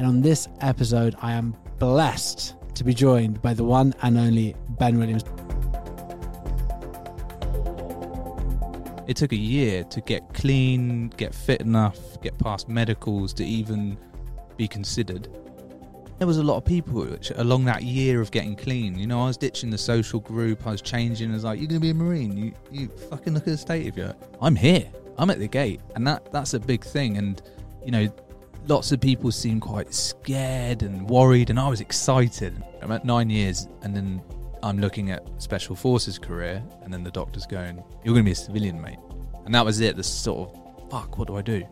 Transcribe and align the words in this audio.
And 0.00 0.08
on 0.08 0.22
this 0.22 0.48
episode, 0.62 1.14
I 1.20 1.32
am 1.32 1.54
blessed 1.78 2.54
to 2.74 2.84
be 2.84 2.94
joined 2.94 3.42
by 3.42 3.52
the 3.52 3.64
one 3.64 3.94
and 4.00 4.16
only 4.16 4.56
Ben 4.78 4.98
Williams. 4.98 5.24
It 9.06 9.18
took 9.18 9.32
a 9.32 9.36
year 9.36 9.84
to 9.84 10.00
get 10.00 10.32
clean, 10.32 11.08
get 11.18 11.34
fit 11.34 11.60
enough, 11.60 11.98
get 12.22 12.38
past 12.38 12.66
medicals 12.66 13.34
to 13.34 13.44
even 13.44 13.98
be 14.56 14.66
considered. 14.66 15.28
There 16.16 16.26
was 16.26 16.38
a 16.38 16.42
lot 16.42 16.56
of 16.56 16.64
people 16.64 17.04
which, 17.04 17.30
along 17.32 17.66
that 17.66 17.82
year 17.82 18.22
of 18.22 18.30
getting 18.30 18.56
clean, 18.56 18.98
you 18.98 19.06
know, 19.06 19.20
I 19.20 19.26
was 19.26 19.36
ditching 19.36 19.68
the 19.68 19.76
social 19.76 20.20
group, 20.20 20.66
I 20.66 20.70
was 20.70 20.80
changing. 20.80 21.30
I 21.30 21.34
was 21.34 21.44
like, 21.44 21.60
"You're 21.60 21.68
gonna 21.68 21.78
be 21.78 21.90
a 21.90 21.94
marine? 21.94 22.38
You, 22.38 22.52
you 22.70 22.88
fucking 22.88 23.34
look 23.34 23.42
at 23.42 23.50
the 23.50 23.58
state 23.58 23.86
of 23.86 23.98
you. 23.98 24.14
I'm 24.40 24.56
here. 24.56 24.90
I'm 25.18 25.28
at 25.28 25.40
the 25.40 25.48
gate, 25.48 25.82
and 25.94 26.06
that 26.06 26.32
that's 26.32 26.54
a 26.54 26.58
big 26.58 26.82
thing. 26.82 27.18
And 27.18 27.42
you 27.84 27.90
know, 27.90 28.08
lots 28.66 28.92
of 28.92 29.00
people 29.00 29.30
seem 29.32 29.60
quite 29.60 29.92
scared 29.92 30.82
and 30.82 31.08
worried, 31.08 31.50
and 31.50 31.58
I 31.58 31.68
was 31.68 31.80
excited. 31.80 32.62
I'm 32.82 32.92
at 32.92 33.04
nine 33.04 33.30
years, 33.30 33.68
and 33.82 33.94
then 33.94 34.22
I'm 34.62 34.78
looking 34.78 35.10
at 35.10 35.26
special 35.38 35.74
forces 35.74 36.18
career, 36.18 36.62
and 36.82 36.92
then 36.92 37.02
the 37.02 37.10
doctor's 37.10 37.46
going, 37.46 37.82
"You're 38.04 38.14
gonna 38.14 38.24
be 38.24 38.32
a 38.32 38.36
civilian, 38.36 38.80
mate." 38.80 38.98
And 39.44 39.54
that 39.54 39.64
was 39.64 39.80
it. 39.80 39.96
The 39.96 40.02
sort 40.02 40.50
of, 40.50 40.90
fuck, 40.90 41.18
what 41.18 41.28
do 41.28 41.36
I 41.36 41.42
do? 41.42 41.64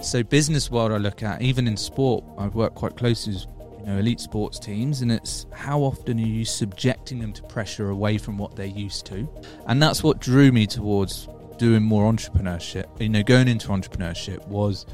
So 0.00 0.22
business 0.22 0.70
world 0.70 0.92
I 0.92 0.96
look 0.96 1.22
at, 1.22 1.42
even 1.42 1.68
in 1.68 1.76
sport, 1.76 2.24
I 2.36 2.48
work 2.48 2.74
quite 2.74 2.96
closely 2.96 3.34
with 3.34 3.46
you 3.80 3.86
know 3.86 3.98
elite 3.98 4.20
sports 4.20 4.58
teams, 4.58 5.02
and 5.02 5.12
it's 5.12 5.46
how 5.52 5.80
often 5.80 6.18
are 6.18 6.26
you 6.26 6.44
subjecting 6.44 7.18
them 7.18 7.32
to 7.32 7.42
pressure 7.44 7.90
away 7.90 8.18
from 8.18 8.38
what 8.38 8.56
they're 8.56 8.66
used 8.66 9.06
to, 9.06 9.28
and 9.66 9.82
that's 9.82 10.02
what 10.02 10.20
drew 10.20 10.50
me 10.52 10.66
towards 10.66 11.28
doing 11.62 11.84
more 11.84 12.12
entrepreneurship. 12.12 12.86
You 13.00 13.08
know, 13.08 13.22
going 13.22 13.46
into 13.46 13.68
entrepreneurship 13.68 14.44
was 14.48 14.84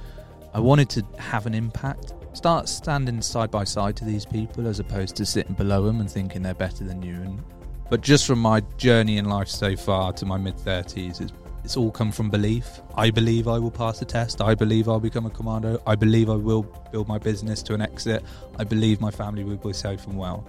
I 0.52 0.60
wanted 0.60 0.90
to 0.90 1.02
have 1.18 1.46
an 1.46 1.54
impact. 1.54 2.12
Start 2.34 2.68
standing 2.68 3.22
side 3.22 3.50
by 3.50 3.64
side 3.64 3.96
to 3.96 4.04
these 4.04 4.26
people 4.26 4.66
as 4.68 4.78
opposed 4.78 5.16
to 5.16 5.24
sitting 5.24 5.54
below 5.54 5.86
them 5.86 5.98
and 5.98 6.10
thinking 6.10 6.42
they're 6.42 6.52
better 6.52 6.84
than 6.84 7.00
you. 7.00 7.14
And 7.14 7.42
but 7.88 8.02
just 8.02 8.26
from 8.26 8.40
my 8.40 8.60
journey 8.76 9.16
in 9.16 9.24
life 9.24 9.48
so 9.48 9.76
far 9.76 10.12
to 10.12 10.26
my 10.26 10.36
mid 10.36 10.58
thirties, 10.58 11.20
it's 11.20 11.32
it's 11.64 11.78
all 11.78 11.90
come 11.90 12.12
from 12.12 12.28
belief. 12.28 12.82
I 12.94 13.12
believe 13.12 13.48
I 13.48 13.58
will 13.58 13.70
pass 13.70 13.98
the 13.98 14.04
test. 14.04 14.42
I 14.42 14.54
believe 14.54 14.90
I'll 14.90 15.00
become 15.00 15.24
a 15.24 15.30
commando. 15.30 15.80
I 15.86 15.94
believe 15.94 16.28
I 16.28 16.36
will 16.36 16.64
build 16.92 17.08
my 17.08 17.16
business 17.16 17.62
to 17.62 17.72
an 17.72 17.80
exit. 17.80 18.22
I 18.58 18.64
believe 18.64 19.00
my 19.00 19.10
family 19.10 19.42
will 19.42 19.56
be 19.56 19.72
safe 19.72 20.06
and 20.06 20.18
well. 20.18 20.46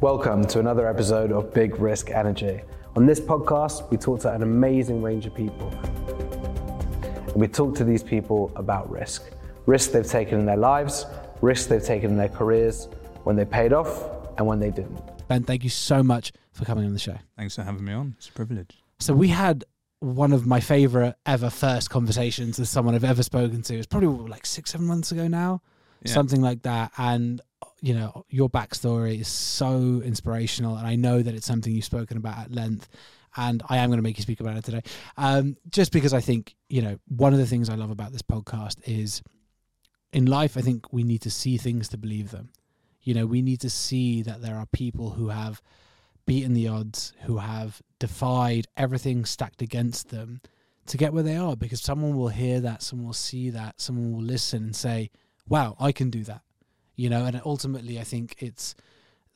Welcome 0.00 0.46
to 0.46 0.58
another 0.58 0.88
episode 0.88 1.30
of 1.30 1.54
Big 1.54 1.78
Risk 1.78 2.10
Energy. 2.10 2.62
On 2.96 3.06
this 3.06 3.20
podcast, 3.20 3.88
we 3.90 3.96
talk 3.96 4.20
to 4.20 4.32
an 4.34 4.42
amazing 4.42 5.00
range 5.02 5.26
of 5.26 5.34
people. 5.34 5.68
And 7.28 7.36
we 7.36 7.46
talk 7.46 7.74
to 7.76 7.84
these 7.84 8.02
people 8.02 8.52
about 8.56 8.90
risk 8.90 9.22
risk 9.66 9.92
they've 9.92 10.06
taken 10.06 10.40
in 10.40 10.46
their 10.46 10.56
lives, 10.56 11.06
risk 11.42 11.68
they've 11.68 11.84
taken 11.84 12.10
in 12.10 12.16
their 12.16 12.28
careers, 12.30 12.88
when 13.22 13.36
they 13.36 13.44
paid 13.44 13.72
off, 13.72 14.04
and 14.36 14.44
when 14.46 14.58
they 14.58 14.70
didn't. 14.70 14.98
Ben, 15.28 15.44
thank 15.44 15.62
you 15.62 15.70
so 15.70 16.02
much 16.02 16.32
for 16.52 16.64
coming 16.64 16.84
on 16.86 16.92
the 16.92 16.98
show. 16.98 17.16
Thanks 17.36 17.54
for 17.54 17.62
having 17.62 17.84
me 17.84 17.92
on. 17.92 18.14
It's 18.18 18.28
a 18.28 18.32
privilege. 18.32 18.78
So 18.98 19.14
we 19.14 19.28
had 19.28 19.64
one 20.00 20.32
of 20.32 20.44
my 20.44 20.58
favorite 20.58 21.14
ever 21.24 21.50
first 21.50 21.88
conversations 21.90 22.58
with 22.58 22.68
someone 22.68 22.96
I've 22.96 23.04
ever 23.04 23.22
spoken 23.22 23.62
to. 23.62 23.76
It's 23.76 23.86
probably 23.86 24.08
like 24.28 24.44
six, 24.44 24.72
seven 24.72 24.86
months 24.88 25.12
ago 25.12 25.28
now, 25.28 25.62
Yeah. 26.02 26.14
something 26.14 26.40
like 26.40 26.62
that. 26.62 26.90
And 26.98 27.40
you 27.80 27.94
know, 27.94 28.24
your 28.28 28.50
backstory 28.50 29.20
is 29.20 29.28
so 29.28 30.02
inspirational, 30.04 30.76
and 30.76 30.86
I 30.86 30.96
know 30.96 31.22
that 31.22 31.34
it's 31.34 31.46
something 31.46 31.72
you've 31.72 31.84
spoken 31.84 32.16
about 32.16 32.38
at 32.38 32.52
length. 32.52 32.88
And 33.36 33.62
I 33.68 33.76
am 33.76 33.90
going 33.90 33.98
to 33.98 34.02
make 34.02 34.18
you 34.18 34.22
speak 34.22 34.40
about 34.40 34.56
it 34.56 34.64
today, 34.64 34.82
um, 35.16 35.56
just 35.68 35.92
because 35.92 36.12
I 36.12 36.20
think 36.20 36.56
you 36.68 36.82
know 36.82 36.98
one 37.06 37.32
of 37.32 37.38
the 37.38 37.46
things 37.46 37.70
I 37.70 37.76
love 37.76 37.90
about 37.90 38.10
this 38.10 38.22
podcast 38.22 38.80
is 38.84 39.22
in 40.12 40.26
life. 40.26 40.56
I 40.56 40.62
think 40.62 40.92
we 40.92 41.04
need 41.04 41.22
to 41.22 41.30
see 41.30 41.56
things 41.56 41.88
to 41.90 41.96
believe 41.96 42.32
them. 42.32 42.50
You 43.02 43.14
know, 43.14 43.26
we 43.26 43.40
need 43.40 43.60
to 43.60 43.70
see 43.70 44.22
that 44.22 44.42
there 44.42 44.56
are 44.56 44.66
people 44.66 45.10
who 45.10 45.28
have 45.28 45.62
beaten 46.26 46.54
the 46.54 46.68
odds, 46.68 47.12
who 47.22 47.38
have 47.38 47.80
defied 47.98 48.66
everything 48.76 49.24
stacked 49.24 49.62
against 49.62 50.10
them 50.10 50.40
to 50.86 50.96
get 50.96 51.12
where 51.12 51.22
they 51.22 51.36
are 51.36 51.56
because 51.56 51.80
someone 51.80 52.16
will 52.16 52.28
hear 52.28 52.60
that, 52.60 52.82
someone 52.82 53.06
will 53.06 53.12
see 53.12 53.50
that, 53.50 53.80
someone 53.80 54.12
will 54.12 54.22
listen 54.22 54.64
and 54.64 54.76
say, 54.76 55.10
wow, 55.48 55.76
I 55.80 55.92
can 55.92 56.10
do 56.10 56.24
that. 56.24 56.42
You 57.00 57.08
know, 57.08 57.24
and 57.24 57.40
ultimately, 57.46 57.98
I 57.98 58.04
think 58.04 58.34
it's 58.40 58.74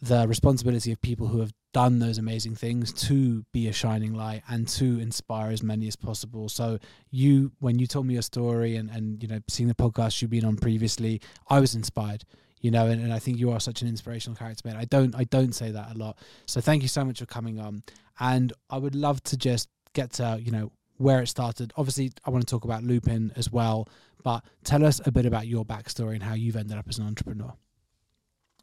the 0.02 0.28
responsibility 0.28 0.92
of 0.92 1.00
people 1.00 1.28
who 1.28 1.40
have 1.40 1.54
done 1.72 1.98
those 1.98 2.18
amazing 2.18 2.56
things 2.56 2.92
to 2.92 3.42
be 3.54 3.68
a 3.68 3.72
shining 3.72 4.12
light 4.12 4.42
and 4.50 4.68
to 4.68 5.00
inspire 5.00 5.50
as 5.50 5.62
many 5.62 5.88
as 5.88 5.96
possible. 5.96 6.50
So 6.50 6.78
you 7.10 7.52
when 7.60 7.78
you 7.78 7.86
told 7.86 8.04
me 8.04 8.12
your 8.12 8.22
story 8.22 8.76
and, 8.76 8.90
and 8.90 9.22
you 9.22 9.30
know, 9.30 9.40
seeing 9.48 9.66
the 9.66 9.74
podcast 9.74 10.20
you've 10.20 10.30
been 10.30 10.44
on 10.44 10.56
previously, 10.56 11.22
I 11.48 11.58
was 11.58 11.74
inspired. 11.74 12.24
You 12.60 12.70
know, 12.70 12.86
and, 12.86 13.02
and 13.02 13.14
I 13.14 13.18
think 13.18 13.38
you 13.38 13.50
are 13.50 13.60
such 13.60 13.80
an 13.80 13.88
inspirational 13.88 14.36
character, 14.36 14.68
man. 14.68 14.76
I 14.76 14.84
don't 14.84 15.14
I 15.16 15.24
don't 15.24 15.54
say 15.54 15.70
that 15.70 15.94
a 15.94 15.98
lot. 15.98 16.18
So 16.44 16.60
thank 16.60 16.82
you 16.82 16.88
so 16.88 17.02
much 17.02 17.20
for 17.20 17.26
coming 17.26 17.58
on. 17.58 17.82
And 18.20 18.52
I 18.68 18.76
would 18.76 18.94
love 18.94 19.22
to 19.24 19.38
just 19.38 19.70
get 19.94 20.12
to, 20.14 20.38
you 20.38 20.52
know, 20.52 20.70
where 20.96 21.20
it 21.20 21.26
started. 21.26 21.72
Obviously, 21.76 22.12
I 22.24 22.30
want 22.30 22.46
to 22.46 22.50
talk 22.50 22.64
about 22.64 22.82
Loopin 22.82 23.32
as 23.36 23.50
well, 23.50 23.88
but 24.22 24.44
tell 24.62 24.84
us 24.84 25.00
a 25.04 25.12
bit 25.12 25.26
about 25.26 25.46
your 25.46 25.64
backstory 25.64 26.14
and 26.14 26.22
how 26.22 26.34
you've 26.34 26.56
ended 26.56 26.78
up 26.78 26.86
as 26.88 26.98
an 26.98 27.06
entrepreneur. 27.06 27.52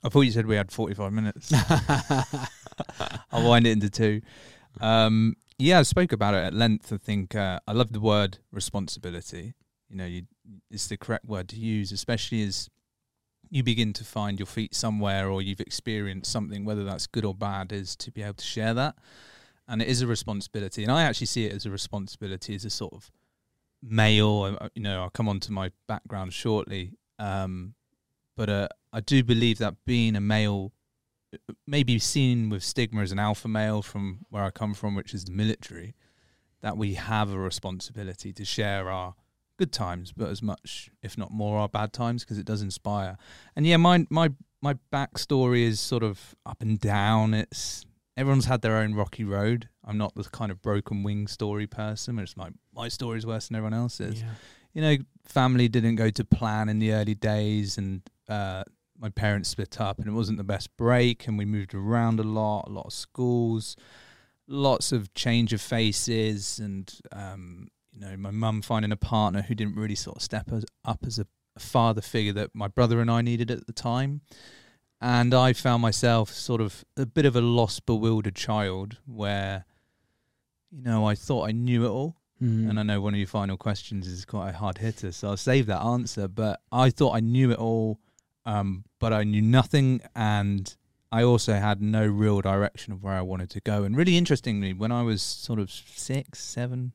I 0.03 0.09
thought 0.09 0.22
you 0.22 0.31
said 0.31 0.47
we 0.47 0.56
had 0.56 0.72
45 0.72 1.14
minutes. 1.14 1.53
I'll 3.31 3.47
wind 3.47 3.68
it 3.68 3.72
into 3.72 3.90
two. 3.90 4.22
Um, 4.80 5.36
yeah, 5.59 5.80
I 5.80 5.84
spoke 5.84 6.12
about 6.12 6.34
it 6.34 6.44
at 6.44 6.53
length. 6.53 6.92
I 6.92 6.97
think 6.97 7.36
uh, 7.36 7.59
I 7.68 7.74
love 7.74 7.92
the 7.92 8.00
word 8.00 8.40
responsibility. 8.52 9.53
You 9.90 9.98
know, 9.98 10.06
you, 10.06 10.24
it's 10.72 10.88
the 10.88 10.98
correct 10.98 11.25
word 11.25 11.50
to 11.50 11.56
use, 11.56 11.92
especially 11.92 12.42
as 12.44 12.69
you 13.52 13.62
begin 13.62 13.94
to 13.94 14.03
find 14.03 14.40
your 14.40 14.48
feet 14.48 14.74
somewhere 14.74 15.30
or 15.30 15.42
you've 15.42 15.59
experienced 15.59 16.31
something, 16.31 16.66
whether 16.66 16.84
that's 16.84 17.06
good 17.06 17.25
or 17.25 17.36
bad, 17.36 17.72
is 17.72 17.96
to 17.98 18.12
be 18.12 18.24
able 18.24 18.36
to 18.36 18.46
share 18.46 18.74
that. 18.74 18.96
And 19.71 19.81
it 19.81 19.87
is 19.87 20.01
a 20.01 20.07
responsibility. 20.07 20.83
And 20.83 20.91
I 20.91 21.03
actually 21.03 21.27
see 21.27 21.45
it 21.45 21.53
as 21.53 21.65
a 21.65 21.71
responsibility 21.71 22.53
as 22.53 22.65
a 22.65 22.69
sort 22.69 22.93
of 22.93 23.09
male. 23.81 24.57
uh, 24.59 24.67
You 24.75 24.83
know, 24.83 25.01
I'll 25.01 25.09
come 25.09 25.29
on 25.29 25.39
to 25.39 25.51
my 25.51 25.71
background 25.87 26.33
shortly. 26.33 26.91
Um, 27.17 27.75
but 28.35 28.49
uh, 28.49 28.67
I 28.91 28.99
do 28.99 29.23
believe 29.23 29.57
that 29.59 29.75
being 29.85 30.15
a 30.17 30.21
male 30.21 30.73
maybe 31.65 31.97
seen 31.99 32.49
with 32.49 32.63
stigma 32.63 33.01
as 33.01 33.11
an 33.11 33.19
alpha 33.19 33.47
male 33.47 33.81
from 33.81 34.25
where 34.29 34.43
I 34.43 34.51
come 34.51 34.73
from, 34.73 34.95
which 34.95 35.13
is 35.13 35.23
the 35.23 35.31
military, 35.31 35.95
that 36.61 36.75
we 36.77 36.95
have 36.95 37.31
a 37.31 37.39
responsibility 37.39 38.33
to 38.33 38.43
share 38.43 38.89
our 38.89 39.15
good 39.57 39.71
times, 39.71 40.11
but 40.11 40.29
as 40.29 40.41
much, 40.41 40.91
if 41.01 41.17
not 41.17 41.31
more, 41.31 41.59
our 41.59 41.69
bad 41.69 41.93
times, 41.93 42.23
because 42.23 42.38
it 42.38 42.45
does 42.45 42.61
inspire. 42.61 43.17
And 43.55 43.65
yeah, 43.65 43.77
my 43.77 44.05
my 44.09 44.31
my 44.61 44.75
backstory 44.91 45.63
is 45.63 45.79
sort 45.79 46.03
of 46.03 46.35
up 46.45 46.61
and 46.61 46.79
down. 46.79 47.33
It's 47.33 47.85
everyone's 48.17 48.45
had 48.45 48.61
their 48.61 48.77
own 48.77 48.94
rocky 48.94 49.23
road. 49.23 49.69
I'm 49.83 49.97
not 49.97 50.13
the 50.16 50.23
kind 50.23 50.51
of 50.51 50.61
broken 50.61 51.03
wing 51.03 51.27
story 51.27 51.67
person. 51.67 52.19
It's 52.19 52.35
my 52.38 52.88
story 52.89 53.17
is 53.17 53.25
worse 53.25 53.47
than 53.47 53.55
everyone 53.57 53.73
else's 53.73 54.22
Yeah. 54.22 54.33
you 54.73 54.81
know, 54.81 54.97
family 55.25 55.67
didn't 55.67 55.95
go 55.95 56.09
to 56.09 56.23
plan 56.23 56.69
in 56.69 56.79
the 56.79 56.94
early 56.94 57.16
days, 57.16 57.77
and 57.77 58.01
uh, 58.29 58.63
my 58.97 59.09
parents 59.09 59.50
split 59.50 59.79
up, 59.81 59.97
and 60.00 60.07
it 60.07 60.11
wasn't 60.11 60.38
the 60.38 60.44
best 60.44 60.75
break, 60.77 61.27
and 61.27 61.38
we 61.38 61.45
moved 61.45 61.73
around 61.73 62.19
a 62.19 62.23
lot, 62.23 62.67
a 62.67 62.71
lot 62.71 62.85
of 62.85 62.94
schools, 62.94 63.75
lots 64.47 64.91
of 64.91 65.13
change 65.13 65.53
of 65.53 65.61
faces, 65.61 66.59
and 66.59 67.00
um, 67.11 67.67
you 67.94 68.00
know, 68.01 68.16
my 68.17 68.31
mum 68.31 68.61
finding 68.61 68.91
a 68.91 68.97
partner 68.97 69.41
who 69.41 69.55
didn't 69.55 69.75
really 69.75 69.95
sort 69.95 70.17
of 70.17 70.21
step 70.23 70.51
us 70.51 70.63
up 70.85 71.00
as 71.05 71.19
a 71.19 71.25
father 71.59 72.01
figure 72.01 72.31
that 72.33 72.50
my 72.53 72.67
brother 72.67 73.01
and 73.01 73.11
I 73.11 73.21
needed 73.21 73.51
at 73.51 73.67
the 73.67 73.73
time. 73.73 74.21
And 75.01 75.34
I 75.34 75.53
found 75.53 75.81
myself 75.81 76.31
sort 76.31 76.62
of 76.62 76.85
a 76.95 77.06
bit 77.07 77.25
of 77.25 77.35
a 77.35 77.41
lost, 77.41 77.85
bewildered 77.88 78.35
child 78.35 78.97
where, 79.07 79.66
you 80.72 80.84
know, 80.84 81.06
I 81.06 81.16
thought 81.16 81.47
I 81.47 81.51
knew 81.51 81.85
it 81.85 81.89
all 81.89 82.16
Mm. 82.41 82.72
and 82.72 82.79
I 82.79 82.84
know 82.84 83.00
one 83.01 83.13
of 83.13 83.19
your 83.19 83.28
final 83.28 83.56
questions 83.56 84.07
is 84.07 84.25
quite 84.25 84.50
a 84.50 84.53
hard 84.57 84.79
hitter, 84.79 85.12
so 85.12 85.29
I'll 85.29 85.38
save 85.38 85.67
that 85.67 85.81
answer. 85.84 86.28
But 86.28 86.59
I 86.72 86.89
thought 86.89 87.16
I 87.16 87.19
knew 87.19 87.51
it 87.51 87.59
all, 87.59 88.00
um, 88.48 88.83
but 88.98 89.13
I 89.13 89.24
knew 89.24 89.44
nothing, 89.44 90.01
and 90.15 90.75
I 91.12 91.21
also 91.21 91.53
had 91.53 91.83
no 91.83 92.03
real 92.03 92.42
direction 92.42 92.94
of 92.94 93.03
where 93.03 93.13
I 93.13 93.21
wanted 93.21 93.51
to 93.51 93.59
go. 93.62 93.83
And 93.83 93.95
really 93.95 94.18
interestingly, 94.18 94.74
when 94.74 94.92
I 94.92 95.03
was 95.03 95.21
sort 95.21 95.59
of 95.59 95.69
six, 95.69 96.39
seven, 96.39 96.94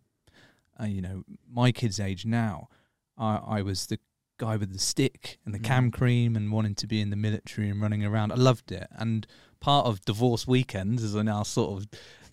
uh, 0.81 0.87
you 0.87 1.01
know, 1.01 1.23
my 1.49 1.71
kid's 1.71 2.01
age 2.01 2.27
now, 2.27 2.69
I, 3.17 3.37
I 3.37 3.63
was 3.63 3.87
the 3.87 4.01
guy 4.39 4.57
with 4.57 4.73
the 4.73 4.79
stick 4.79 5.39
and 5.45 5.55
the 5.55 5.59
Mm. 5.59 5.65
cam 5.65 5.91
cream 5.91 6.37
and 6.37 6.53
wanting 6.53 6.75
to 6.77 6.87
be 6.87 7.01
in 7.01 7.11
the 7.11 7.17
military 7.17 7.69
and 7.69 7.81
running 7.81 8.05
around. 8.05 8.33
I 8.33 8.37
loved 8.37 8.71
it. 8.73 8.87
And 8.93 9.27
part 9.61 9.87
of 9.87 10.05
divorce 10.05 10.47
weekends, 10.47 11.03
as 11.03 11.17
I 11.17 11.23
now 11.23 11.43
sort 11.43 11.81
of 11.83 11.89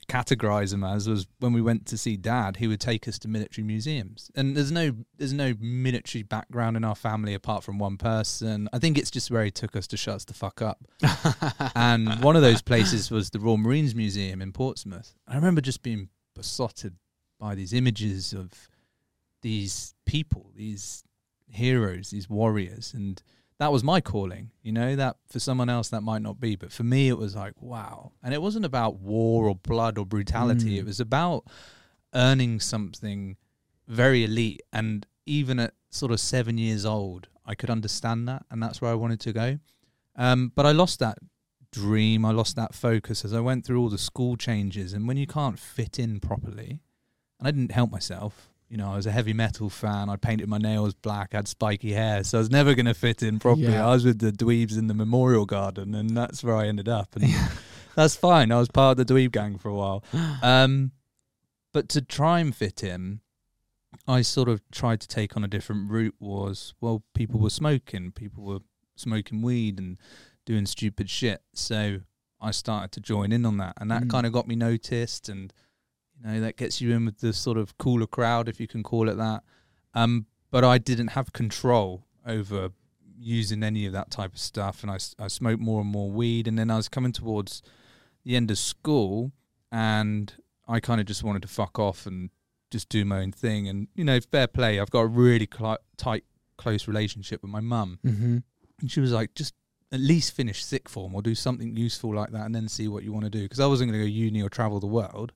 categorize 0.10 0.72
them 0.72 0.84
as 0.84 1.08
was 1.08 1.28
when 1.40 1.54
we 1.54 1.62
went 1.62 1.86
to 1.86 1.98
see 1.98 2.18
dad 2.18 2.58
he 2.58 2.68
would 2.68 2.82
take 2.82 3.08
us 3.08 3.18
to 3.18 3.30
military 3.30 3.66
museums 3.66 4.30
and 4.36 4.54
there's 4.54 4.70
no 4.70 4.92
there's 5.18 5.32
no 5.32 5.54
military 5.62 6.24
background 6.24 6.76
in 6.76 6.84
our 6.84 6.94
family 6.94 7.34
apart 7.34 7.64
from 7.64 7.80
one 7.80 7.96
person 7.96 8.68
i 8.74 8.78
think 8.80 8.98
it's 8.98 9.10
just 9.10 9.32
where 9.32 9.46
he 9.46 9.50
took 9.50 9.78
us 9.78 9.88
to 9.88 9.96
shut 9.96 10.16
us 10.16 10.26
the 10.26 10.34
fuck 10.34 10.62
up 10.62 10.84
and 11.76 12.22
one 12.22 12.36
of 12.36 12.42
those 12.42 12.62
places 12.62 13.10
was 13.10 13.30
the 13.30 13.40
royal 13.40 13.56
marines 13.58 13.96
museum 13.96 14.42
in 14.42 14.52
portsmouth 14.52 15.16
i 15.26 15.36
remember 15.36 15.62
just 15.62 15.82
being 15.82 16.10
besotted 16.36 16.96
by 17.40 17.56
these 17.56 17.72
images 17.72 18.34
of 18.34 18.52
these 19.42 19.96
people 20.06 20.52
these 20.54 21.06
heroes, 21.54 22.10
these 22.10 22.30
warriors, 22.30 22.94
and 22.94 23.22
that 23.60 23.72
was 23.72 23.84
my 23.84 24.02
calling. 24.02 24.52
You 24.62 24.72
know 24.72 24.96
that 24.96 25.18
for 25.28 25.40
someone 25.40 25.70
else 25.70 25.90
that 25.90 26.02
might 26.02 26.22
not 26.22 26.40
be, 26.40 26.56
but 26.56 26.72
for 26.72 26.84
me 26.84 27.10
it 27.10 27.18
was 27.18 27.36
like 27.36 27.54
wow. 27.62 28.12
And 28.22 28.34
it 28.34 28.42
wasn't 28.42 28.66
about 28.66 29.00
war 29.00 29.48
or 29.48 29.56
blood 29.56 29.98
or 29.98 30.06
brutality. 30.06 30.76
Mm. 30.76 30.80
It 30.80 30.86
was 30.86 31.00
about 31.00 31.46
earning 32.14 32.60
something 32.60 33.38
very 33.88 34.24
elite. 34.24 34.62
And 34.72 35.06
even 35.26 35.60
at 35.60 35.74
sort 35.90 36.12
of 36.12 36.20
seven 36.20 36.58
years 36.58 36.86
old, 36.86 37.28
I 37.46 37.56
could 37.56 37.70
understand 37.70 38.28
that, 38.28 38.46
and 38.50 38.62
that's 38.62 38.82
where 38.82 38.92
I 38.92 38.96
wanted 38.96 39.20
to 39.22 39.34
go. 39.34 39.60
Um, 40.16 40.52
but 40.56 40.66
I 40.66 40.72
lost 40.72 41.00
that 41.00 41.18
dream. 41.72 42.24
I 42.24 42.32
lost 42.32 42.56
that 42.56 42.74
focus 42.74 43.26
as 43.26 43.34
I 43.34 43.40
went 43.40 43.66
through 43.66 43.82
all 43.82 43.90
the 43.90 43.98
school 43.98 44.38
changes. 44.38 44.94
And 44.94 45.08
when 45.08 45.18
you 45.18 45.28
can't 45.28 45.60
fit 45.60 46.00
in 46.00 46.20
properly, 46.20 46.82
and 47.40 47.48
I 47.48 47.52
didn't 47.52 47.72
help 47.72 47.92
myself. 47.92 48.53
You 48.74 48.78
know, 48.80 48.92
I 48.92 48.96
was 48.96 49.06
a 49.06 49.12
heavy 49.12 49.34
metal 49.34 49.70
fan. 49.70 50.10
I 50.10 50.16
painted 50.16 50.50
my 50.50 50.58
nails 50.58 50.96
black, 50.96 51.34
had 51.34 51.48
spiky 51.48 51.92
hair, 51.94 52.24
so 52.24 52.40
I 52.40 52.42
was 52.42 52.50
never 52.50 52.74
going 52.74 52.88
to 52.88 52.96
fit 52.96 53.22
in 53.22 53.38
properly. 53.38 53.68
Yeah. 53.74 53.88
I 53.88 53.92
was 53.94 54.04
with 54.04 54.18
the 54.18 54.32
dweebs 54.32 54.76
in 54.80 54.88
the 54.88 54.96
memorial 54.96 55.46
garden, 55.46 55.94
and 55.94 56.18
that's 56.18 56.44
where 56.44 56.56
I 56.56 56.66
ended 56.66 56.90
up. 56.90 57.16
And 57.16 57.32
that's 57.96 58.16
fine. 58.16 58.52
I 58.52 58.58
was 58.58 58.70
part 58.70 58.98
of 58.98 59.06
the 59.06 59.14
dweeb 59.14 59.32
gang 59.32 59.60
for 59.60 59.70
a 59.70 59.76
while. 59.76 60.04
Um, 60.42 60.92
but 61.72 61.88
to 61.90 62.02
try 62.02 62.40
and 62.40 62.56
fit 62.56 62.84
in, 62.84 63.20
I 64.08 64.24
sort 64.24 64.50
of 64.50 64.60
tried 64.72 65.02
to 65.02 65.08
take 65.08 65.38
on 65.38 65.44
a 65.44 65.48
different 65.48 65.92
route. 65.92 66.16
Was 66.20 66.74
well, 66.82 67.04
people 67.14 67.40
were 67.40 67.52
smoking, 67.52 68.12
people 68.12 68.44
were 68.44 68.62
smoking 68.96 69.44
weed 69.44 69.78
and 69.78 70.00
doing 70.48 70.66
stupid 70.66 71.12
shit. 71.12 71.44
So 71.54 72.00
I 72.42 72.50
started 72.50 72.92
to 72.94 73.02
join 73.02 73.32
in 73.32 73.46
on 73.46 73.58
that, 73.58 73.74
and 73.80 73.92
that 73.92 74.06
Mm. 74.06 74.10
kind 74.10 74.26
of 74.26 74.34
got 74.34 74.48
me 74.48 74.56
noticed, 74.56 75.30
and 75.30 75.54
you 76.24 76.30
know 76.32 76.42
that 76.42 76.58
gets 76.58 76.80
you 76.82 76.92
in 76.94 77.06
with 77.06 77.20
the 77.20 77.34
sort 77.34 77.58
of 77.58 77.78
cooler 77.78 78.08
crowd, 78.08 78.48
if 78.48 78.60
you 78.60 78.68
can 78.68 78.84
call 78.84 79.10
it 79.10 79.16
that. 79.18 79.44
Um, 79.94 80.26
but 80.52 80.64
I 80.64 80.78
didn't 80.78 81.10
have 81.10 81.34
control 81.34 82.06
over 82.26 82.70
using 83.20 83.64
any 83.64 83.86
of 83.86 83.94
that 83.94 84.12
type 84.12 84.34
of 84.34 84.40
stuff, 84.40 84.84
and 84.84 84.92
I, 84.92 84.98
I 85.24 85.28
smoked 85.28 85.62
more 85.62 85.82
and 85.82 85.90
more 85.90 86.10
weed, 86.12 86.48
and 86.48 86.58
then 86.58 86.70
I 86.72 86.76
was 86.78 86.90
coming 86.90 87.12
towards 87.12 87.62
the 88.24 88.36
end 88.36 88.52
of 88.52 88.58
school, 88.58 89.32
and 89.72 90.34
I 90.68 90.80
kind 90.80 91.00
of 91.02 91.08
just 91.08 91.24
wanted 91.24 91.42
to 91.44 91.48
fuck 91.48 91.78
off 91.80 92.06
and 92.06 92.30
just 92.72 92.90
do 92.90 93.06
my 93.06 93.20
own 93.20 93.32
thing, 93.32 93.68
and 93.68 93.88
you 93.96 94.04
know, 94.04 94.20
fair 94.20 94.48
play. 94.48 94.80
I've 94.80 94.90
got 94.92 95.02
a 95.02 95.08
really 95.08 95.46
cli 95.48 95.76
tight, 95.98 96.24
close 96.58 96.88
relationship 96.88 97.42
with 97.42 97.52
my 97.52 97.60
mum, 97.60 98.00
Mm-hmm. 98.06 98.38
and 98.82 98.92
she 98.92 99.00
was 99.00 99.12
like, 99.12 99.34
just 99.36 99.54
at 99.92 100.00
least 100.00 100.34
finish 100.34 100.64
sixth 100.66 100.92
form 100.94 101.14
or 101.14 101.22
do 101.22 101.36
something 101.36 101.76
useful 101.78 102.16
like 102.16 102.32
that 102.32 102.46
and 102.48 102.56
then 102.56 102.68
see 102.68 102.88
what 102.88 103.04
you 103.04 103.14
want 103.14 103.26
to 103.26 103.30
do. 103.30 103.44
Because 103.44 103.60
I 103.60 103.68
wasn't 103.68 103.92
going 103.92 104.02
to 104.02 104.08
go 104.08 104.12
uni 104.12 104.42
or 104.42 104.50
travel 104.50 104.80
the 104.80 104.88
world. 104.88 105.32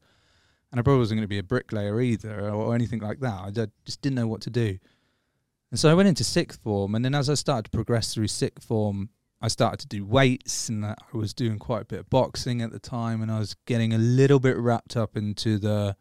And 0.72 0.80
I 0.80 0.84
probably 0.84 1.00
wasn't 1.00 1.19
going 1.19 1.24
to 1.24 1.30
be 1.30 1.38
a 1.40 1.44
bricklayer 1.44 2.02
either 2.02 2.50
or 2.50 2.75
anything 2.75 3.00
like 3.00 3.19
that. 3.22 3.40
I 3.46 3.52
ju- 3.52 3.72
just 3.86 4.02
didn't 4.02 4.16
know 4.16 4.28
what 4.28 4.42
to 4.42 4.50
do. 4.50 4.78
And 5.72 5.80
so 5.80 5.90
I 5.90 5.94
went 5.94 6.10
into 6.10 6.24
sixth 6.24 6.62
form. 6.62 6.94
And 6.96 7.04
then 7.06 7.16
as 7.16 7.30
I 7.30 7.36
started 7.36 7.66
to 7.66 7.72
progress 7.72 8.14
through 8.14 8.28
sixth 8.28 8.68
form, 8.68 9.10
I 9.42 9.48
started 9.48 9.80
to 9.81 9.88
do 9.88 10.04
weights 10.06 10.68
and 10.68 10.86
I 10.86 10.96
was 11.14 11.34
doing 11.34 11.60
quite 11.60 11.84
a 11.84 11.86
bit 11.86 12.00
of 12.00 12.10
boxing 12.10 12.62
at 12.62 12.72
the 12.72 12.80
time. 12.80 13.22
And 13.22 13.31
I 13.31 13.40
was 13.40 13.56
getting 13.66 13.94
a 13.94 13.98
little 13.98 14.40
bit 14.40 14.58
wrapped 14.58 14.98
up 14.98 15.16
into 15.16 15.58
the 15.58 15.96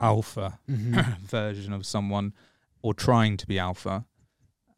alpha 0.00 0.58
Mm-hmm. 0.70 1.24
version 1.26 1.72
of 1.72 1.86
someone 1.86 2.34
or 2.82 2.94
trying 2.94 3.36
to 3.38 3.46
be 3.46 3.58
alpha. 3.58 4.04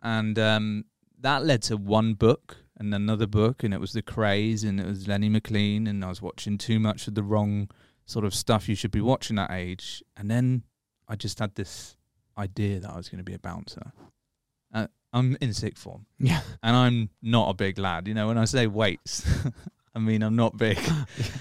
And 0.02 0.38
um, 0.38 0.84
that 1.20 1.44
led 1.44 1.62
to 1.64 1.76
one 1.76 2.14
book 2.14 2.56
and 2.79 2.94
another 2.94 3.26
book, 3.26 3.64
and 3.64 3.75
it 3.75 3.81
was 3.81 3.93
The 3.93 4.02
Krays, 4.02 4.62
and 4.67 4.79
it 4.81 4.87
was 4.87 5.08
Lenny 5.08 5.29
McLean, 5.29 5.88
and 5.88 6.05
I 6.05 6.08
was 6.08 6.23
watching 6.23 6.56
too 6.58 6.79
much 6.79 7.08
of 7.08 7.14
the 7.17 7.25
wrong 7.25 7.69
sort 8.08 8.25
of 8.25 8.34
stuff 8.34 8.69
you 8.69 8.75
should 8.75 8.90
be 8.90 9.00
watching 9.00 9.38
at 9.38 9.50
age. 9.50 10.02
And 10.16 10.31
then 10.31 10.64
I 11.06 11.14
just 11.16 11.38
had 11.38 11.55
this 11.55 11.96
idea 12.37 12.81
that 12.81 12.90
I 12.90 12.96
was 12.96 13.08
going 13.08 13.19
to 13.19 13.25
be 13.25 13.34
a 13.34 13.38
bouncer. 13.38 13.93
Uh, 14.75 14.87
I'm 15.12 15.37
in 15.40 15.52
sixth 15.55 15.82
form, 15.82 16.06
yeah. 16.19 16.40
and 16.62 16.75
I'm 16.76 17.10
not 17.22 17.50
a 17.50 17.55
big 17.55 17.78
lad. 17.78 18.08
You 18.08 18.14
know, 18.14 18.26
when 18.28 18.38
I 18.38 18.44
say 18.46 18.66
weights, 18.66 19.26
I 19.94 19.99
mean 19.99 20.22
I'm 20.22 20.37
not 20.37 20.56
big, 20.56 20.78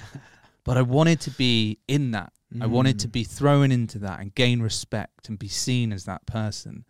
but 0.64 0.78
I 0.78 0.82
wanted 0.82 1.20
to 1.22 1.32
be 1.32 1.80
in 1.88 2.12
that 2.12 2.32
I 2.62 2.66
wanted 2.66 2.98
to 3.00 3.10
Mm. 3.10 3.12
be 3.12 3.24
thrown 3.26 3.72
into 3.74 4.00
that 4.00 4.22
and 4.22 4.34
gain 4.34 4.62
respect 4.62 5.28
and 5.28 5.38
be 5.38 5.50
seen 5.50 5.92
as 5.92 6.06
that 6.06 6.26
person. 6.26 6.86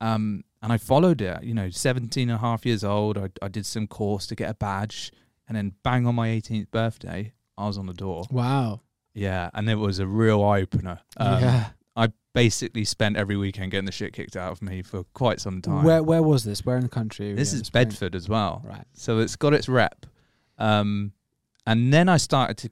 Um, 0.00 0.44
and 0.62 0.72
I 0.72 0.78
followed 0.78 1.20
it, 1.20 1.42
you 1.44 1.52
know, 1.52 1.68
17 1.68 2.30
and 2.30 2.36
a 2.36 2.40
half 2.40 2.64
years 2.64 2.82
old. 2.82 3.18
I, 3.18 3.28
I 3.42 3.48
did 3.48 3.66
some 3.66 3.86
course 3.86 4.26
to 4.28 4.34
get 4.34 4.48
a 4.50 4.54
badge. 4.54 5.12
And 5.46 5.56
then 5.58 5.74
bang 5.82 6.06
on 6.06 6.14
my 6.14 6.28
18th 6.28 6.70
birthday, 6.70 7.34
I 7.58 7.66
was 7.66 7.76
on 7.76 7.84
the 7.84 7.92
door. 7.92 8.24
Wow. 8.30 8.80
Yeah. 9.14 9.50
And 9.54 9.68
it 9.70 9.76
was 9.76 9.98
a 9.98 10.06
real 10.06 10.42
eye 10.44 10.60
opener. 10.60 11.00
Um, 11.16 11.42
yeah. 11.42 11.66
I 11.96 12.08
basically 12.32 12.84
spent 12.84 13.16
every 13.16 13.36
weekend 13.36 13.70
getting 13.70 13.84
the 13.86 13.92
shit 13.92 14.12
kicked 14.12 14.36
out 14.36 14.52
of 14.52 14.62
me 14.62 14.82
for 14.82 15.04
quite 15.14 15.40
some 15.40 15.62
time. 15.62 15.84
Where 15.84 16.02
where 16.02 16.22
was 16.22 16.44
this? 16.44 16.66
Where 16.66 16.76
in 16.76 16.82
the 16.82 16.88
country? 16.88 17.32
this 17.34 17.52
is. 17.52 17.70
Bedford 17.70 18.14
as 18.14 18.28
well. 18.28 18.62
Right. 18.64 18.84
So 18.92 19.20
it's 19.20 19.36
got 19.36 19.54
its 19.54 19.68
rep. 19.68 20.06
Um, 20.58 21.12
and 21.66 21.92
then 21.92 22.08
I 22.08 22.16
started 22.16 22.56
to, 22.58 22.70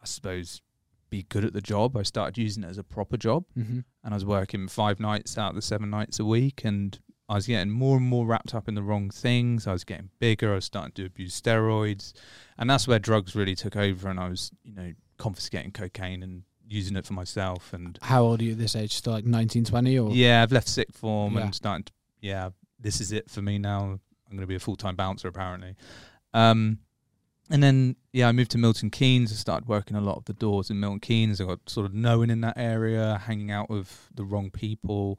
I 0.00 0.06
suppose, 0.06 0.62
be 1.10 1.24
good 1.24 1.44
at 1.44 1.52
the 1.52 1.60
job. 1.60 1.96
I 1.96 2.02
started 2.02 2.38
using 2.38 2.64
it 2.64 2.68
as 2.68 2.78
a 2.78 2.84
proper 2.84 3.16
job. 3.16 3.44
Mm-hmm. 3.58 3.80
and 4.04 4.14
I 4.14 4.16
was 4.16 4.24
working 4.24 4.68
five 4.68 5.00
nights 5.00 5.36
out 5.36 5.50
of 5.50 5.54
the 5.56 5.62
seven 5.62 5.90
nights 5.90 6.18
a 6.18 6.24
week, 6.24 6.64
and 6.64 6.98
I 7.28 7.34
was 7.34 7.46
getting 7.46 7.70
more 7.70 7.96
and 7.96 8.06
more 8.06 8.26
wrapped 8.26 8.54
up 8.54 8.68
in 8.68 8.74
the 8.74 8.82
wrong 8.82 9.10
things. 9.10 9.66
I 9.66 9.72
was 9.72 9.84
getting 9.84 10.10
bigger. 10.18 10.52
I 10.52 10.56
was 10.56 10.64
starting 10.64 10.92
to 10.92 11.06
abuse 11.06 11.40
steroids, 11.40 12.12
and 12.58 12.68
that's 12.70 12.86
where 12.86 12.98
drugs 12.98 13.34
really 13.34 13.54
took 13.54 13.76
over. 13.76 14.08
And 14.08 14.20
I 14.20 14.28
was, 14.28 14.50
you 14.62 14.74
know, 14.74 14.92
confiscating 15.24 15.72
cocaine 15.72 16.22
and 16.22 16.42
using 16.68 16.96
it 16.96 17.06
for 17.06 17.14
myself. 17.14 17.72
And 17.72 17.98
How 18.02 18.22
old 18.24 18.40
are 18.40 18.44
you 18.44 18.52
at 18.52 18.58
this 18.58 18.76
age? 18.76 18.92
Still 18.94 19.12
like 19.14 19.24
19, 19.24 19.64
20 19.64 19.98
or? 19.98 20.10
yeah, 20.12 20.42
I've 20.42 20.52
left 20.52 20.68
sixth 20.68 20.98
form 20.98 21.34
Yeah. 21.34 21.42
and 21.44 21.54
starting. 21.54 21.84
To, 21.84 21.92
yeah, 22.20 22.50
this 22.78 23.00
is 23.00 23.10
it 23.12 23.30
for 23.30 23.42
me 23.42 23.58
now. 23.58 23.80
I'm 23.84 24.36
going 24.36 24.40
to 24.40 24.46
be 24.46 24.54
a 24.54 24.60
full 24.60 24.76
time 24.76 24.96
bouncer 24.96 25.28
apparently. 25.28 25.74
Um, 26.32 26.78
and 27.50 27.62
then 27.62 27.96
yeah, 28.12 28.28
I 28.28 28.32
moved 28.32 28.50
to 28.52 28.58
Milton 28.58 28.90
Keynes. 28.90 29.30
I 29.32 29.34
started 29.36 29.68
working 29.68 29.96
a 29.96 30.00
lot 30.00 30.16
of 30.16 30.24
the 30.24 30.32
doors 30.32 30.70
in 30.70 30.80
Milton 30.80 31.00
Keynes. 31.00 31.40
I 31.40 31.44
got 31.44 31.60
sort 31.68 31.86
of 31.86 31.94
known 31.94 32.30
in 32.30 32.40
that 32.42 32.56
area, 32.56 33.20
hanging 33.26 33.50
out 33.50 33.68
with 33.70 34.08
the 34.14 34.24
wrong 34.24 34.50
people. 34.50 35.18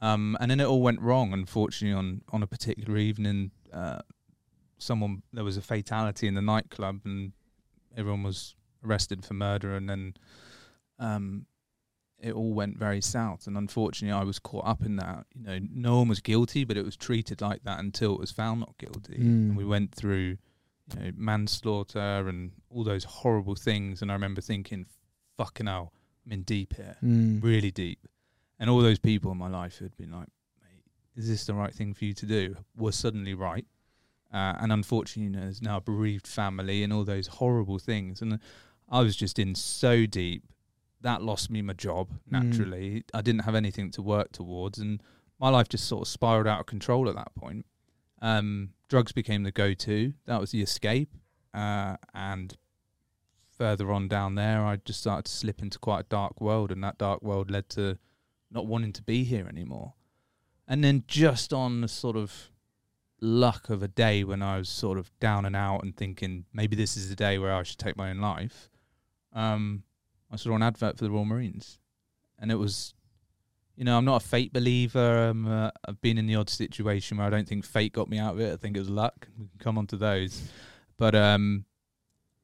Um, 0.00 0.36
and 0.40 0.50
then 0.50 0.60
it 0.60 0.64
all 0.66 0.82
went 0.82 1.00
wrong. 1.00 1.32
Unfortunately, 1.32 1.96
on 1.98 2.22
on 2.32 2.42
a 2.42 2.46
particular 2.46 2.96
evening, 2.98 3.50
uh, 3.72 4.00
someone 4.78 5.22
there 5.32 5.42
was 5.44 5.56
a 5.56 5.62
fatality 5.62 6.26
in 6.28 6.34
the 6.34 6.42
nightclub, 6.42 7.00
and 7.04 7.32
everyone 7.96 8.22
was 8.22 8.54
arrested 8.86 9.24
for 9.24 9.34
murder. 9.34 9.74
And 9.76 9.88
then 9.88 10.14
um, 10.98 11.46
it 12.18 12.32
all 12.32 12.52
went 12.54 12.78
very 12.78 13.00
south. 13.00 13.46
And 13.46 13.56
unfortunately, 13.56 14.18
I 14.18 14.24
was 14.24 14.38
caught 14.38 14.66
up 14.66 14.82
in 14.84 14.96
that. 14.96 15.26
You 15.34 15.42
know, 15.42 15.58
no 15.72 15.98
one 15.98 16.08
was 16.08 16.20
guilty, 16.20 16.64
but 16.64 16.76
it 16.76 16.84
was 16.84 16.96
treated 16.96 17.40
like 17.40 17.62
that 17.64 17.78
until 17.80 18.14
it 18.14 18.20
was 18.20 18.30
found 18.32 18.60
not 18.60 18.78
guilty. 18.78 19.18
Mm. 19.18 19.48
And 19.50 19.56
we 19.56 19.64
went 19.64 19.94
through, 19.94 20.38
you 20.94 21.00
know, 21.00 21.10
manslaughter 21.16 22.28
and 22.28 22.52
all 22.70 22.84
those 22.84 23.04
horrible 23.04 23.54
things. 23.54 24.02
And 24.02 24.10
I 24.10 24.14
remember 24.14 24.40
thinking, 24.40 24.86
"Fucking 25.36 25.66
hell, 25.66 25.92
I'm 26.24 26.32
in 26.32 26.42
deep 26.42 26.74
here, 26.76 26.96
Mm. 27.02 27.42
really 27.42 27.70
deep." 27.70 28.06
And 28.58 28.70
all 28.70 28.80
those 28.80 28.98
people 28.98 29.30
in 29.32 29.38
my 29.38 29.48
life 29.50 29.76
who 29.76 29.84
had 29.84 29.96
been 29.98 30.12
like, 30.12 30.28
"Mate, 30.62 30.84
is 31.14 31.28
this 31.28 31.44
the 31.44 31.52
right 31.54 31.74
thing 31.74 31.92
for 31.92 32.06
you 32.06 32.14
to 32.14 32.26
do?" 32.26 32.56
were 32.74 32.92
suddenly 32.92 33.34
right. 33.34 33.66
Uh, 34.32 34.54
and 34.58 34.72
unfortunately, 34.72 35.24
you 35.24 35.30
know, 35.30 35.40
there's 35.40 35.62
now 35.62 35.76
a 35.76 35.80
bereaved 35.80 36.26
family 36.26 36.82
and 36.82 36.92
all 36.92 37.04
those 37.04 37.26
horrible 37.26 37.78
things. 37.78 38.22
And 38.22 38.40
I 38.88 39.00
was 39.02 39.16
just 39.16 39.38
in 39.38 39.54
so 39.54 40.06
deep 40.06 40.44
that 41.00 41.22
lost 41.22 41.50
me 41.50 41.62
my 41.62 41.72
job 41.72 42.10
Mm. 42.10 42.18
naturally. 42.32 43.04
I 43.14 43.20
didn't 43.22 43.42
have 43.42 43.54
anything 43.54 43.90
to 43.92 44.02
work 44.02 44.32
towards, 44.32 44.78
and 44.78 45.02
my 45.38 45.48
life 45.50 45.68
just 45.68 45.84
sort 45.86 46.02
of 46.02 46.08
spiraled 46.08 46.46
out 46.46 46.60
of 46.60 46.66
control 46.66 47.08
at 47.08 47.14
that 47.14 47.34
point. 47.34 47.66
Um, 48.22 48.70
drugs 48.88 49.12
became 49.12 49.42
the 49.42 49.52
go-to. 49.52 50.14
That 50.24 50.40
was 50.40 50.50
the 50.52 50.62
escape, 50.62 51.12
uh, 51.52 51.96
and 52.14 52.56
further 53.50 53.92
on 53.92 54.08
down 54.08 54.34
there, 54.34 54.64
I 54.64 54.76
just 54.76 55.00
started 55.00 55.26
to 55.26 55.32
slip 55.32 55.62
into 55.62 55.78
quite 55.78 56.00
a 56.00 56.08
dark 56.08 56.40
world, 56.40 56.70
and 56.72 56.82
that 56.84 56.98
dark 56.98 57.22
world 57.22 57.50
led 57.50 57.68
to 57.70 57.98
not 58.50 58.66
wanting 58.66 58.92
to 58.94 59.02
be 59.02 59.24
here 59.24 59.46
anymore. 59.48 59.94
And 60.68 60.82
then 60.82 61.04
just 61.06 61.52
on 61.52 61.80
the 61.82 61.88
sort 61.88 62.16
of 62.16 62.50
luck 63.20 63.70
of 63.70 63.82
a 63.82 63.88
day 63.88 64.24
when 64.24 64.42
I 64.42 64.58
was 64.58 64.68
sort 64.68 64.98
of 64.98 65.10
down 65.20 65.44
and 65.46 65.56
out 65.56 65.82
and 65.84 65.96
thinking 65.96 66.44
maybe 66.52 66.76
this 66.76 66.96
is 66.96 67.08
the 67.08 67.16
day 67.16 67.38
where 67.38 67.54
I 67.54 67.62
should 67.62 67.78
take 67.78 67.96
my 67.96 68.10
own 68.10 68.18
life, 68.20 68.68
um, 69.36 69.84
I 70.32 70.36
saw 70.36 70.54
an 70.56 70.62
advert 70.62 70.98
for 70.98 71.04
the 71.04 71.10
Royal 71.10 71.24
Marines, 71.24 71.78
and 72.38 72.50
it 72.50 72.56
was, 72.56 72.94
you 73.76 73.84
know, 73.84 73.96
I'm 73.96 74.04
not 74.04 74.24
a 74.24 74.26
fate 74.26 74.52
believer. 74.52 75.28
Um, 75.28 75.46
uh, 75.46 75.70
I've 75.86 76.00
been 76.00 76.18
in 76.18 76.26
the 76.26 76.34
odd 76.34 76.50
situation 76.50 77.18
where 77.18 77.26
I 77.26 77.30
don't 77.30 77.46
think 77.46 77.64
fate 77.64 77.92
got 77.92 78.08
me 78.08 78.18
out 78.18 78.34
of 78.34 78.40
it. 78.40 78.52
I 78.52 78.56
think 78.56 78.76
it 78.76 78.80
was 78.80 78.90
luck. 78.90 79.28
We 79.38 79.46
can 79.46 79.58
come 79.60 79.78
on 79.78 79.86
to 79.88 79.96
those, 79.96 80.42
but 80.96 81.14
um, 81.14 81.64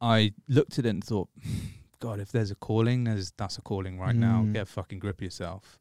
I 0.00 0.34
looked 0.48 0.78
at 0.78 0.86
it 0.86 0.90
and 0.90 1.02
thought, 1.02 1.28
God, 1.98 2.20
if 2.20 2.30
there's 2.30 2.50
a 2.50 2.56
calling, 2.56 3.04
there's 3.04 3.32
that's 3.36 3.58
a 3.58 3.62
calling 3.62 3.98
right 3.98 4.14
now. 4.14 4.42
Mm. 4.44 4.52
Get 4.52 4.62
a 4.62 4.66
fucking 4.66 4.98
grip 4.98 5.18
of 5.18 5.22
yourself 5.22 5.78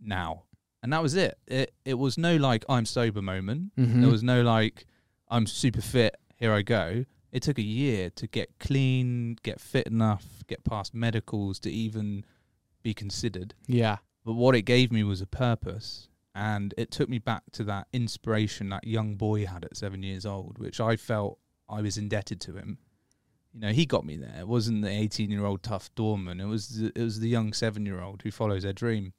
now, 0.00 0.44
and 0.82 0.92
that 0.92 1.02
was 1.02 1.14
it. 1.14 1.38
It 1.46 1.74
it 1.84 1.94
was 1.94 2.16
no 2.18 2.36
like 2.36 2.64
I'm 2.68 2.86
sober 2.86 3.20
moment. 3.22 3.76
Mhm. 3.76 4.00
There 4.00 4.10
was 4.10 4.22
no 4.22 4.42
like, 4.42 4.86
I'm 5.28 5.46
super 5.46 5.80
fit, 5.80 6.16
here 6.36 6.52
I 6.52 6.62
go. 6.62 7.04
It 7.30 7.42
took 7.42 7.58
a 7.58 7.62
year 7.62 8.10
to 8.10 8.26
get 8.26 8.58
clean, 8.58 9.36
get 9.42 9.60
fit 9.60 9.86
enough, 9.86 10.24
get 10.46 10.64
past 10.64 10.94
medicals 10.94 11.58
to 11.60 11.70
even 11.70 12.24
be 12.82 12.94
considered. 12.94 13.54
Yeah. 13.66 13.98
But 14.24 14.34
what 14.34 14.54
it 14.54 14.62
gave 14.62 14.90
me 14.90 15.04
was 15.04 15.20
a 15.20 15.26
purpose 15.26 16.08
and 16.34 16.72
it 16.78 16.90
took 16.90 17.08
me 17.08 17.18
back 17.18 17.42
to 17.52 17.64
that 17.64 17.88
inspiration 17.92 18.68
that 18.68 18.86
young 18.86 19.16
boy 19.16 19.44
had 19.44 19.64
at 19.64 19.76
seven 19.76 20.02
years 20.02 20.24
old, 20.24 20.58
which 20.58 20.80
I 20.80 20.96
felt 20.96 21.38
I 21.68 21.82
was 21.82 21.98
indebted 21.98 22.40
to 22.42 22.56
him. 22.56 22.78
You 23.52 23.60
know, 23.60 23.72
he 23.72 23.86
got 23.86 24.06
me 24.06 24.16
there. 24.16 24.36
It 24.38 24.46
wasn't 24.46 24.82
the 24.82 24.90
eighteen-year-old 24.90 25.62
tough 25.62 25.92
doorman. 25.94 26.40
It 26.40 26.44
was 26.46 26.68
the, 26.68 26.92
it 26.94 27.02
was 27.02 27.18
the 27.18 27.28
young 27.28 27.52
seven-year-old 27.52 28.22
who 28.22 28.30
follows 28.30 28.62
their 28.62 28.72
dream, 28.72 29.14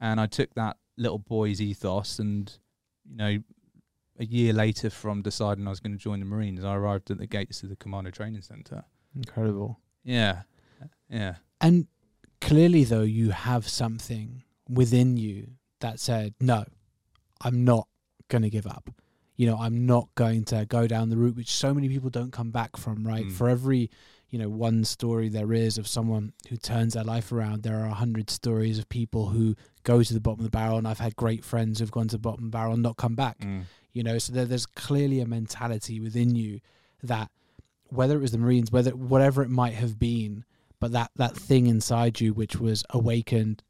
and 0.00 0.20
I 0.20 0.26
took 0.26 0.54
that 0.54 0.78
little 0.96 1.18
boy's 1.18 1.60
ethos 1.60 2.18
and 2.18 2.52
you 3.08 3.16
know 3.16 3.38
a 4.18 4.24
year 4.24 4.52
later 4.52 4.90
from 4.90 5.22
deciding 5.22 5.66
I 5.66 5.70
was 5.70 5.80
going 5.80 5.92
to 5.92 5.98
join 5.98 6.20
the 6.20 6.26
Marines, 6.26 6.64
I 6.64 6.74
arrived 6.74 7.10
at 7.10 7.18
the 7.18 7.26
gates 7.26 7.62
of 7.62 7.68
the 7.68 7.76
Commando 7.76 8.10
Training 8.10 8.42
Centre. 8.42 8.84
Incredible. 9.14 9.80
Yeah, 10.02 10.42
yeah. 11.08 11.36
And 11.60 11.86
clearly, 12.40 12.84
though, 12.84 13.02
you 13.02 13.30
have 13.30 13.68
something 13.68 14.42
within 14.68 15.16
you 15.16 15.48
that 15.80 16.00
said, 16.00 16.34
no, 16.40 16.64
I'm 17.40 17.64
not 17.64 17.88
going 18.28 18.42
to 18.42 18.50
give 18.50 18.66
up. 18.66 18.90
You 19.36 19.46
know, 19.48 19.56
I'm 19.58 19.84
not 19.84 20.08
going 20.14 20.44
to 20.46 20.64
go 20.64 20.86
down 20.86 21.10
the 21.10 21.16
route 21.16 21.36
which 21.36 21.50
so 21.50 21.74
many 21.74 21.88
people 21.88 22.10
don't 22.10 22.32
come 22.32 22.50
back 22.50 22.76
from, 22.76 23.04
right? 23.06 23.26
Mm. 23.26 23.32
For 23.32 23.48
every, 23.48 23.90
you 24.30 24.38
know, 24.38 24.48
one 24.48 24.84
story 24.84 25.28
there 25.28 25.52
is 25.52 25.76
of 25.76 25.88
someone 25.88 26.32
who 26.48 26.56
turns 26.56 26.94
their 26.94 27.02
life 27.02 27.32
around, 27.32 27.62
there 27.62 27.80
are 27.80 27.86
a 27.86 27.94
hundred 27.94 28.30
stories 28.30 28.78
of 28.78 28.88
people 28.88 29.26
who 29.26 29.56
go 29.82 30.02
to 30.02 30.14
the 30.14 30.20
bottom 30.20 30.40
of 30.40 30.44
the 30.44 30.56
barrel. 30.56 30.78
And 30.78 30.86
I've 30.86 31.00
had 31.00 31.16
great 31.16 31.44
friends 31.44 31.80
who've 31.80 31.90
gone 31.90 32.08
to 32.08 32.14
the 32.14 32.20
bottom 32.20 32.44
of 32.44 32.52
the 32.52 32.56
barrel 32.56 32.74
and 32.74 32.82
not 32.82 32.96
come 32.96 33.16
back. 33.16 33.38
Mm. 33.40 33.64
You 33.94 34.02
know 34.02 34.18
so 34.18 34.32
there, 34.32 34.44
there's 34.44 34.66
clearly 34.66 35.20
a 35.20 35.26
mentality 35.26 35.98
within 36.00 36.34
you 36.34 36.60
that 37.02 37.30
whether 37.88 38.16
it 38.16 38.20
was 38.20 38.32
the 38.32 38.38
marines 38.38 38.70
whether 38.70 38.90
whatever 38.90 39.42
it 39.42 39.48
might 39.50 39.74
have 39.74 39.98
been 39.98 40.44
but 40.80 40.92
that 40.92 41.10
that 41.16 41.34
thing 41.34 41.66
inside 41.66 42.20
you 42.20 42.34
which 42.34 42.56
was 42.56 42.84
awakened 42.90 43.62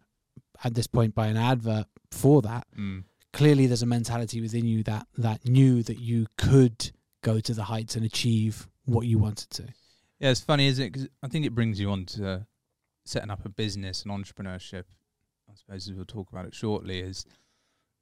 at 0.64 0.74
this 0.74 0.86
point 0.88 1.14
by 1.14 1.26
an 1.28 1.36
advert 1.36 1.86
for 2.10 2.42
that 2.42 2.66
Mm. 2.76 3.04
clearly 3.32 3.66
there's 3.66 3.82
a 3.82 3.86
mentality 3.86 4.40
within 4.40 4.64
you 4.66 4.82
that 4.84 5.06
that 5.18 5.46
knew 5.46 5.82
that 5.84 5.98
you 6.00 6.26
could 6.36 6.90
go 7.22 7.38
to 7.40 7.54
the 7.54 7.64
heights 7.64 7.94
and 7.96 8.04
achieve 8.04 8.68
what 8.86 9.06
you 9.06 9.18
wanted 9.18 9.50
to 9.50 9.64
Yeah, 10.20 10.30
it's 10.30 10.40
funny, 10.40 10.66
isn't 10.68 10.84
it? 10.86 10.90
'Cause 10.94 11.08
I 11.22 11.28
think 11.28 11.44
it 11.44 11.54
brings 11.54 11.78
you 11.80 11.90
on 11.90 12.06
to 12.16 12.46
setting 13.04 13.30
up 13.30 13.44
a 13.44 13.48
business 13.48 14.02
and 14.04 14.12
entrepreneurship. 14.12 14.84
I 15.50 15.54
suppose 15.54 15.90
we'll 15.92 16.04
talk 16.06 16.30
about 16.32 16.46
it 16.46 16.54
shortly. 16.54 17.00
Is 17.00 17.26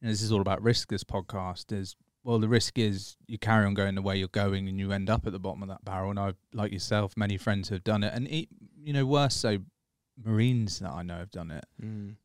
you 0.00 0.06
know, 0.06 0.12
this 0.12 0.22
is 0.22 0.30
all 0.30 0.40
about 0.40 0.62
risk. 0.62 0.88
This 0.90 1.04
podcast 1.04 1.72
is 1.72 1.96
well, 2.24 2.38
the 2.38 2.48
risk 2.48 2.78
is 2.78 3.16
you 3.26 3.38
carry 3.38 3.66
on 3.66 3.74
going 3.74 3.94
the 3.94 4.02
way 4.02 4.16
you're 4.16 4.28
going, 4.28 4.68
and 4.68 4.78
you 4.78 4.92
end 4.92 5.10
up 5.10 5.26
at 5.26 5.32
the 5.32 5.40
bottom 5.40 5.62
of 5.62 5.68
that 5.68 5.84
barrel. 5.84 6.10
And 6.10 6.18
I, 6.20 6.32
like 6.52 6.72
yourself, 6.72 7.16
many 7.16 7.36
friends 7.36 7.68
have 7.70 7.82
done 7.84 8.04
it, 8.04 8.12
and 8.14 8.28
it, 8.28 8.48
you 8.82 8.92
know, 8.92 9.04
worse 9.06 9.34
so, 9.34 9.58
Marines 10.22 10.78
that 10.80 10.90
I 10.90 11.02
know 11.02 11.16
have 11.18 11.30
done 11.30 11.50
it, 11.50 11.64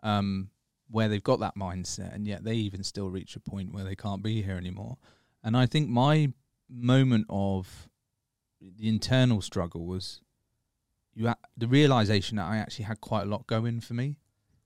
um, 0.03 0.49
where 0.89 1.07
they've 1.09 1.23
got 1.23 1.39
that 1.39 1.55
mindset, 1.55 2.13
and 2.13 2.27
yet 2.27 2.43
they 2.43 2.55
even 2.55 2.83
still 2.83 3.09
reach 3.09 3.35
a 3.35 3.39
point 3.39 3.73
where 3.73 3.83
they 3.83 3.95
can't 3.95 4.21
be 4.21 4.41
here 4.41 4.57
anymore. 4.57 4.97
And 5.43 5.55
I 5.57 5.65
think 5.65 5.89
my 5.89 6.31
moment 6.69 7.25
of 7.29 7.87
the 8.59 8.87
internal 8.89 9.41
struggle 9.41 9.85
was 9.85 10.21
you 11.13 11.27
ha- 11.27 11.37
the 11.55 11.67
realization 11.67 12.37
that 12.37 12.45
I 12.45 12.57
actually 12.57 12.85
had 12.85 12.99
quite 13.01 13.23
a 13.23 13.25
lot 13.29 13.47
going 13.47 13.79
for 13.81 13.93
me, 13.93 14.17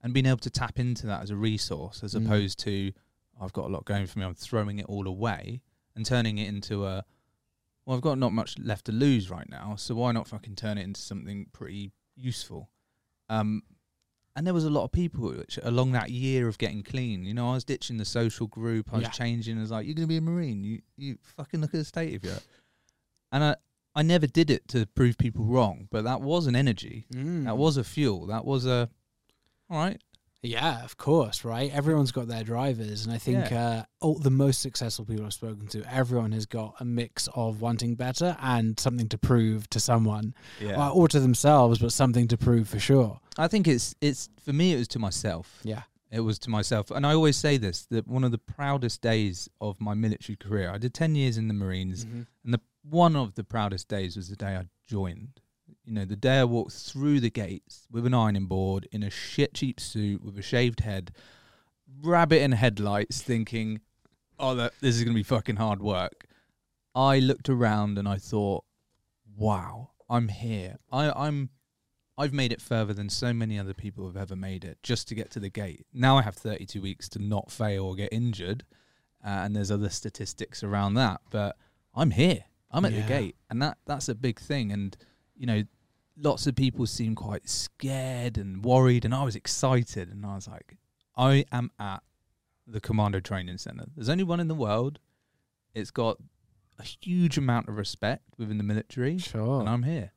and 0.04 0.14
being 0.14 0.26
able 0.26 0.40
to 0.40 0.50
tap 0.50 0.80
into 0.80 1.06
that 1.08 1.22
as 1.22 1.30
a 1.30 1.36
resource, 1.36 2.04
as 2.04 2.14
Mm. 2.16 2.26
opposed 2.26 2.60
to 2.60 2.92
I've 3.42 3.54
got 3.54 3.66
a 3.66 3.74
lot 3.74 3.86
going 3.86 4.06
for 4.08 4.20
me, 4.20 4.26
I'm 4.26 4.36
throwing 4.36 4.80
it 4.80 4.86
all 4.86 5.08
away 5.08 5.62
and 5.96 6.06
turning 6.06 6.38
it 6.38 6.48
into 6.48 6.86
a 6.86 7.04
well, 7.86 7.96
I've 7.98 8.04
got 8.04 8.20
not 8.20 8.32
much 8.32 8.60
left 8.60 8.86
to 8.86 8.92
lose 8.92 9.30
right 9.32 9.50
now, 9.50 9.76
so 9.76 9.96
why 9.96 10.12
not 10.12 10.28
fucking 10.28 10.56
turn 10.56 10.78
it 10.78 10.84
into 10.84 11.02
something 11.02 11.48
pretty 11.52 11.92
useful? 12.16 12.70
Um, 13.28 13.64
and 14.36 14.46
there 14.46 14.54
was 14.54 14.66
a 14.66 14.70
lot 14.70 14.84
of 14.84 14.92
people 14.92 15.32
which 15.32 15.58
along 15.64 15.92
that 15.94 16.12
year 16.12 16.48
of 16.48 16.58
getting 16.60 16.84
clean, 16.84 17.26
you 17.26 17.34
know, 17.34 17.50
I 17.50 17.54
was 17.56 17.64
ditching 17.64 17.98
the 17.98 18.06
social 18.06 18.46
group, 18.48 18.94
I 18.94 18.98
was 18.98 19.04
Yeah. 19.06 19.10
changing. 19.10 19.58
I 19.58 19.62
was 19.62 19.72
like, 19.72 19.86
"You're 19.88 19.96
gonna 19.96 20.08
be 20.08 20.18
a 20.18 20.22
marine? 20.22 20.64
You 20.64 20.82
you 20.96 21.18
fucking 21.24 21.60
look 21.60 21.74
at 21.74 21.78
the 21.80 21.86
state 21.86 22.16
of 22.16 22.24
you." 22.24 22.36
And 23.32 23.44
I 23.44 23.56
I 23.94 24.04
never 24.04 24.26
did 24.28 24.50
it 24.50 24.68
to 24.70 24.86
prove 24.86 25.18
people 25.18 25.44
wrong, 25.44 25.88
but 25.92 26.04
that 26.06 26.22
was 26.22 26.48
an 26.48 26.56
energy, 26.56 27.08
Mm. 27.12 27.44
that 27.46 27.58
was 27.58 27.76
a 27.76 27.84
fuel, 27.84 28.28
that 28.28 28.46
was 28.46 28.66
a 28.66 28.90
all 29.70 29.78
right. 29.78 30.02
Yeah, 30.44 30.84
of 30.84 30.98
course, 30.98 31.46
right? 31.46 31.72
Everyone's 31.72 32.12
got 32.12 32.28
their 32.28 32.44
drivers, 32.44 33.06
and 33.06 33.14
I 33.14 33.20
think 33.20 33.52
uh, 33.52 33.84
all 34.00 34.16
the 34.18 34.32
most 34.32 34.60
successful 34.62 35.06
people 35.06 35.24
I've 35.26 35.34
spoken 35.34 35.68
to, 35.68 35.84
everyone 35.94 36.32
has 36.32 36.48
got 36.48 36.76
a 36.80 36.86
mix 36.86 37.30
of 37.36 37.62
wanting 37.62 37.94
better 37.94 38.36
and 38.42 38.80
something 38.80 39.08
to 39.10 39.20
prove 39.20 39.70
to 39.70 39.80
someone, 39.80 40.34
Yeah, 40.60 40.90
or, 40.90 41.04
or 41.04 41.08
to 41.10 41.20
themselves, 41.20 41.78
but 41.78 41.92
something 41.92 42.28
to 42.30 42.38
prove 42.38 42.68
for 42.68 42.80
sure. 42.80 43.20
I 43.38 43.48
think 43.48 43.68
it's 43.68 43.94
it's 44.02 44.30
for 44.44 44.52
me. 44.54 44.74
It 44.74 44.78
was 44.78 44.88
to 44.90 45.00
myself. 45.00 45.60
Yeah, 45.64 45.84
It 46.10 46.22
was 46.22 46.40
to 46.40 46.50
myself, 46.50 46.90
and 46.90 47.06
I 47.06 47.14
always 47.14 47.38
say 47.38 47.58
this: 47.58 47.86
that 47.92 48.08
one 48.08 48.24
of 48.24 48.32
the 48.32 48.40
proudest 48.40 49.02
days 49.02 49.48
of 49.60 49.80
my 49.80 49.94
military 49.94 50.38
career. 50.38 50.72
I 50.72 50.80
did 50.80 50.96
ten 50.96 51.14
years 51.14 51.38
in 51.38 51.50
the 51.50 51.54
Marines, 51.54 52.04
Mhm. 52.06 52.26
and 52.44 52.54
the 52.56 52.62
one 52.90 53.16
of 53.16 53.36
the 53.36 53.44
proudest 53.44 53.88
days 53.90 54.16
was 54.18 54.30
the 54.30 54.36
day 54.36 54.56
I 54.56 54.66
joined. 54.88 55.41
You 55.92 55.96
know, 55.96 56.06
the 56.06 56.16
day 56.16 56.40
I 56.40 56.46
walked 56.46 56.72
through 56.72 57.20
the 57.20 57.30
gates 57.30 57.86
with 57.92 58.06
an 58.06 58.14
ironing 58.14 58.46
board 58.46 58.88
in 58.94 59.04
a 59.04 59.10
shit 59.10 59.54
cheap 59.54 59.78
suit 59.78 60.24
with 60.24 60.38
a 60.38 60.42
shaved 60.42 60.80
head, 60.80 61.12
rabbit 62.02 62.42
in 62.42 62.54
headlights, 62.54 63.22
thinking, 63.22 63.82
"Oh, 64.40 64.56
that 64.56 64.72
this 64.80 64.96
is 64.96 65.04
gonna 65.04 65.16
be 65.16 65.22
fucking 65.22 65.58
hard 65.58 65.82
work." 65.82 66.28
I 66.96 67.20
looked 67.20 67.50
around 67.50 67.98
and 67.98 68.08
I 68.08 68.16
thought, 68.20 68.64
"Wow, 69.36 69.92
I'm 70.10 70.30
here. 70.30 70.78
I, 70.94 71.12
I'm." 71.12 71.50
I've 72.18 72.32
made 72.32 72.54
it 72.54 72.62
further 72.62 72.94
than 72.94 73.10
so 73.10 73.34
many 73.34 73.60
other 73.60 73.74
people 73.74 74.06
have 74.08 74.16
ever 74.16 74.36
made 74.38 74.64
it 74.64 74.78
just 74.84 75.10
to 75.10 75.16
get 75.16 75.30
to 75.32 75.42
the 75.42 75.50
gate. 75.50 75.86
Now 75.92 76.18
I 76.18 76.22
have 76.22 76.36
32 76.36 76.82
weeks 76.82 77.10
to 77.10 77.20
not 77.20 77.52
fail 77.52 77.84
or 77.86 77.96
get 77.96 78.14
injured, 78.14 78.64
uh, 79.26 79.28
and 79.44 79.54
there's 79.54 79.72
other 79.72 79.90
statistics 79.90 80.64
around 80.64 80.94
that. 80.94 81.20
But 81.32 81.58
I'm 81.94 82.12
here. 82.12 82.46
I'm 82.70 82.86
at 82.86 82.94
Yeah. 82.94 83.02
the 83.02 83.08
gate, 83.10 83.36
and 83.50 83.62
that 83.62 83.78
that's 83.86 84.08
a 84.08 84.16
big 84.16 84.40
thing. 84.40 84.72
And 84.72 84.96
you 85.36 85.46
know, 85.48 85.64
lots 86.22 86.48
of 86.48 86.56
people 86.56 86.86
seem 86.86 87.16
quite 87.16 87.50
scared 87.50 88.38
and 88.38 88.64
worried, 88.64 89.06
and 89.06 89.14
I 89.14 89.24
was 89.24 89.36
excited, 89.36 90.10
and 90.10 90.26
I 90.26 90.36
was 90.36 90.48
like, 90.48 90.78
I 91.18 91.46
am 91.52 91.72
at 91.80 92.04
the 92.68 92.80
Commando 92.80 93.20
Training 93.20 93.58
Center. 93.58 93.86
There's 93.96 94.10
only 94.10 94.24
one 94.24 94.40
in 94.40 94.48
the 94.48 94.56
world. 94.56 95.00
It's 95.74 95.92
got 95.92 96.18
a 96.80 96.84
huge 96.84 97.38
amount 97.38 97.68
of 97.68 97.78
respect 97.78 98.24
within 98.38 98.58
the 98.58 98.64
military, 98.64 99.18
sure. 99.18 99.60
and 99.60 99.70
I'm 99.70 99.84
here. 99.84 100.12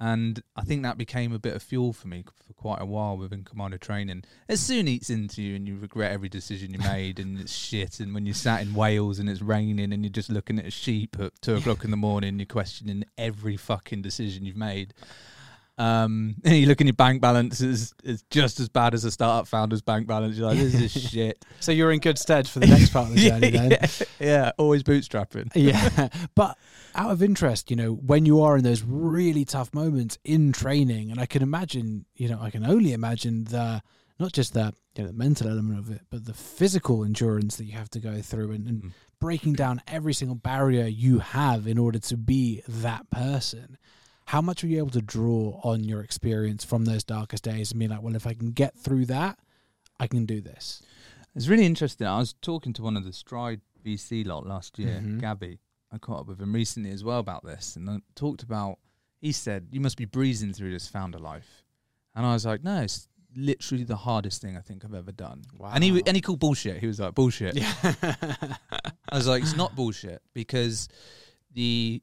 And 0.00 0.42
I 0.56 0.62
think 0.62 0.82
that 0.82 0.98
became 0.98 1.32
a 1.32 1.38
bit 1.38 1.54
of 1.54 1.62
fuel 1.62 1.92
for 1.92 2.08
me 2.08 2.24
for 2.44 2.52
quite 2.54 2.80
a 2.80 2.84
while 2.84 3.16
within 3.16 3.44
commando 3.44 3.76
training. 3.76 4.24
It 4.48 4.56
soon 4.56 4.88
eats 4.88 5.10
into 5.10 5.42
you, 5.42 5.54
and 5.54 5.68
you 5.68 5.76
regret 5.76 6.10
every 6.10 6.28
decision 6.28 6.72
you 6.72 6.80
made, 6.80 7.20
and 7.20 7.38
it's 7.38 7.52
shit. 7.56 8.00
And 8.00 8.12
when 8.12 8.26
you're 8.26 8.34
sat 8.34 8.62
in 8.62 8.74
Wales 8.74 9.20
and 9.20 9.28
it's 9.28 9.42
raining, 9.42 9.92
and 9.92 10.04
you're 10.04 10.10
just 10.10 10.30
looking 10.30 10.58
at 10.58 10.66
a 10.66 10.70
sheep 10.70 11.16
at 11.20 11.40
two 11.40 11.54
o'clock 11.54 11.84
in 11.84 11.92
the 11.92 11.96
morning, 11.96 12.38
you're 12.40 12.46
questioning 12.46 13.04
every 13.16 13.56
fucking 13.56 14.02
decision 14.02 14.44
you've 14.44 14.56
made. 14.56 14.92
Um, 15.78 16.36
you 16.44 16.66
look 16.66 16.80
in 16.80 16.86
your 16.86 16.94
bank 16.94 17.20
balance, 17.22 17.60
it's, 17.60 17.94
it's 18.04 18.22
just 18.30 18.60
as 18.60 18.68
bad 18.68 18.94
as 18.94 19.04
a 19.04 19.10
startup 19.10 19.48
founder's 19.48 19.80
bank 19.82 20.06
balance. 20.06 20.36
You're 20.36 20.48
like, 20.48 20.58
this 20.58 20.74
is 20.74 20.92
shit. 21.10 21.44
so 21.60 21.72
you're 21.72 21.90
in 21.92 21.98
good 21.98 22.18
stead 22.18 22.46
for 22.46 22.60
the 22.60 22.66
next 22.66 22.90
part 22.92 23.08
of 23.08 23.14
the 23.14 23.20
journey, 23.28 23.50
then. 23.50 23.70
yeah, 23.70 23.86
yeah, 24.20 24.52
always 24.58 24.82
bootstrapping. 24.82 25.50
yeah 25.54 26.08
but 26.34 26.56
out 26.94 27.10
of 27.10 27.22
interest 27.22 27.70
you 27.70 27.76
know 27.76 27.92
when 27.94 28.26
you 28.26 28.42
are 28.42 28.56
in 28.58 28.64
those 28.64 28.82
really 28.82 29.44
tough 29.46 29.72
moments 29.72 30.18
in 30.24 30.52
training 30.52 31.10
and 31.10 31.18
i 31.18 31.24
can 31.24 31.42
imagine 31.42 32.04
you 32.16 32.28
know 32.28 32.38
i 32.42 32.50
can 32.50 32.64
only 32.66 32.92
imagine 32.92 33.44
the 33.44 33.82
not 34.18 34.30
just 34.32 34.52
the 34.52 34.74
you 34.94 35.02
know 35.02 35.08
the 35.08 35.14
mental 35.16 35.48
element 35.48 35.78
of 35.78 35.90
it 35.90 36.02
but 36.10 36.26
the 36.26 36.34
physical 36.34 37.02
endurance 37.02 37.56
that 37.56 37.64
you 37.64 37.72
have 37.72 37.88
to 37.88 37.98
go 37.98 38.20
through 38.20 38.50
and, 38.52 38.66
and 38.66 38.82
Mm. 38.82 38.92
breaking 39.20 39.54
down 39.54 39.80
every 39.88 40.12
single 40.12 40.34
barrier 40.34 40.84
you 40.86 41.20
have 41.20 41.66
in 41.66 41.78
order 41.78 41.98
to 41.98 42.16
be 42.16 42.62
that 42.68 43.08
person 43.10 43.78
how 44.26 44.40
much 44.40 44.62
are 44.64 44.66
you 44.66 44.78
able 44.78 44.90
to 44.90 45.02
draw 45.02 45.60
on 45.62 45.84
your 45.84 46.00
experience 46.00 46.64
from 46.64 46.84
those 46.84 47.04
darkest 47.04 47.44
days 47.44 47.70
and 47.72 47.80
be 47.80 47.88
like 47.88 48.02
well 48.02 48.14
if 48.16 48.26
i 48.26 48.34
can 48.34 48.50
get 48.52 48.76
through 48.78 49.04
that 49.06 49.38
i 50.00 50.06
can 50.06 50.24
do 50.26 50.40
this 50.40 50.82
It's 51.34 51.48
really 51.48 51.64
interesting. 51.64 52.06
I 52.06 52.18
was 52.18 52.34
talking 52.42 52.72
to 52.74 52.82
one 52.82 52.94
of 52.96 53.04
the 53.04 53.12
Stride 53.12 53.62
VC 53.82 54.22
lot 54.26 54.46
last 54.46 54.78
year, 54.78 55.00
Mhm. 55.02 55.18
Gabby. 55.20 55.60
I 55.90 55.96
caught 55.98 56.20
up 56.20 56.26
with 56.28 56.38
him 56.40 56.52
recently 56.54 56.90
as 56.90 57.02
well 57.02 57.18
about 57.18 57.42
this, 57.42 57.74
and 57.76 57.88
I 57.88 58.00
talked 58.14 58.42
about. 58.42 58.78
He 59.18 59.32
said, 59.32 59.68
"You 59.72 59.80
must 59.80 59.96
be 59.96 60.04
breezing 60.04 60.52
through 60.52 60.72
this 60.72 60.88
founder 60.88 61.18
life," 61.18 61.64
and 62.14 62.26
I 62.26 62.34
was 62.34 62.44
like, 62.44 62.62
"No, 62.62 62.82
it's 62.82 63.08
literally 63.34 63.84
the 63.84 63.96
hardest 63.96 64.42
thing 64.42 64.58
I 64.58 64.60
think 64.60 64.84
I've 64.84 64.92
ever 64.94 65.10
done." 65.12 65.42
Wow. 65.56 65.70
And 65.74 65.82
he 65.82 66.02
and 66.06 66.14
he 66.16 66.20
called 66.20 66.38
bullshit. 66.40 66.80
He 66.80 66.86
was 66.86 67.00
like, 67.00 67.14
"Bullshit." 67.14 67.56
yeah 67.56 67.74
I 69.08 69.16
was 69.16 69.26
like, 69.26 69.42
"It's 69.42 69.56
not 69.56 69.74
bullshit 69.74 70.20
because 70.34 70.88
the 71.54 72.02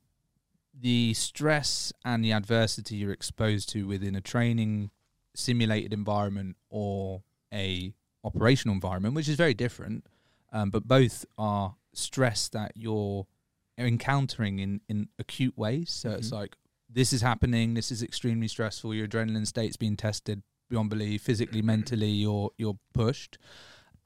the 0.79 1.13
stress 1.13 1.91
and 2.05 2.24
the 2.24 2.31
adversity 2.31 2.95
you're 2.95 3.12
exposed 3.12 3.69
to 3.69 3.86
within 3.88 4.15
a 4.15 4.21
training 4.21 4.91
simulated 5.36 5.93
environment 5.93 6.55
or 6.69 7.21
a 7.53 7.93
operational 8.24 8.74
environment, 8.74 9.15
which 9.15 9.27
is 9.27 9.36
very 9.36 9.53
different, 9.53 10.05
um, 10.51 10.69
but 10.69 10.88
both 10.88 11.25
are 11.38 11.75
stress 11.93 12.48
that 12.50 12.71
you're 12.75 13.25
encountering 13.77 14.59
in 14.59 14.81
in 14.88 15.09
acute 15.17 15.57
ways. 15.57 15.89
So 15.91 16.12
it's 16.12 16.29
Mhm. 16.29 16.33
like 16.33 16.55
this 16.89 17.13
is 17.13 17.21
happening. 17.21 17.74
This 17.75 17.91
is 17.91 18.01
extremely 18.03 18.48
stressful. 18.48 18.93
Your 18.93 19.07
adrenaline 19.07 19.48
state's 19.48 19.77
being 19.77 19.95
tested 19.95 20.43
beyond 20.69 20.89
belief. 20.89 21.21
Physically, 21.24 21.62
mentally, 21.62 22.09
you're 22.12 22.51
you're 22.57 22.79
pushed. 22.93 23.38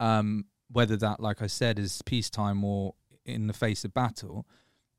Um, 0.00 0.46
whether 0.70 0.96
that, 0.96 1.20
like 1.20 1.40
I 1.42 1.46
said, 1.46 1.78
is 1.78 2.02
peacetime 2.02 2.64
or 2.64 2.94
in 3.24 3.46
the 3.46 3.52
face 3.52 3.84
of 3.84 3.94
battle. 3.94 4.46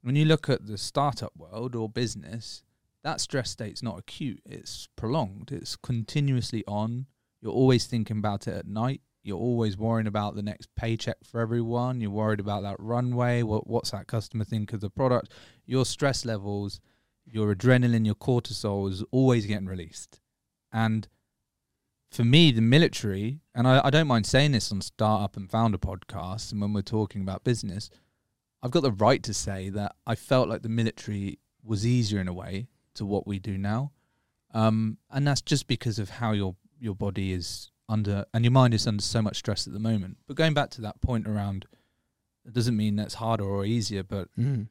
When 0.06 0.16
you 0.16 0.26
look 0.26 0.50
at 0.52 0.68
the 0.68 0.78
startup 0.78 1.36
world 1.36 1.76
or 1.76 1.90
business, 1.90 2.62
that 3.04 3.20
stress 3.20 3.50
state's 3.50 3.82
not 3.82 3.98
acute; 3.98 4.40
it's 4.46 4.88
prolonged. 4.96 5.52
It's 5.52 5.76
continuously 5.76 6.64
on. 6.68 7.08
You're 7.42 7.52
always 7.52 7.88
thinking 7.88 8.20
about 8.20 8.48
it 8.48 8.54
at 8.54 8.68
night. 8.68 9.02
You're 9.24 9.40
always 9.40 9.80
worrying 9.80 10.06
about 10.06 10.36
the 10.36 10.44
next 10.44 10.70
paycheck 10.76 11.18
for 11.24 11.42
everyone. 11.42 12.02
You're 12.02 12.12
worried 12.12 12.40
about 12.40 12.62
that 12.62 12.80
runway. 12.80 13.42
What 13.42 13.66
what's 13.66 13.90
that 13.90 14.06
customer 14.06 14.44
think 14.44 14.74
of 14.74 14.82
the 14.82 14.92
product? 14.92 15.32
Your 15.66 15.88
stress 15.88 16.24
levels, 16.24 16.82
your 17.26 17.56
adrenaline, 17.56 18.06
your 18.06 18.14
cortisol 18.14 18.88
is 18.92 19.04
always 19.10 19.48
getting 19.48 19.66
released. 19.66 20.20
And 20.72 21.08
for 22.12 22.24
me, 22.24 22.52
the 22.52 22.62
military, 22.62 23.40
and 23.56 23.68
I, 23.68 23.82
I 23.86 23.90
don't 23.90 24.06
mind 24.06 24.28
saying 24.28 24.52
this 24.52 24.72
on 24.72 24.82
startup 24.82 25.36
and 25.36 25.50
founder 25.50 25.80
podcasts, 25.80 26.52
and 26.52 26.62
when 26.62 26.74
we're 26.74 26.84
talking 26.84 27.24
about 27.24 27.44
business, 27.44 27.90
I've 28.66 28.72
got 28.72 28.82
the 28.82 28.92
right 28.92 29.22
to 29.24 29.34
say 29.34 29.70
that 29.70 29.96
I 30.08 30.16
felt 30.16 30.50
like 30.50 30.64
the 30.64 30.70
military 30.70 31.38
was 31.64 31.86
easier 31.86 32.20
in 32.20 32.28
a 32.28 32.34
way 32.34 32.68
to 32.96 33.06
what 33.06 33.28
we 33.28 33.38
do 33.38 33.58
now, 33.60 33.92
um, 34.56 34.98
and 35.12 35.28
that's 35.28 35.42
just 35.42 35.68
because 35.68 36.00
of 36.00 36.10
how 36.10 36.32
your 36.32 36.56
your 36.80 36.96
body 36.96 37.32
is 37.32 37.70
under 37.88 38.26
and 38.34 38.44
your 38.44 38.52
mind 38.52 38.74
is 38.74 38.88
under 38.88 39.04
so 39.04 39.22
much 39.22 39.38
stress 39.38 39.68
at 39.68 39.74
the 39.74 39.80
moment. 39.80 40.18
But 40.28 40.36
going 40.36 40.56
back 40.56 40.72
to 40.72 40.82
that 40.82 41.00
point 41.00 41.28
around, 41.28 41.68
it 42.44 42.54
doesn't 42.54 42.76
mean 42.76 42.96
that's 42.96 43.14
harder 43.16 43.44
or 43.44 43.66
easier, 43.66 44.02
but 44.04 44.30
Mm. 44.36 44.68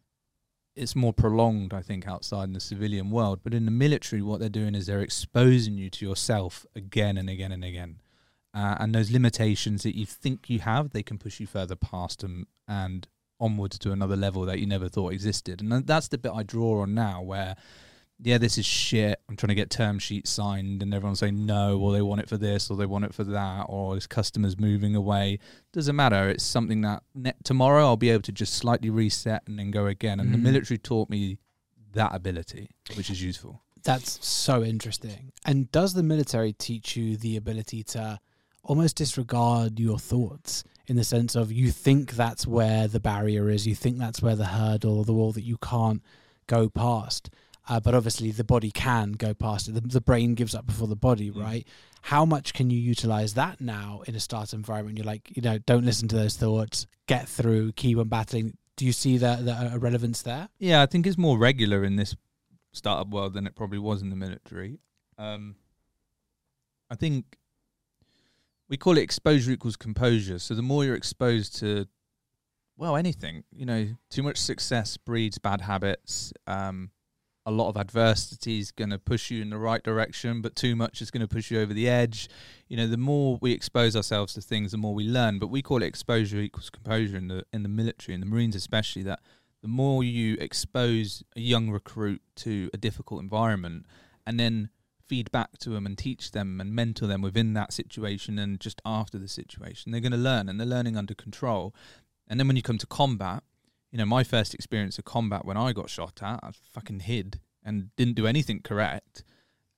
it's 0.74 0.96
more 0.96 1.12
prolonged, 1.12 1.72
I 1.72 1.80
think, 1.82 2.08
outside 2.08 2.44
in 2.48 2.52
the 2.52 2.60
civilian 2.60 3.10
world. 3.10 3.40
But 3.44 3.54
in 3.54 3.64
the 3.64 3.70
military, 3.70 4.22
what 4.22 4.40
they're 4.40 4.48
doing 4.48 4.74
is 4.74 4.86
they're 4.86 5.00
exposing 5.02 5.78
you 5.78 5.88
to 5.90 6.04
yourself 6.04 6.66
again 6.74 7.16
and 7.16 7.30
again 7.30 7.52
and 7.52 7.64
again. 7.64 8.00
Uh, 8.52 8.76
and 8.80 8.92
those 8.92 9.12
limitations 9.12 9.84
that 9.84 9.96
you 9.96 10.04
think 10.06 10.50
you 10.50 10.58
have, 10.60 10.90
they 10.90 11.02
can 11.04 11.18
push 11.18 11.38
you 11.38 11.46
further 11.46 11.76
past 11.76 12.20
them 12.20 12.48
and 12.66 13.06
onwards 13.44 13.78
to 13.80 13.92
another 13.92 14.16
level 14.16 14.42
that 14.46 14.58
you 14.58 14.66
never 14.66 14.88
thought 14.88 15.12
existed. 15.12 15.60
And 15.60 15.86
that's 15.86 16.08
the 16.08 16.18
bit 16.18 16.32
I 16.34 16.42
draw 16.42 16.82
on 16.82 16.94
now, 16.94 17.22
where, 17.22 17.56
yeah, 18.20 18.38
this 18.38 18.56
is 18.58 18.64
shit. 18.66 19.20
I'm 19.28 19.36
trying 19.36 19.48
to 19.48 19.54
get 19.54 19.70
term 19.70 19.98
sheets 19.98 20.30
signed, 20.30 20.82
and 20.82 20.94
everyone's 20.94 21.18
saying 21.20 21.44
no, 21.44 21.78
or 21.78 21.92
they 21.92 22.02
want 22.02 22.20
it 22.22 22.28
for 22.28 22.36
this, 22.38 22.70
or 22.70 22.76
they 22.76 22.86
want 22.86 23.04
it 23.04 23.14
for 23.14 23.24
that, 23.24 23.66
or 23.68 23.94
this 23.94 24.06
customer's 24.06 24.58
moving 24.58 24.94
away 24.96 25.38
doesn't 25.72 25.96
matter. 25.96 26.28
It's 26.30 26.44
something 26.44 26.80
that 26.82 27.02
ne- 27.14 27.32
tomorrow 27.42 27.84
I'll 27.86 27.96
be 27.96 28.10
able 28.10 28.22
to 28.22 28.32
just 28.32 28.54
slightly 28.54 28.90
reset 28.90 29.42
and 29.46 29.58
then 29.58 29.70
go 29.70 29.86
again. 29.86 30.20
And 30.20 30.32
the 30.32 30.38
Mm. 30.38 30.42
military 30.42 30.78
taught 30.78 31.10
me 31.10 31.38
that 31.92 32.14
ability, 32.14 32.70
which 32.96 33.10
is 33.10 33.22
useful. 33.22 33.60
That's 33.82 34.24
so 34.26 34.64
interesting. 34.64 35.32
And 35.44 35.70
does 35.70 35.92
the 35.94 36.02
military 36.02 36.52
teach 36.54 36.96
you 36.96 37.16
the 37.16 37.36
ability 37.36 37.82
to 37.94 38.18
almost 38.62 38.96
disregard 38.96 39.78
your 39.78 39.98
thoughts 39.98 40.64
in 40.86 40.96
the 40.96 41.04
sense 41.04 41.34
of 41.34 41.50
you 41.52 41.70
think 41.70 42.12
that's 42.12 42.46
where 42.46 42.86
the 42.88 43.00
barrier 43.00 43.48
is, 43.48 43.66
you 43.66 43.74
think 43.74 43.98
that's 43.98 44.20
where 44.22 44.36
the 44.36 44.46
hurdle 44.46 44.98
or 44.98 45.04
the 45.04 45.14
wall 45.14 45.32
that 45.32 45.42
you 45.44 45.56
can't 45.58 46.02
go 46.46 46.68
past. 46.68 47.30
Uh, 47.66 47.80
but 47.80 47.94
obviously, 47.94 48.30
the 48.30 48.44
body 48.44 48.70
can 48.70 49.12
go 49.12 49.32
past 49.32 49.68
it. 49.68 49.72
The, 49.72 49.80
the 49.80 50.00
brain 50.00 50.34
gives 50.34 50.54
up 50.54 50.66
before 50.66 50.86
the 50.88 50.96
body, 50.96 51.30
Mm. 51.30 51.42
right? 51.42 51.68
How 52.02 52.26
much 52.26 52.52
can 52.52 52.68
you 52.68 52.78
utilize 52.78 53.32
that 53.32 53.62
now 53.62 54.02
in 54.06 54.14
a 54.14 54.20
startup 54.20 54.52
environment? 54.52 54.98
You're 54.98 55.06
like, 55.06 55.34
you 55.34 55.40
know, 55.40 55.56
don't 55.56 55.86
listen 55.86 56.06
to 56.08 56.16
those 56.16 56.36
thoughts, 56.36 56.86
get 57.06 57.26
through, 57.26 57.72
keep 57.72 57.96
on 57.96 58.08
battling. 58.08 58.58
Do 58.76 58.84
you 58.84 58.92
see 58.92 59.16
the, 59.16 59.36
the 59.40 59.52
uh, 59.54 59.78
relevance 59.78 60.20
there? 60.20 60.50
Yeah, 60.58 60.82
I 60.82 60.86
think 60.86 61.06
it's 61.06 61.16
more 61.16 61.38
regular 61.38 61.82
in 61.82 61.96
this 61.96 62.14
startup 62.72 63.08
world 63.08 63.32
than 63.32 63.46
it 63.46 63.54
probably 63.56 63.78
was 63.78 64.02
in 64.02 64.10
the 64.10 64.16
military. 64.16 64.80
Um, 65.16 65.54
I 66.90 66.96
think 66.96 67.38
we 68.68 68.76
call 68.76 68.96
it 68.98 69.02
exposure 69.02 69.52
equals 69.52 69.76
composure. 69.76 70.38
So 70.38 70.54
the 70.54 70.62
more 70.62 70.84
you're 70.84 70.96
exposed 70.96 71.58
to, 71.60 71.86
well, 72.76 72.96
anything, 72.96 73.44
you 73.52 73.66
know, 73.66 73.88
too 74.10 74.22
much 74.22 74.38
success 74.38 74.96
breeds 74.96 75.38
bad 75.38 75.62
habits. 75.62 76.32
Um, 76.46 76.90
a 77.46 77.50
lot 77.50 77.68
of 77.68 77.76
adversity 77.76 78.58
is 78.58 78.70
going 78.70 78.90
to 78.90 78.98
push 78.98 79.30
you 79.30 79.42
in 79.42 79.50
the 79.50 79.58
right 79.58 79.82
direction, 79.82 80.40
but 80.40 80.56
too 80.56 80.74
much 80.74 81.02
is 81.02 81.10
going 81.10 81.20
to 81.20 81.28
push 81.28 81.50
you 81.50 81.60
over 81.60 81.74
the 81.74 81.88
edge. 81.88 82.28
You 82.68 82.76
know, 82.78 82.86
the 82.86 82.96
more 82.96 83.38
we 83.42 83.52
expose 83.52 83.94
ourselves 83.94 84.32
to 84.34 84.40
things, 84.40 84.72
the 84.72 84.78
more 84.78 84.94
we 84.94 85.04
learn. 85.04 85.38
But 85.38 85.48
we 85.48 85.60
call 85.60 85.82
it 85.82 85.86
exposure 85.86 86.38
equals 86.38 86.70
composure 86.70 87.16
in 87.16 87.28
the 87.28 87.44
in 87.52 87.62
the 87.62 87.68
military, 87.68 88.14
in 88.14 88.20
the 88.20 88.26
Marines 88.26 88.56
especially. 88.56 89.02
That 89.02 89.20
the 89.60 89.68
more 89.68 90.02
you 90.02 90.36
expose 90.40 91.22
a 91.36 91.40
young 91.40 91.70
recruit 91.70 92.22
to 92.36 92.70
a 92.72 92.78
difficult 92.78 93.20
environment, 93.20 93.84
and 94.26 94.40
then 94.40 94.70
feed 95.06 95.30
back 95.30 95.58
to 95.58 95.70
them 95.70 95.86
and 95.86 95.96
teach 95.96 96.30
them 96.30 96.60
and 96.60 96.74
mentor 96.74 97.06
them 97.06 97.22
within 97.22 97.54
that 97.54 97.72
situation 97.72 98.38
and 98.38 98.60
just 98.60 98.80
after 98.84 99.18
the 99.18 99.28
situation, 99.28 99.92
they're 99.92 100.00
going 100.00 100.12
to 100.12 100.18
learn, 100.18 100.48
and 100.48 100.58
they're 100.58 100.66
learning 100.66 100.96
under 100.96 101.14
control. 101.14 101.74
And 102.28 102.40
then 102.40 102.46
when 102.46 102.56
you 102.56 102.62
come 102.62 102.78
to 102.78 102.86
combat, 102.86 103.42
you 103.90 103.98
know, 103.98 104.06
my 104.06 104.24
first 104.24 104.54
experience 104.54 104.98
of 104.98 105.04
combat 105.04 105.44
when 105.44 105.56
I 105.56 105.72
got 105.72 105.90
shot 105.90 106.22
at, 106.22 106.40
I 106.42 106.50
fucking 106.72 107.00
hid 107.00 107.40
and 107.64 107.94
didn't 107.96 108.14
do 108.14 108.26
anything 108.26 108.60
correct. 108.60 109.24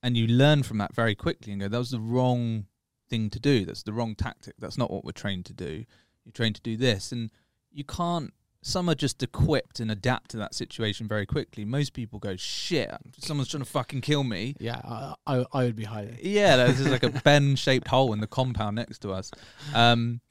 And 0.01 0.15
you 0.15 0.27
learn 0.27 0.63
from 0.63 0.77
that 0.77 0.95
very 0.95 1.15
quickly 1.15 1.51
and 1.51 1.61
go, 1.61 1.67
that 1.67 1.77
was 1.77 1.91
the 1.91 1.99
wrong 1.99 2.65
thing 3.09 3.29
to 3.29 3.39
do. 3.39 3.65
That's 3.65 3.83
the 3.83 3.93
wrong 3.93 4.15
tactic. 4.15 4.55
That's 4.59 4.77
not 4.77 4.91
what 4.91 5.05
we're 5.05 5.11
trained 5.11 5.45
to 5.45 5.53
do. 5.53 5.85
You're 6.25 6.33
trained 6.33 6.55
to 6.55 6.61
do 6.61 6.77
this. 6.77 7.11
And 7.11 7.31
you 7.71 7.83
can't, 7.83 8.33
some 8.61 8.89
are 8.89 8.95
just 8.95 9.21
equipped 9.23 9.79
and 9.79 9.89
adapt 9.91 10.31
to 10.31 10.37
that 10.37 10.53
situation 10.53 11.07
very 11.07 11.25
quickly. 11.25 11.63
Most 11.63 11.93
people 11.93 12.19
go, 12.19 12.35
shit, 12.35 12.91
someone's 13.19 13.47
trying 13.49 13.63
to 13.63 13.69
fucking 13.69 14.01
kill 14.01 14.23
me. 14.23 14.55
Yeah, 14.59 14.81
I, 14.83 15.13
I, 15.25 15.45
I 15.53 15.63
would 15.63 15.75
be 15.75 15.85
highly. 15.85 16.19
Yeah, 16.21 16.57
there's 16.57 16.77
just 16.77 16.89
like 16.89 17.03
a 17.03 17.09
Ben 17.23 17.55
shaped 17.55 17.87
hole 17.87 18.11
in 18.13 18.19
the 18.19 18.27
compound 18.27 18.75
next 18.75 18.99
to 18.99 19.11
us. 19.11 19.31
Um, 19.73 20.21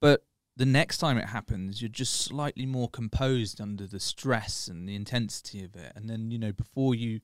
but 0.00 0.24
the 0.56 0.66
next 0.66 0.98
time 0.98 1.18
it 1.18 1.26
happens, 1.28 1.80
you're 1.80 1.88
just 1.88 2.14
slightly 2.14 2.66
more 2.66 2.88
composed 2.88 3.60
under 3.60 3.86
the 3.86 4.00
stress 4.00 4.66
and 4.66 4.88
the 4.88 4.96
intensity 4.96 5.62
of 5.62 5.76
it. 5.76 5.92
And 5.94 6.08
then, 6.10 6.30
you 6.32 6.38
know, 6.38 6.52
before 6.52 6.94
you 6.96 7.20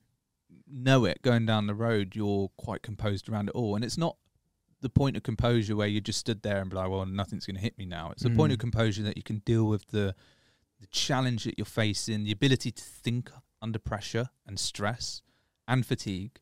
know 0.71 1.03
it, 1.05 1.21
going 1.21 1.45
down 1.45 1.67
the 1.67 1.75
road, 1.75 2.15
you're 2.15 2.49
quite 2.55 2.81
composed 2.81 3.27
around 3.27 3.49
it 3.49 3.55
all. 3.55 3.75
And 3.75 3.83
it's 3.83 3.97
not 3.97 4.15
the 4.81 4.89
point 4.89 5.17
of 5.17 5.23
composure 5.23 5.75
where 5.75 5.87
you 5.87 5.99
just 5.99 6.19
stood 6.19 6.43
there 6.43 6.61
and 6.61 6.69
be 6.69 6.75
like, 6.75 6.89
well, 6.89 7.05
nothing's 7.05 7.45
going 7.45 7.55
to 7.55 7.61
hit 7.61 7.77
me 7.77 7.85
now. 7.85 8.11
It's 8.11 8.23
the 8.23 8.29
point 8.29 8.51
of 8.53 8.57
Mm. 8.57 8.61
composure 8.61 9.03
that 9.03 9.17
you 9.17 9.23
can 9.23 9.39
deal 9.39 9.65
with 9.65 9.87
the, 9.87 10.13
the 10.85 10.91
challenge 10.91 11.45
that 11.45 11.57
you're 11.57 11.65
facing, 11.65 12.23
the 12.23 12.31
ability 12.31 12.71
to 12.71 12.83
think 12.83 13.31
under 13.61 13.79
pressure 13.79 14.29
and 14.45 14.59
stress 14.59 15.21
and 15.67 15.83
fatigue. 15.85 16.39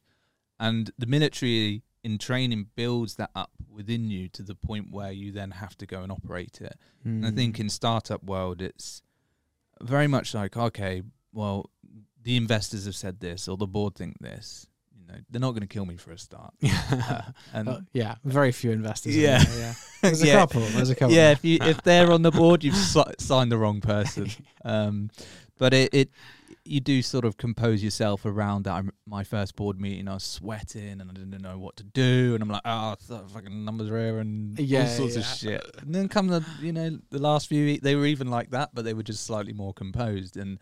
And 0.59 0.91
the 0.97 1.05
military 1.05 1.83
in 2.03 2.17
training 2.17 2.67
builds 2.75 3.15
that 3.15 3.29
up 3.33 3.51
within 3.69 4.09
you 4.11 4.27
to 4.29 4.43
the 4.43 4.55
point 4.55 4.91
where 4.91 5.11
you 5.13 5.31
then 5.31 5.51
have 5.51 5.77
to 5.77 5.85
go 5.85 6.03
and 6.03 6.11
operate 6.11 6.59
it. 6.59 6.75
And 7.05 7.25
I 7.25 7.29
Hmm. 7.29 7.35
think 7.35 7.59
in 7.59 7.69
startup 7.69 8.23
world, 8.23 8.61
it's 8.61 9.01
very 9.81 10.07
much 10.07 10.33
like, 10.33 10.57
okay, 10.57 11.03
well, 11.31 11.69
the 12.21 12.35
investors 12.35 12.85
have 12.85 12.95
said 12.95 13.19
this 13.21 13.47
or 13.47 13.55
the 13.55 13.67
board 13.67 13.95
think 13.95 14.19
this. 14.19 14.67
Know, 15.13 15.19
they're 15.29 15.41
not 15.41 15.51
going 15.51 15.61
to 15.61 15.67
kill 15.67 15.85
me 15.85 15.95
for 15.97 16.11
a 16.11 16.17
start. 16.17 16.53
Uh, 16.91 17.21
and 17.53 17.69
Uh, 17.69 17.79
yeah, 17.93 18.15
very 18.23 18.51
few 18.51 18.71
investors. 18.71 19.15
Yeah. 19.15 19.43
there, 19.43 19.57
yeah. 19.59 19.73
There's 20.01 20.21
a 20.21 20.27
Yeah. 20.27 20.33
couple. 20.39 20.61
There's 20.61 20.89
a 20.89 20.95
couple. 20.95 21.15
yeah, 21.15 21.31
if 21.31 21.43
you 21.45 21.57
if 21.61 21.81
they're 21.83 22.11
on 22.11 22.21
the 22.21 22.31
board, 22.31 22.63
you've 22.63 22.75
si- 22.75 23.03
signed 23.19 23.51
the 23.51 23.57
wrong 23.57 23.81
person. 23.81 24.29
Um, 24.65 25.09
but 25.57 25.73
it, 25.73 25.93
it 25.93 26.09
you 26.65 26.79
do 26.79 27.01
sort 27.01 27.25
of 27.25 27.35
compose 27.35 27.83
yourself 27.83 28.25
around 28.25 28.63
that. 28.63 28.73
I'm, 28.75 28.91
my 29.05 29.23
first 29.25 29.55
board 29.57 29.81
meeting, 29.81 30.07
I 30.07 30.13
was 30.13 30.23
sweating 30.23 31.01
and 31.01 31.09
I 31.09 31.13
didn't 31.13 31.41
know 31.41 31.57
what 31.57 31.75
to 31.77 31.83
do, 31.83 32.33
and 32.35 32.41
I'm 32.41 32.47
like, 32.49 32.61
oh, 32.63 32.95
fucking 33.33 33.65
numbers 33.65 33.89
are 33.89 33.97
here 33.99 34.19
and 34.19 34.57
all 34.57 34.65
Yeah, 34.65 34.87
sorts 34.87 35.17
of 35.17 35.25
shit. 35.25 35.61
And 35.81 35.93
then 35.93 36.07
come 36.07 36.27
the 36.27 36.43
you 36.61 36.71
know 36.71 36.99
the 37.09 37.19
last 37.19 37.47
few, 37.49 37.79
they 37.79 37.95
were 37.95 38.05
even 38.05 38.27
like 38.29 38.51
that, 38.51 38.69
but 38.73 38.85
they 38.85 38.93
were 38.93 39.03
just 39.03 39.25
slightly 39.25 39.51
more 39.53 39.73
composed. 39.73 40.37
And 40.37 40.57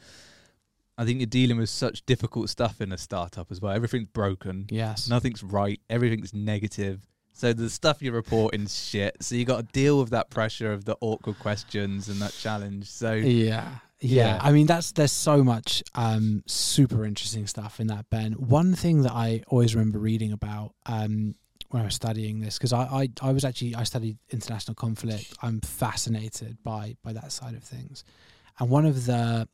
I 0.97 1.05
think 1.05 1.19
you're 1.19 1.25
dealing 1.25 1.57
with 1.57 1.69
such 1.69 2.05
difficult 2.05 2.49
stuff 2.49 2.81
in 2.81 2.91
a 2.91 2.97
startup 2.97 3.51
as 3.51 3.61
well. 3.61 3.73
Everything's 3.73 4.09
broken. 4.09 4.67
Yes. 4.69 5.07
Nothing's 5.07 5.41
right. 5.41 5.79
Everything's 5.89 6.33
negative. 6.33 7.07
So 7.33 7.53
the 7.53 7.69
stuff 7.69 8.01
you're 8.01 8.13
reporting 8.13 8.63
is 8.63 8.77
shit. 8.77 9.17
So 9.21 9.35
you 9.35 9.45
got 9.45 9.57
to 9.57 9.73
deal 9.73 9.99
with 9.99 10.11
that 10.11 10.29
pressure 10.29 10.71
of 10.71 10.85
the 10.85 10.97
awkward 11.01 11.39
questions 11.39 12.07
and 12.07 12.21
that 12.21 12.33
challenge. 12.33 12.89
So 12.89 13.13
Yeah. 13.13 13.77
Yeah. 13.99 14.25
Yeah. 14.25 14.39
I 14.41 14.51
mean, 14.51 14.67
that's 14.67 14.91
there's 14.91 15.11
so 15.11 15.43
much 15.43 15.81
um, 15.95 16.43
super 16.45 17.05
interesting 17.05 17.47
stuff 17.47 17.79
in 17.79 17.87
that, 17.87 18.09
Ben. 18.09 18.33
One 18.33 18.75
thing 18.75 19.03
that 19.03 19.13
I 19.13 19.43
always 19.47 19.75
remember 19.75 19.99
reading 19.99 20.33
about 20.33 20.73
um, 20.85 21.35
when 21.69 21.81
I 21.81 21.85
was 21.85 21.95
studying 21.95 22.41
this, 22.41 22.57
because 22.57 22.73
I, 22.73 22.83
I, 22.83 23.09
I 23.21 23.31
was 23.31 23.45
actually, 23.45 23.75
I 23.75 23.83
studied 23.83 24.17
international 24.29 24.75
conflict. 24.75 25.33
I'm 25.41 25.61
fascinated 25.61 26.57
by, 26.63 26.97
by 27.03 27.13
that 27.13 27.31
side 27.31 27.55
of 27.55 27.63
things. 27.63 28.03
And 28.59 28.69
one 28.69 28.85
of 28.85 29.05
the 29.05 29.47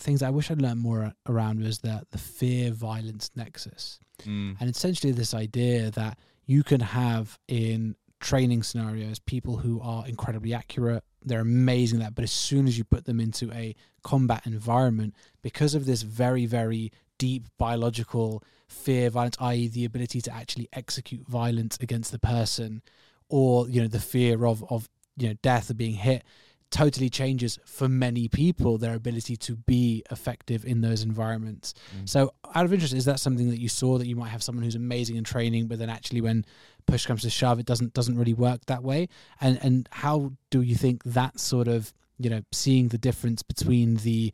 things 0.00 0.22
I 0.22 0.30
wish 0.30 0.50
I'd 0.50 0.62
learned 0.62 0.80
more 0.80 1.12
around 1.28 1.62
was 1.62 1.78
the, 1.80 2.04
the 2.10 2.18
fear 2.18 2.72
violence 2.72 3.30
nexus. 3.36 4.00
mm, 4.22 4.56
And 4.58 4.70
essentially, 4.70 5.12
this 5.12 5.34
idea 5.34 5.90
that 5.92 6.18
you 6.46 6.62
can 6.62 6.80
have 6.80 7.38
in 7.46 7.96
training 8.18 8.62
scenarios 8.62 9.18
people 9.18 9.58
who 9.58 9.80
are 9.80 10.06
incredibly 10.06 10.52
accurate, 10.52 11.02
they're 11.24 11.40
amazing 11.40 12.00
at 12.00 12.04
that, 12.04 12.14
but 12.14 12.24
as 12.24 12.32
soon 12.32 12.66
as 12.66 12.76
you 12.76 12.84
put 12.84 13.04
them 13.04 13.20
into 13.20 13.50
a 13.52 13.74
combat 14.02 14.42
environment, 14.46 15.14
because 15.42 15.74
of 15.74 15.86
this 15.86 16.02
very, 16.02 16.46
very 16.46 16.92
deep 17.18 17.46
biological 17.58 18.42
fear 18.68 19.10
violence, 19.10 19.36
i.e., 19.40 19.68
the 19.68 19.84
ability 19.84 20.20
to 20.22 20.34
actually 20.34 20.68
execute 20.72 21.26
violence 21.28 21.76
against 21.80 22.12
the 22.12 22.18
person, 22.18 22.82
or 23.28 23.68
you 23.68 23.80
know, 23.80 23.88
the 23.88 24.00
fear 24.00 24.44
of 24.44 24.64
of 24.70 24.88
you 25.16 25.28
know 25.28 25.34
death 25.42 25.70
or 25.70 25.74
being 25.74 25.94
hit 25.94 26.22
totally 26.70 27.10
changes 27.10 27.58
for 27.64 27.88
many 27.88 28.28
people 28.28 28.78
their 28.78 28.94
ability 28.94 29.36
to 29.36 29.56
be 29.56 30.02
effective 30.10 30.64
in 30.64 30.80
those 30.80 31.02
environments. 31.02 31.74
Mm. 31.96 32.08
So, 32.08 32.32
out 32.54 32.64
of 32.64 32.72
interest, 32.72 32.94
is 32.94 33.04
that 33.06 33.20
something 33.20 33.50
that 33.50 33.60
you 33.60 33.68
saw 33.68 33.98
that 33.98 34.06
you 34.06 34.16
might 34.16 34.28
have 34.28 34.42
someone 34.42 34.64
who's 34.64 34.76
amazing 34.76 35.16
in 35.16 35.24
training, 35.24 35.66
but 35.66 35.78
then 35.78 35.90
actually 35.90 36.20
when 36.20 36.44
push 36.86 37.06
comes 37.06 37.22
to 37.22 37.30
shove, 37.30 37.58
it 37.58 37.66
doesn't 37.66 37.92
doesn't 37.92 38.16
really 38.16 38.34
work 38.34 38.64
that 38.66 38.82
way? 38.82 39.08
And 39.40 39.58
and 39.62 39.88
how 39.90 40.32
do 40.50 40.62
you 40.62 40.76
think 40.76 41.02
that 41.04 41.40
sort 41.40 41.68
of 41.68 41.92
you 42.18 42.30
know 42.30 42.42
seeing 42.52 42.88
the 42.88 42.98
difference 42.98 43.42
between 43.42 43.96
the 43.96 44.32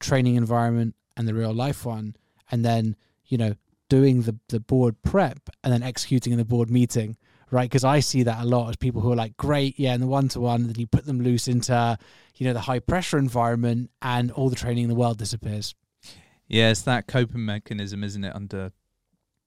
training 0.00 0.34
environment 0.34 0.94
and 1.16 1.28
the 1.28 1.34
real 1.34 1.54
life 1.54 1.84
one, 1.84 2.16
and 2.50 2.64
then 2.64 2.96
you 3.26 3.38
know 3.38 3.54
doing 3.88 4.22
the 4.22 4.36
the 4.48 4.60
board 4.60 5.00
prep 5.02 5.38
and 5.62 5.72
then 5.72 5.82
executing 5.82 6.32
in 6.32 6.38
the 6.38 6.44
board 6.44 6.70
meeting 6.70 7.16
right? 7.50 7.68
Because 7.68 7.84
I 7.84 8.00
see 8.00 8.22
that 8.24 8.42
a 8.42 8.44
lot 8.44 8.68
as 8.68 8.76
people 8.76 9.00
who 9.00 9.12
are 9.12 9.16
like, 9.16 9.36
great, 9.36 9.78
yeah, 9.78 9.94
in 9.94 10.00
the 10.00 10.06
one 10.06 10.28
to 10.28 10.40
one, 10.40 10.66
then 10.66 10.74
you 10.76 10.86
put 10.86 11.06
them 11.06 11.20
loose 11.20 11.48
into, 11.48 11.98
you 12.36 12.46
know, 12.46 12.52
the 12.52 12.60
high 12.60 12.80
pressure 12.80 13.18
environment 13.18 13.90
and 14.02 14.30
all 14.32 14.48
the 14.48 14.56
training 14.56 14.84
in 14.84 14.88
the 14.88 14.94
world 14.94 15.18
disappears. 15.18 15.74
Yeah, 16.48 16.70
it's 16.70 16.82
that 16.82 17.06
coping 17.06 17.44
mechanism, 17.44 18.04
isn't 18.04 18.24
it, 18.24 18.34
under 18.34 18.72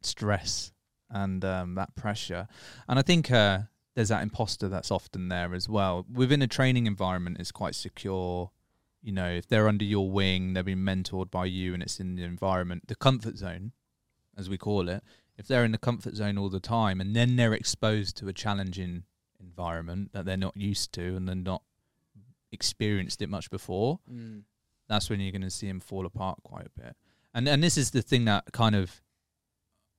stress 0.02 0.72
and 1.10 1.44
um, 1.44 1.76
that 1.76 1.96
pressure. 1.96 2.48
And 2.88 3.00
I 3.00 3.02
think 3.02 3.32
uh, 3.32 3.60
there's 3.96 4.10
that 4.10 4.24
imposter 4.24 4.70
that's 4.70 4.92
often 4.92 5.30
there 5.30 5.54
as 5.54 5.68
well. 5.68 6.06
Within 6.12 6.42
a 6.42 6.48
training 6.48 6.88
environment, 6.88 7.38
it's 7.40 7.52
quite 7.52 7.76
secure. 7.76 8.52
You 9.02 9.14
know, 9.14 9.30
if 9.30 9.48
they're 9.48 9.68
under 9.68 9.86
your 9.86 10.12
wing, 10.12 10.54
they're 10.54 10.64
being 10.64 10.80
mentored 10.80 11.32
by 11.32 11.46
you, 11.46 11.74
and 11.74 11.82
it's 11.82 12.00
in 12.00 12.16
the 12.16 12.24
environment, 12.24 12.88
the 12.88 12.96
comfort 12.96 13.38
zone, 13.38 13.72
as 14.38 14.50
we 14.50 14.58
call 14.58 14.90
it 14.90 15.04
if 15.40 15.48
they're 15.48 15.64
in 15.64 15.72
the 15.72 15.78
comfort 15.78 16.16
zone 16.16 16.38
all 16.38 16.50
the 16.50 16.60
time 16.60 17.00
and 17.00 17.16
then 17.16 17.38
they're 17.38 17.54
exposed 17.54 18.18
to 18.18 18.28
a 18.28 18.34
challenging 18.34 19.04
environment 19.40 20.12
that 20.12 20.26
they're 20.26 20.36
not 20.36 20.56
used 20.58 20.92
to 20.92 21.16
and 21.16 21.28
they're 21.28 21.36
not 21.36 21.64
experienced 22.52 23.22
it 23.22 23.30
much 23.30 23.50
before, 23.50 24.00
mm. 24.12 24.44
that's 24.90 25.10
when 25.10 25.22
you're 25.22 25.32
going 25.32 25.42
to 25.42 25.50
see 25.50 25.68
them 25.68 25.80
fall 25.80 26.06
apart 26.06 26.40
quite 26.44 26.66
a 26.66 26.82
bit. 26.82 26.96
And 27.34 27.48
and 27.48 27.64
this 27.64 27.78
is 27.78 27.92
the 27.92 28.02
thing 28.02 28.26
that 28.26 28.52
kind 28.52 28.76
of 28.76 29.02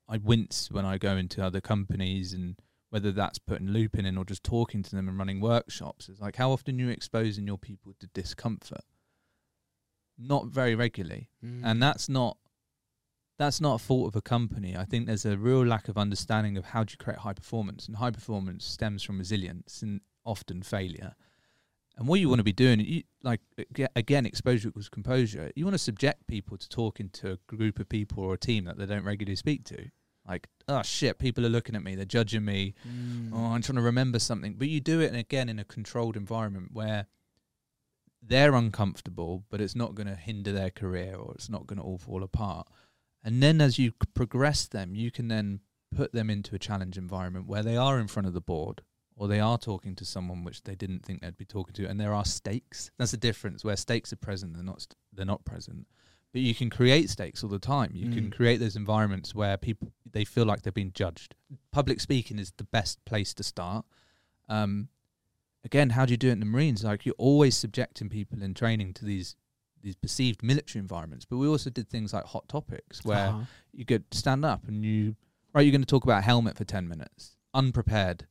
I 0.07 0.19
wince 0.19 0.71
when 0.71 0.85
I 0.85 0.99
go 0.99 1.17
into 1.17 1.43
other 1.43 1.61
companies 1.61 2.35
and 2.35 2.57
whether 2.91 3.11
that's 3.11 3.39
putting 3.39 3.69
Loopin 3.69 4.05
in 4.05 4.19
or 4.19 4.25
just 4.25 4.45
talking 4.45 4.83
to 4.83 4.91
them 4.91 5.09
and 5.09 5.17
running 5.17 5.41
workshops. 5.41 6.09
It's 6.09 6.21
like 6.21 6.37
how 6.37 6.51
often 6.51 6.79
you're 6.79 6.91
exposing 6.91 7.47
your 7.47 7.57
people 7.57 7.95
to 8.01 8.09
discomfort. 8.09 8.85
Not 10.19 10.49
very 10.49 10.75
regularly. 10.75 11.31
Mm. 11.43 11.63
And 11.65 11.83
that's 11.83 12.09
not 12.09 12.37
that's 13.41 13.59
not 13.59 13.77
a 13.77 13.79
fault 13.83 14.07
of 14.07 14.15
a 14.15 14.21
company. 14.21 14.77
I 14.77 14.85
think 14.85 15.07
there's 15.07 15.25
a 15.25 15.39
real 15.39 15.65
lack 15.65 15.89
of 15.89 15.97
understanding 15.97 16.59
of 16.59 16.67
how 16.67 16.85
do 16.85 16.93
you 16.93 16.99
create 17.03 17.21
high 17.21 17.33
performance, 17.33 17.89
and 17.89 17.97
high 17.97 18.11
performance 18.11 18.67
stems 18.67 19.03
from 19.03 19.17
resilience 19.17 19.81
and 19.81 20.03
often 20.27 20.63
failure. 20.63 21.15
And 21.97 22.07
what 22.07 22.21
you 22.21 22.29
want 22.29 22.41
to 22.41 22.45
be 22.45 22.53
doing, 22.53 22.81
you, 22.81 23.03
like 23.23 23.41
again, 23.97 24.27
exposure 24.27 24.69
equals 24.69 24.91
composure. 24.91 25.51
You 25.57 25.65
want 25.65 25.73
to 25.73 25.79
subject 25.79 26.27
people 26.27 26.59
to 26.59 26.69
talking 26.69 27.09
to 27.15 27.33
a 27.33 27.57
group 27.57 27.79
of 27.79 27.89
people 27.89 28.23
or 28.23 28.35
a 28.35 28.39
team 28.39 28.65
that 28.65 28.77
they 28.77 28.85
don't 28.85 29.05
regularly 29.05 29.37
speak 29.37 29.65
to. 29.65 29.87
Like, 30.29 30.47
oh 30.69 30.83
shit, 30.83 31.19
people 31.19 31.47
are 31.47 31.51
looking 31.51 31.75
at 31.75 31.83
me, 31.83 31.95
they're 31.95 32.05
judging 32.05 32.45
me. 32.45 32.75
Mm. 32.87 33.31
Oh, 33.33 33.55
I'm 33.55 33.63
trying 33.63 33.77
to 33.77 33.83
remember 33.83 34.19
something. 34.19 34.57
But 34.59 34.69
you 34.69 34.83
do 34.83 35.01
it, 35.01 35.07
and 35.07 35.17
again, 35.17 35.49
in 35.49 35.59
a 35.59 35.65
controlled 35.65 36.19
environment 36.19 36.73
where 36.75 37.07
they're 38.23 38.55
uncomfortable, 38.55 39.45
but 39.49 39.63
it's 39.63 39.75
not 39.75 39.95
going 39.95 40.09
to 40.09 40.15
hinder 40.15 40.53
their 40.53 40.71
career 40.71 41.15
or 41.15 41.33
it's 41.35 41.49
not 41.49 41.67
going 41.67 41.79
to 41.79 41.85
all 41.85 41.97
fall 41.97 42.23
apart. 42.23 42.69
And 43.23 43.43
then 43.43 43.61
as 43.61 43.79
you 43.79 43.93
progress 44.15 44.67
them, 44.67 44.95
you 44.95 45.11
can 45.11 45.29
then 45.29 45.61
put 45.95 46.13
them 46.13 46.31
into 46.31 46.55
a 46.55 46.59
challenge 46.59 46.97
environment 46.97 47.47
where 47.47 47.63
they 47.63 47.77
are 47.77 47.99
in 47.99 48.07
front 48.07 48.27
of 48.27 48.35
the 48.35 48.41
board 48.41 48.83
or 49.17 49.29
they 49.29 49.41
are 49.41 49.59
talking 49.59 49.95
to 49.97 50.05
someone 50.05 50.45
which 50.45 50.63
they 50.63 50.75
didn't 50.75 51.05
think 51.05 51.21
they'd 51.21 51.37
be 51.37 51.45
talking 51.45 51.75
to 51.75 51.87
and 51.87 52.01
there 52.01 52.15
are 52.15 52.25
stakes. 52.25 52.91
That's 52.97 53.11
the 53.11 53.17
difference 53.17 53.65
where 53.65 53.77
stakes 53.77 54.13
are 54.13 54.17
present 54.17 54.55
they're 54.55 54.63
not 54.63 54.81
st- 54.81 54.97
they're 55.13 55.27
not 55.27 55.45
present. 55.45 55.87
But 56.33 56.43
you 56.43 56.55
can 56.55 56.71
create 56.71 57.11
stakes 57.11 57.43
all 57.43 57.51
the 57.51 57.59
time. 57.59 57.91
You 57.93 58.07
mm. 58.07 58.15
can 58.15 58.31
create 58.31 58.61
those 58.61 58.77
environments 58.77 59.35
where 59.35 59.57
people 59.57 59.93
they 60.11 60.25
feel 60.25 60.47
like 60.47 60.63
they're 60.63 60.73
being 60.73 60.93
judged. 60.95 61.35
Public 61.73 62.01
speaking 62.01 62.39
is 62.39 62.53
the 62.57 62.65
best 62.65 63.05
place 63.05 63.35
to 63.35 63.43
start. 63.43 63.85
Um, 64.49 64.89
again 65.65 65.91
how 65.91 66.07
do 66.07 66.13
you 66.13 66.17
do 66.17 66.29
it 66.29 66.33
in 66.33 66.41
the 66.41 66.47
marines? 66.47 66.83
Like 66.83 67.05
you're 67.05 67.15
always 67.19 67.57
subjecting 67.57 68.09
people 68.09 68.43
in 68.43 68.55
training 68.55 68.95
to 68.95 69.05
these 69.05 69.37
these 69.83 69.97
perceived 69.97 70.43
military 70.43 70.81
environments, 70.81 71.25
but 71.25 71.37
we 71.37 71.49
also 71.49 71.71
did 71.71 71.89
things 71.89 72.13
like 72.13 72.25
hot 72.25 72.49
topics 72.49 73.05
where 73.05 73.29
uh-huh. 73.29 73.45
you 73.73 73.85
could 73.85 74.05
stand 74.13 74.45
up 74.45 74.67
and 74.69 74.85
you 74.85 75.17
right 75.55 75.63
you're 75.63 75.73
going 75.73 75.83
to 75.83 75.87
talk 75.87 76.05
about 76.05 76.23
helmet 76.23 76.57
for 76.57 76.65
10 76.65 76.89
minutes 76.89 77.37
unprepared 77.55 78.27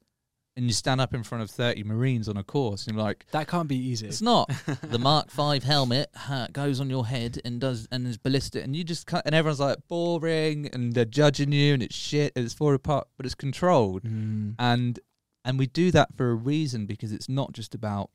and 0.56 0.68
you 0.68 0.74
stand 0.74 1.00
up 1.00 1.14
in 1.14 1.24
front 1.24 1.42
of 1.42 1.50
30 1.50 1.84
marines 1.84 2.28
on 2.28 2.36
a 2.38 2.44
course 2.44 2.88
and 2.88 2.96
you're 2.96 3.04
like 3.04 3.26
that 3.32 3.48
can't 3.48 3.68
be 3.68 3.78
easy 3.78 4.08
it's 4.08 4.22
not 4.22 4.50
the 4.84 5.00
mark 5.00 5.30
5 5.30 5.64
helmet 5.64 6.10
uh, 6.30 6.48
goes 6.52 6.80
on 6.80 6.90
your 6.90 7.08
head 7.08 7.40
and 7.46 7.62
does 7.62 7.88
and 7.92 8.08
is 8.08 8.18
ballistic 8.18 8.64
and 8.64 8.76
you 8.76 8.84
just 8.84 9.06
cut 9.06 9.26
and 9.26 9.36
everyone's 9.36 9.60
like 9.60 9.78
boring 9.88 10.70
and 10.74 10.94
they're 10.94 11.06
judging 11.06 11.52
you 11.52 11.74
and 11.74 11.84
it's 11.84 11.96
shit 11.96 12.34
and 12.36 12.46
it's 12.46 12.54
falling 12.54 12.76
apart 12.76 13.08
but 13.18 13.26
it's 13.26 13.36
controlled 13.36 14.04
mm. 14.04 14.56
and 14.58 15.00
and 15.46 15.58
we 15.58 15.66
do 15.66 15.92
that 15.92 16.10
for 16.16 16.32
a 16.32 16.36
reason 16.36 16.86
because 16.86 17.12
it's 17.12 17.30
not 17.30 17.54
just 17.54 17.74
about 17.74 18.10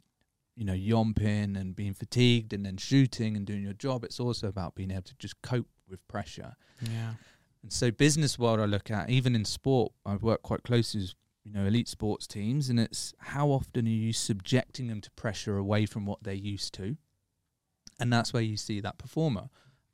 you 0.57 0.65
know, 0.65 0.75
yomping 0.75 1.57
and 1.57 1.75
being 1.75 1.95
fatigued 1.95 2.53
and 2.53 2.65
then 2.65 2.77
shooting 2.77 3.37
and 3.37 3.47
doing 3.47 3.63
your 3.63 3.73
job. 3.73 4.05
It's 4.05 4.21
also 4.21 4.49
about 4.49 4.75
being 4.75 4.91
able 4.91 5.03
to 5.03 5.15
just 5.19 5.41
cope 5.43 5.69
with 5.89 6.07
pressure. 6.09 6.55
Yeah. 6.81 7.15
And 7.63 7.73
so 7.73 7.91
business 7.91 8.39
world 8.39 8.61
I 8.61 8.67
look 8.67 8.91
at, 8.91 9.11
even 9.11 9.35
in 9.35 9.45
sport, 9.45 9.93
I 10.05 10.17
work 10.17 10.43
quite 10.43 10.63
closely 10.63 11.01
with, 11.01 11.15
you 11.45 11.53
know, 11.53 11.67
elite 11.67 11.89
sports 11.89 12.27
teams 12.27 12.69
and 12.69 12.79
it's 12.79 13.15
how 13.19 13.49
often 13.49 13.87
are 13.87 13.91
you 13.91 14.13
subjecting 14.13 14.87
them 14.87 15.01
to 15.01 15.11
pressure 15.13 15.57
away 15.57 15.87
from 15.87 16.07
what 16.07 16.23
they're 16.23 16.35
used 16.35 16.73
to? 16.75 16.97
And 17.99 18.13
that's 18.13 18.33
where 18.33 18.43
you 18.43 18.57
see 18.57 18.81
that 18.81 18.99
performer. 18.99 19.49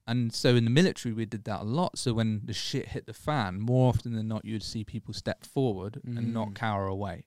And 0.07 0.33
so 0.33 0.57
in 0.57 0.65
the 0.65 0.71
military 0.71 1.13
we 1.13 1.27
did 1.27 1.45
that 1.45 1.61
a 1.61 1.65
lot. 1.65 1.99
So 1.99 2.13
when 2.13 2.43
the 2.45 2.53
shit 2.53 2.89
hit 2.89 3.07
the 3.07 3.15
fan, 3.15 3.61
more 3.61 3.89
often 3.89 4.15
than 4.15 4.29
not 4.29 4.45
you'd 4.45 4.63
see 4.63 4.85
people 4.85 5.15
step 5.15 5.45
forward 5.45 6.01
mm. 6.07 6.19
and 6.19 6.35
not 6.35 6.49
mm. 6.49 6.55
cower 6.55 6.87
away 6.87 7.25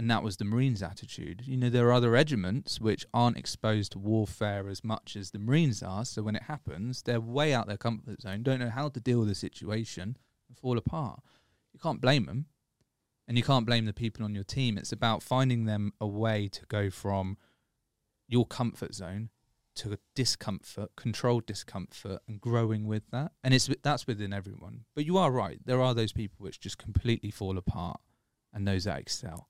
and 0.00 0.10
that 0.10 0.22
was 0.22 0.38
the 0.38 0.46
Marines' 0.46 0.82
attitude. 0.82 1.42
You 1.44 1.58
know, 1.58 1.68
there 1.68 1.86
are 1.88 1.92
other 1.92 2.10
regiments 2.10 2.80
which 2.80 3.04
aren't 3.12 3.36
exposed 3.36 3.92
to 3.92 3.98
warfare 3.98 4.66
as 4.70 4.82
much 4.82 5.14
as 5.14 5.30
the 5.30 5.38
Marines 5.38 5.82
are. 5.82 6.06
So 6.06 6.22
when 6.22 6.34
it 6.34 6.44
happens, 6.44 7.02
they're 7.02 7.20
way 7.20 7.52
out 7.52 7.66
their 7.66 7.76
comfort 7.76 8.22
zone, 8.22 8.42
don't 8.42 8.60
know 8.60 8.70
how 8.70 8.88
to 8.88 8.98
deal 8.98 9.18
with 9.18 9.28
the 9.28 9.34
situation, 9.34 10.16
and 10.48 10.56
fall 10.56 10.78
apart. 10.78 11.20
You 11.74 11.80
can't 11.80 12.00
blame 12.00 12.24
them, 12.24 12.46
and 13.28 13.36
you 13.36 13.44
can't 13.44 13.66
blame 13.66 13.84
the 13.84 13.92
people 13.92 14.24
on 14.24 14.34
your 14.34 14.42
team. 14.42 14.78
It's 14.78 14.90
about 14.90 15.22
finding 15.22 15.66
them 15.66 15.92
a 16.00 16.06
way 16.06 16.48
to 16.48 16.64
go 16.68 16.88
from 16.88 17.36
your 18.26 18.46
comfort 18.46 18.94
zone 18.94 19.28
to 19.74 19.98
discomfort, 20.14 20.92
controlled 20.96 21.44
discomfort, 21.44 22.22
and 22.26 22.40
growing 22.40 22.86
with 22.86 23.02
that. 23.10 23.32
And 23.44 23.52
it's 23.52 23.68
that's 23.82 24.06
within 24.06 24.32
everyone. 24.32 24.84
But 24.94 25.04
you 25.04 25.18
are 25.18 25.30
right. 25.30 25.60
There 25.62 25.82
are 25.82 25.92
those 25.92 26.14
people 26.14 26.38
which 26.38 26.58
just 26.58 26.78
completely 26.78 27.30
fall 27.30 27.58
apart, 27.58 28.00
and 28.50 28.66
those 28.66 28.84
that 28.84 28.98
excel. 28.98 29.46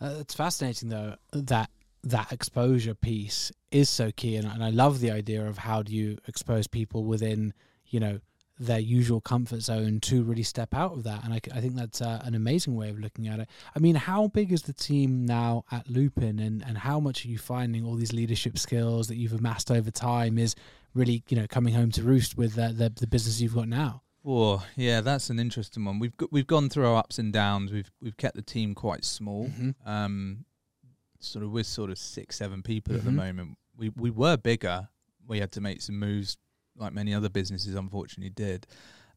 Uh, 0.00 0.16
it's 0.20 0.34
fascinating 0.34 0.88
though 0.88 1.16
that 1.32 1.70
that 2.04 2.32
exposure 2.32 2.94
piece 2.94 3.50
is 3.70 3.88
so 3.88 4.10
key, 4.12 4.36
and, 4.36 4.46
and 4.46 4.62
I 4.62 4.70
love 4.70 5.00
the 5.00 5.10
idea 5.10 5.44
of 5.44 5.58
how 5.58 5.82
do 5.82 5.92
you 5.92 6.18
expose 6.26 6.66
people 6.66 7.04
within 7.04 7.52
you 7.86 8.00
know 8.00 8.20
their 8.60 8.78
usual 8.78 9.20
comfort 9.20 9.60
zone 9.60 10.00
to 10.00 10.22
really 10.22 10.42
step 10.42 10.74
out 10.74 10.92
of 10.92 11.04
that. 11.04 11.24
And 11.24 11.32
I, 11.32 11.40
I 11.54 11.60
think 11.60 11.76
that's 11.76 12.00
uh, 12.02 12.20
an 12.24 12.34
amazing 12.34 12.74
way 12.74 12.90
of 12.90 12.98
looking 12.98 13.28
at 13.28 13.38
it. 13.38 13.48
I 13.74 13.78
mean, 13.78 13.94
how 13.94 14.28
big 14.28 14.52
is 14.52 14.62
the 14.62 14.72
team 14.72 15.24
now 15.24 15.64
at 15.70 15.88
Loopin 15.88 16.40
and, 16.40 16.64
and 16.66 16.78
how 16.78 16.98
much 16.98 17.24
are 17.24 17.28
you 17.28 17.38
finding 17.38 17.84
all 17.84 17.94
these 17.94 18.12
leadership 18.12 18.58
skills 18.58 19.08
that 19.08 19.16
you've 19.16 19.32
amassed 19.32 19.70
over 19.70 19.90
time 19.90 20.38
is 20.38 20.56
really, 20.94 21.22
you 21.28 21.36
know, 21.36 21.46
coming 21.46 21.74
home 21.74 21.92
to 21.92 22.02
roost 22.02 22.36
with 22.36 22.58
uh, 22.58 22.72
the, 22.72 22.90
the 22.90 23.06
business 23.06 23.40
you've 23.40 23.54
got 23.54 23.68
now? 23.68 24.02
Oh, 24.24 24.64
yeah, 24.76 25.00
that's 25.00 25.30
an 25.30 25.38
interesting 25.38 25.84
one. 25.84 25.98
We've 25.98 26.16
got, 26.16 26.32
we've 26.32 26.46
gone 26.46 26.68
through 26.68 26.86
our 26.86 26.96
ups 26.96 27.18
and 27.18 27.32
downs. 27.32 27.72
We've 27.72 27.90
we've 28.02 28.16
kept 28.16 28.36
the 28.36 28.42
team 28.42 28.74
quite 28.74 29.04
small. 29.04 29.46
Mm-hmm. 29.46 29.88
Um, 29.88 30.44
sort 31.20 31.44
of 31.44 31.50
we're 31.50 31.64
sort 31.64 31.90
of 31.90 31.98
six, 31.98 32.36
seven 32.36 32.62
people 32.62 32.92
mm-hmm. 32.92 32.98
at 32.98 33.04
the 33.04 33.10
mm-hmm. 33.10 33.36
moment. 33.36 33.58
We 33.76 33.90
we 33.90 34.10
were 34.10 34.36
bigger. 34.36 34.88
We 35.26 35.40
had 35.40 35.52
to 35.52 35.60
make 35.60 35.82
some 35.82 35.98
moves, 35.98 36.36
like 36.76 36.92
many 36.92 37.14
other 37.14 37.28
businesses, 37.28 37.74
unfortunately 37.74 38.30
did. 38.30 38.66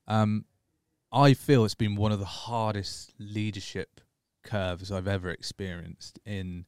Um, 0.07 0.45
I 1.11 1.33
feel 1.33 1.65
it's 1.65 1.75
been 1.75 1.95
one 1.95 2.11
of 2.11 2.19
the 2.19 2.25
hardest 2.25 3.13
leadership 3.19 4.01
curves 4.43 4.91
I've 4.91 5.07
ever 5.07 5.29
experienced 5.29 6.19
in 6.25 6.65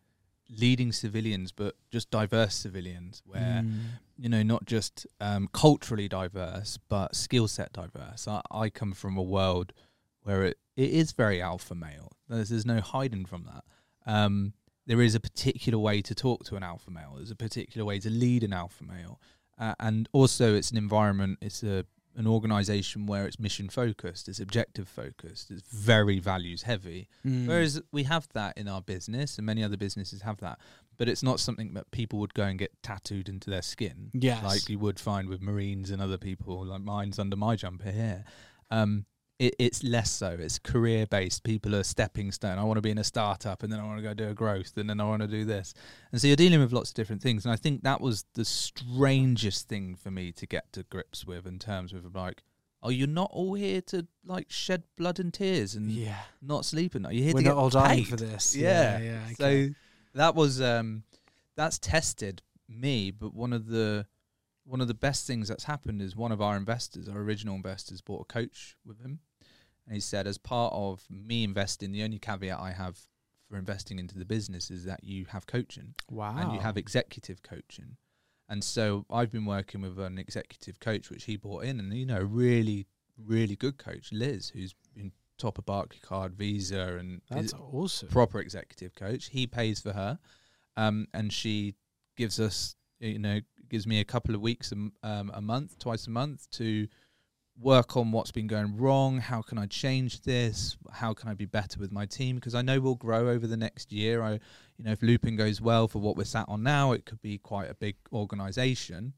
leading 0.58 0.92
civilians, 0.92 1.52
but 1.52 1.76
just 1.92 2.10
diverse 2.12 2.56
civilians, 2.56 3.22
where 3.26 3.64
mm. 3.64 3.80
you 4.18 4.30
know 4.30 4.44
not 4.44 4.66
just 4.66 5.08
um, 5.20 5.50
culturally 5.54 6.08
diverse, 6.08 6.78
but 6.90 7.16
skill 7.16 7.48
set 7.48 7.74
diverse. 7.74 8.28
I, 8.28 8.42
I, 8.52 8.70
come 8.70 8.94
from 8.94 9.18
a 9.18 9.22
world 9.22 9.74
where 10.22 10.44
it, 10.44 10.58
it 10.76 10.90
is 10.92 11.12
very 11.12 11.42
alpha 11.42 11.76
male. 11.76 12.12
There's, 12.30 12.50
there's 12.50 12.66
no 12.66 12.82
hiding 12.82 13.26
from 13.26 13.46
that. 13.46 13.64
Um, 14.06 14.54
there 14.86 15.02
is 15.02 15.16
a 15.16 15.20
particular 15.20 15.80
way 15.80 16.02
to 16.02 16.16
talk 16.16 16.44
to 16.46 16.56
an 16.56 16.64
alpha 16.64 16.92
male. 16.92 17.14
There's 17.16 17.32
a 17.32 17.36
particular 17.36 17.86
way 17.86 18.00
to 18.00 18.10
lead 18.10 18.44
an 18.44 18.54
alpha 18.54 18.84
male, 18.84 19.20
uh, 19.58 19.76
and 19.80 20.10
also 20.12 20.56
it's 20.56 20.72
an 20.72 20.78
environment. 20.78 21.40
It's 21.42 21.64
a 21.64 21.86
an 22.16 22.28
organization 22.28 23.06
where 23.06 23.26
it's 23.26 23.40
mission 23.40 23.70
focused, 23.70 24.28
it's 24.28 24.40
objective 24.40 24.88
focused, 24.88 25.52
it's 25.52 25.68
very 25.70 26.20
values 26.20 26.64
heavy. 26.64 27.10
Mm. 27.26 27.48
Whereas 27.48 27.82
we 27.92 28.04
have 28.04 28.28
that 28.34 28.58
in 28.58 28.68
our 28.68 28.82
business, 28.82 29.38
and 29.38 29.46
many 29.46 29.64
other 29.64 29.78
businesses 29.78 30.22
have 30.22 30.40
that, 30.42 30.60
but 30.98 31.10
it's 31.10 31.24
not 31.24 31.40
something 31.40 31.74
that 31.74 31.92
people 31.92 32.20
would 32.20 32.34
go 32.34 32.44
and 32.44 32.60
get 32.60 32.72
tattooed 32.84 33.30
into 33.30 33.50
their 33.50 33.62
skin, 33.62 34.12
yes, 34.14 34.44
like 34.44 34.70
you 34.70 34.80
would 34.80 35.00
find 35.00 35.28
with 35.28 35.42
Marines 35.42 35.90
and 35.90 36.02
other 36.02 36.18
people. 36.18 36.66
Like 36.66 36.82
mine's 36.82 37.20
under 37.20 37.36
my 37.36 37.56
jumper 37.56 37.92
here. 37.92 38.24
Um, 38.70 39.06
it, 39.40 39.56
it's 39.60 39.84
less 39.84 40.12
so. 40.12 40.36
It's 40.40 40.60
career 40.60 41.06
based. 41.06 41.44
People 41.44 41.76
are 41.76 41.84
stepping 41.84 42.32
stone. 42.32 42.58
I 42.58 42.64
want 42.64 42.78
to 42.78 42.82
be 42.82 42.92
in 42.92 42.98
a 42.98 43.04
startup, 43.04 43.64
and 43.64 43.72
then 43.72 43.80
I 43.80 43.84
want 43.84 43.98
to 43.98 44.04
go 44.04 44.14
do 44.14 44.30
a 44.30 44.34
growth, 44.34 44.74
and 44.78 44.90
then 44.90 45.00
I 45.00 45.06
want 45.06 45.22
to 45.22 45.28
do 45.28 45.46
this. 45.46 45.74
And 46.12 46.22
so 46.22 46.28
you're 46.28 46.36
dealing 46.36 46.60
with 46.60 46.72
lots 46.72 46.90
of 46.90 46.96
different 46.96 47.22
things. 47.22 47.46
And 47.46 47.52
I 47.52 47.56
think 47.56 47.84
that 47.84 48.02
was 48.02 48.26
the 48.36 48.46
strangest 48.46 49.68
thing 49.68 49.96
for 49.96 50.12
me 50.12 50.32
to 50.34 50.46
get 50.46 50.72
to 50.74 50.84
grips 50.84 51.26
with 51.26 51.46
in 51.46 51.60
terms 51.60 51.94
of 51.94 52.16
like, 52.16 52.44
oh, 52.82 52.90
you're 52.90 53.08
not 53.08 53.30
all 53.32 53.54
here 53.54 53.82
to 53.82 54.08
like 54.26 54.48
shed 54.50 54.84
blood 54.98 55.20
and 55.20 55.34
tears 55.34 55.76
and 55.76 55.92
yeah, 55.92 56.24
not 56.42 56.66
sleeping. 56.66 57.04
night. 57.04 57.14
You're 57.14 57.26
here 57.26 57.34
we're 57.34 57.42
to 57.42 57.46
not 57.46 57.56
get 57.56 57.58
all 57.58 57.70
dying 57.70 58.06
for 58.06 58.18
this. 58.18 58.56
Yeah. 58.56 59.00
yeah. 59.00 59.04
yeah 59.04 59.20
okay. 59.40 59.68
So 59.68 59.74
that 60.16 60.36
was 60.36 60.62
um 60.62 61.04
that's 61.56 61.80
tested 61.80 62.42
me, 62.68 63.12
but 63.12 63.34
one 63.34 63.54
of 63.54 63.68
the 63.68 64.06
one 64.66 64.82
of 64.82 64.88
the 64.88 64.94
best 64.94 65.28
things 65.28 65.48
that's 65.48 65.66
happened 65.66 66.02
is 66.02 66.16
one 66.16 66.32
of 66.32 66.42
our 66.42 66.56
investors, 66.56 67.08
our 67.10 67.20
original 67.20 67.56
investors, 67.56 68.02
bought 68.02 68.22
a 68.22 68.34
coach 68.34 68.76
with 68.86 69.02
him. 69.02 69.20
And 69.86 69.96
he 69.96 70.00
said, 70.00 70.28
as 70.28 70.38
part 70.38 70.74
of 70.74 71.04
me 71.10 71.44
investing, 71.44 71.92
the 71.92 72.04
only 72.04 72.20
caveat 72.20 72.60
I 72.60 72.72
have 72.72 73.00
for 73.50 73.58
investing 73.58 74.00
into 74.00 74.18
the 74.18 74.26
business 74.26 74.72
is 74.72 74.86
that 74.86 75.04
you 75.04 75.26
have 75.26 75.46
coaching 75.46 75.94
wow, 76.10 76.36
and 76.38 76.54
you 76.54 76.60
have 76.60 76.78
executive 76.78 77.44
coaching. 77.44 77.98
And 78.50 78.64
so 78.64 79.06
I've 79.12 79.32
been 79.32 79.46
working 79.46 79.82
with 79.82 80.00
an 80.00 80.18
executive 80.18 80.80
coach, 80.80 81.10
which 81.10 81.26
he 81.26 81.38
brought 81.38 81.64
in, 81.66 81.80
and 81.80 81.94
you 81.94 82.06
know, 82.06 82.22
really, 82.22 82.88
really 83.18 83.56
good 83.56 83.78
coach, 83.78 84.10
Liz, 84.12 84.50
who's 84.50 84.74
been 84.96 85.12
top 85.38 85.58
of 85.58 85.66
Barclaycard, 85.66 86.32
Visa, 86.32 86.98
and 86.98 87.22
that's 87.30 87.54
awesome. 87.54 88.10
proper 88.10 88.40
executive 88.40 88.96
coach. 88.96 89.30
He 89.30 89.48
pays 89.48 89.80
for 89.80 89.94
her, 89.94 90.20
um, 90.78 91.08
and 91.14 91.32
she 91.32 91.76
gives 92.16 92.40
us, 92.40 92.76
you 93.00 93.20
know, 93.20 93.40
gives 93.74 93.88
me 93.88 94.00
a 94.00 94.06
couple 94.06 94.36
of 94.36 94.42
weeks 94.42 94.72
a, 94.72 94.76
m- 94.76 94.94
um, 95.02 95.32
a 95.34 95.42
month, 95.42 95.80
twice 95.80 96.06
a 96.06 96.12
month, 96.12 96.48
to 96.52 96.88
work 97.60 97.98
on 97.98 98.12
what's 98.12 98.32
been 98.32 98.46
going 98.46 98.78
wrong. 98.78 99.18
How 99.18 99.42
can 99.42 99.58
I 99.58 99.66
change 99.66 100.22
this? 100.22 100.78
How 100.92 101.16
can 101.16 101.28
I 101.28 101.34
be 101.34 101.46
better 101.46 101.80
with 101.80 101.92
my 101.92 102.06
team? 102.06 102.36
Because 102.36 102.54
I 102.54 102.62
know 102.62 102.80
we'll 102.80 102.94
grow 102.94 103.30
over 103.30 103.48
the 103.48 103.58
next 103.58 103.92
year. 103.92 104.22
I, 104.22 104.34
you 104.78 104.86
know, 104.86 104.92
if 104.92 105.00
Loopin 105.02 105.36
goes 105.36 105.60
well 105.60 105.88
for 105.88 105.98
what 105.98 106.16
we're 106.16 106.24
sat 106.24 106.46
on 106.48 106.62
now, 106.62 106.92
it 106.92 107.08
could 107.08 107.20
be 107.24 107.40
quite 107.40 107.68
a 107.68 107.74
big 107.74 107.96
organization, 108.12 109.14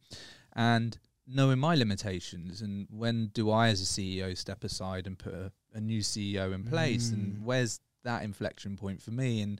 and 0.53 0.97
knowing 1.27 1.59
my 1.59 1.75
limitations 1.75 2.61
and 2.61 2.87
when 2.89 3.27
do 3.33 3.51
I 3.51 3.67
as 3.67 3.81
a 3.81 3.85
CEO 3.85 4.37
step 4.37 4.63
aside 4.63 5.05
and 5.05 5.19
put 5.19 5.33
a, 5.33 5.51
a 5.73 5.81
new 5.81 5.99
CEO 5.99 6.53
in 6.53 6.63
place 6.63 7.09
Mm. 7.09 7.13
and 7.13 7.43
where's 7.45 7.81
that 8.05 8.23
inflection 8.23 8.77
point 8.77 9.01
for 9.01 9.11
me 9.11 9.41
and 9.41 9.59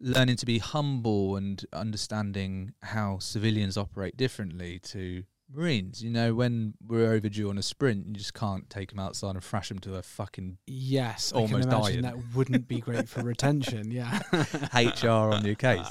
learning 0.00 0.36
to 0.36 0.46
be 0.46 0.58
humble 0.58 1.36
and 1.36 1.64
understanding 1.72 2.72
how 2.82 3.18
civilians 3.18 3.76
operate 3.76 4.16
differently 4.16 4.78
to 4.80 5.24
Marines. 5.52 6.02
You 6.02 6.10
know, 6.10 6.34
when 6.34 6.74
we're 6.86 7.12
overdue 7.12 7.48
on 7.50 7.58
a 7.58 7.62
sprint, 7.62 8.06
you 8.06 8.14
just 8.14 8.34
can't 8.34 8.68
take 8.68 8.90
them 8.90 8.98
outside 8.98 9.34
and 9.34 9.44
thrash 9.44 9.68
them 9.68 9.78
to 9.80 9.94
a 9.96 10.02
fucking 10.02 10.58
Yes, 10.66 11.32
I 11.34 11.38
Almost 11.38 11.68
can 11.68 11.72
imagine 11.78 12.02
dying. 12.02 12.02
that 12.02 12.34
wouldn't 12.34 12.66
be 12.66 12.80
great 12.80 13.08
for 13.08 13.22
retention. 13.22 13.90
Yeah, 13.90 14.20
HR 14.74 15.32
on 15.32 15.44
your 15.44 15.54
case. 15.54 15.86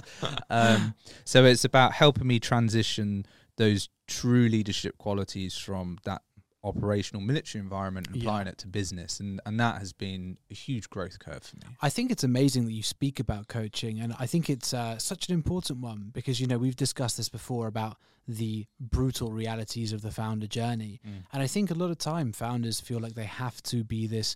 Um, 0.49 0.95
so 1.23 1.45
it's 1.45 1.65
about 1.65 1.93
helping 1.93 2.27
me 2.27 2.39
transition 2.39 3.25
those 3.57 3.89
true 4.07 4.47
leadership 4.49 4.97
qualities 4.97 5.55
from 5.55 5.99
that 6.05 6.23
operational 6.63 7.21
military 7.21 7.62
environment 7.62 8.08
and 8.08 8.15
Yeah. 8.15 8.21
applying 8.23 8.47
it 8.47 8.58
to 8.60 8.67
business, 8.67 9.19
and 9.19 9.41
and 9.45 9.60
that 9.60 9.80
has 9.80 9.91
been 9.93 10.38
a 10.49 10.54
huge 10.54 10.89
growth 10.89 11.19
curve 11.19 11.43
for 11.43 11.58
me. 11.58 11.76
I 11.82 11.89
think 11.89 12.12
it's 12.12 12.23
amazing 12.23 12.65
that 12.65 12.73
you 12.73 12.84
speak 12.84 13.19
about 13.19 13.47
coaching, 13.47 13.99
and 13.99 14.13
I 14.17 14.26
think 14.28 14.49
it's 14.49 14.73
uh, 14.73 14.97
such 14.97 15.28
an 15.28 15.34
important 15.34 15.80
one 15.80 16.12
because 16.13 16.39
you 16.39 16.47
know 16.47 16.58
we've 16.58 16.76
discussed 16.76 17.17
this 17.17 17.30
before 17.30 17.67
about 17.67 17.97
the 18.28 18.65
brutal 18.80 19.32
realities 19.34 19.91
of 19.91 20.02
the 20.02 20.12
founder 20.12 20.47
journey, 20.47 21.02
and 21.34 21.43
I 21.43 21.47
think 21.47 21.69
a 21.71 21.73
lot 21.73 21.91
of 21.91 21.97
time 21.97 22.32
founders 22.32 22.80
feel 22.80 22.99
like 22.99 23.15
they 23.15 23.26
have 23.26 23.62
to 23.63 23.84
be 23.84 24.08
this 24.08 24.36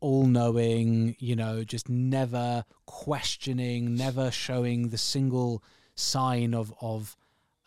all-knowing, 0.00 1.16
you 1.18 1.34
know, 1.36 1.64
just 1.64 1.88
never 1.88 2.64
questioning, 2.84 3.94
never 3.94 4.30
showing 4.30 4.88
the 4.88 4.98
single 4.98 5.62
sign 5.94 6.54
of 6.54 6.72
of 6.80 7.16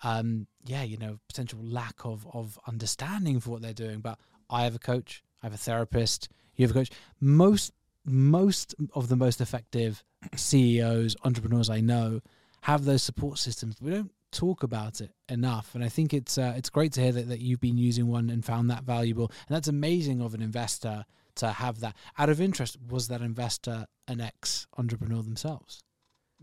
um 0.03 0.47
yeah, 0.65 0.83
you 0.83 0.97
know, 0.97 1.19
potential 1.27 1.59
lack 1.61 2.05
of 2.05 2.27
of 2.33 2.59
understanding 2.67 3.39
for 3.39 3.51
what 3.51 3.61
they're 3.61 3.73
doing. 3.73 3.99
But 3.99 4.19
I 4.49 4.63
have 4.63 4.75
a 4.75 4.79
coach, 4.79 5.23
I 5.41 5.45
have 5.45 5.53
a 5.53 5.57
therapist, 5.57 6.29
you 6.55 6.65
have 6.65 6.75
a 6.75 6.79
coach. 6.79 6.91
Most 7.19 7.73
most 8.05 8.75
of 8.93 9.07
the 9.07 9.15
most 9.15 9.41
effective 9.41 10.03
CEOs, 10.35 11.15
entrepreneurs 11.23 11.69
I 11.69 11.81
know 11.81 12.21
have 12.61 12.85
those 12.85 13.03
support 13.03 13.37
systems. 13.37 13.75
We 13.81 13.91
don't 13.91 14.11
talk 14.31 14.63
about 14.63 15.01
it 15.01 15.11
enough, 15.27 15.75
and 15.75 15.83
I 15.83 15.89
think 15.89 16.13
it's 16.13 16.37
uh, 16.37 16.53
it's 16.57 16.69
great 16.69 16.93
to 16.93 17.01
hear 17.01 17.11
that, 17.13 17.29
that 17.29 17.39
you've 17.39 17.61
been 17.61 17.77
using 17.77 18.07
one 18.07 18.29
and 18.29 18.43
found 18.43 18.69
that 18.69 18.83
valuable. 18.83 19.31
And 19.47 19.55
that's 19.55 19.67
amazing 19.67 20.21
of 20.21 20.33
an 20.33 20.41
investor 20.41 21.05
to 21.35 21.51
have 21.51 21.79
that. 21.79 21.95
Out 22.17 22.29
of 22.29 22.41
interest, 22.41 22.77
was 22.89 23.07
that 23.07 23.21
investor 23.21 23.85
an 24.07 24.21
ex 24.21 24.67
entrepreneur 24.77 25.21
themselves? 25.21 25.83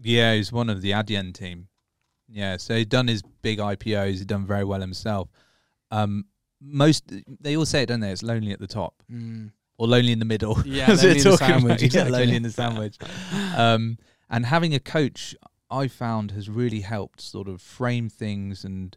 Yeah, 0.00 0.34
he's 0.34 0.52
one 0.52 0.70
of 0.70 0.82
the 0.82 0.90
Adyen 0.92 1.32
team. 1.32 1.68
Yeah, 2.28 2.56
so 2.56 2.74
he'd 2.76 2.88
done 2.88 3.08
his 3.08 3.22
big 3.42 3.58
IPOs. 3.58 4.18
He'd 4.18 4.26
done 4.26 4.46
very 4.46 4.64
well 4.64 4.80
himself. 4.80 5.28
Um, 5.90 6.24
most 6.60 7.04
they 7.40 7.56
all 7.56 7.66
say 7.66 7.82
it, 7.82 7.86
don't 7.86 8.00
they? 8.00 8.10
It's 8.10 8.22
lonely 8.22 8.52
at 8.52 8.58
the 8.60 8.66
top 8.66 8.94
Mm. 9.12 9.52
or 9.78 9.86
lonely 9.86 10.12
in 10.12 10.18
the 10.18 10.24
middle. 10.24 10.60
Yeah, 10.64 10.86
lonely 10.88 11.10
in 11.10 11.18
the 11.22 11.28
about. 11.28 11.38
sandwich, 11.38 11.80
Yeah, 11.82 11.86
exactly. 11.86 12.12
lonely 12.12 12.36
in 12.36 12.42
the 12.42 12.50
sandwich. 12.50 12.96
um, 13.56 13.98
and 14.28 14.46
having 14.46 14.74
a 14.74 14.80
coach, 14.80 15.36
I 15.70 15.86
found 15.88 16.32
has 16.32 16.48
really 16.48 16.80
helped 16.80 17.20
sort 17.20 17.46
of 17.48 17.60
frame 17.62 18.08
things 18.08 18.64
and 18.64 18.96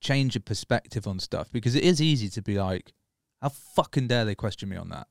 change 0.00 0.34
your 0.34 0.42
perspective 0.42 1.06
on 1.06 1.18
stuff 1.18 1.50
because 1.52 1.74
it 1.74 1.84
is 1.84 2.00
easy 2.02 2.28
to 2.30 2.42
be 2.42 2.58
like, 2.58 2.92
how 3.40 3.50
fucking 3.50 4.08
dare 4.08 4.24
they 4.24 4.34
question 4.34 4.68
me 4.68 4.76
on 4.76 4.88
that? 4.88 5.06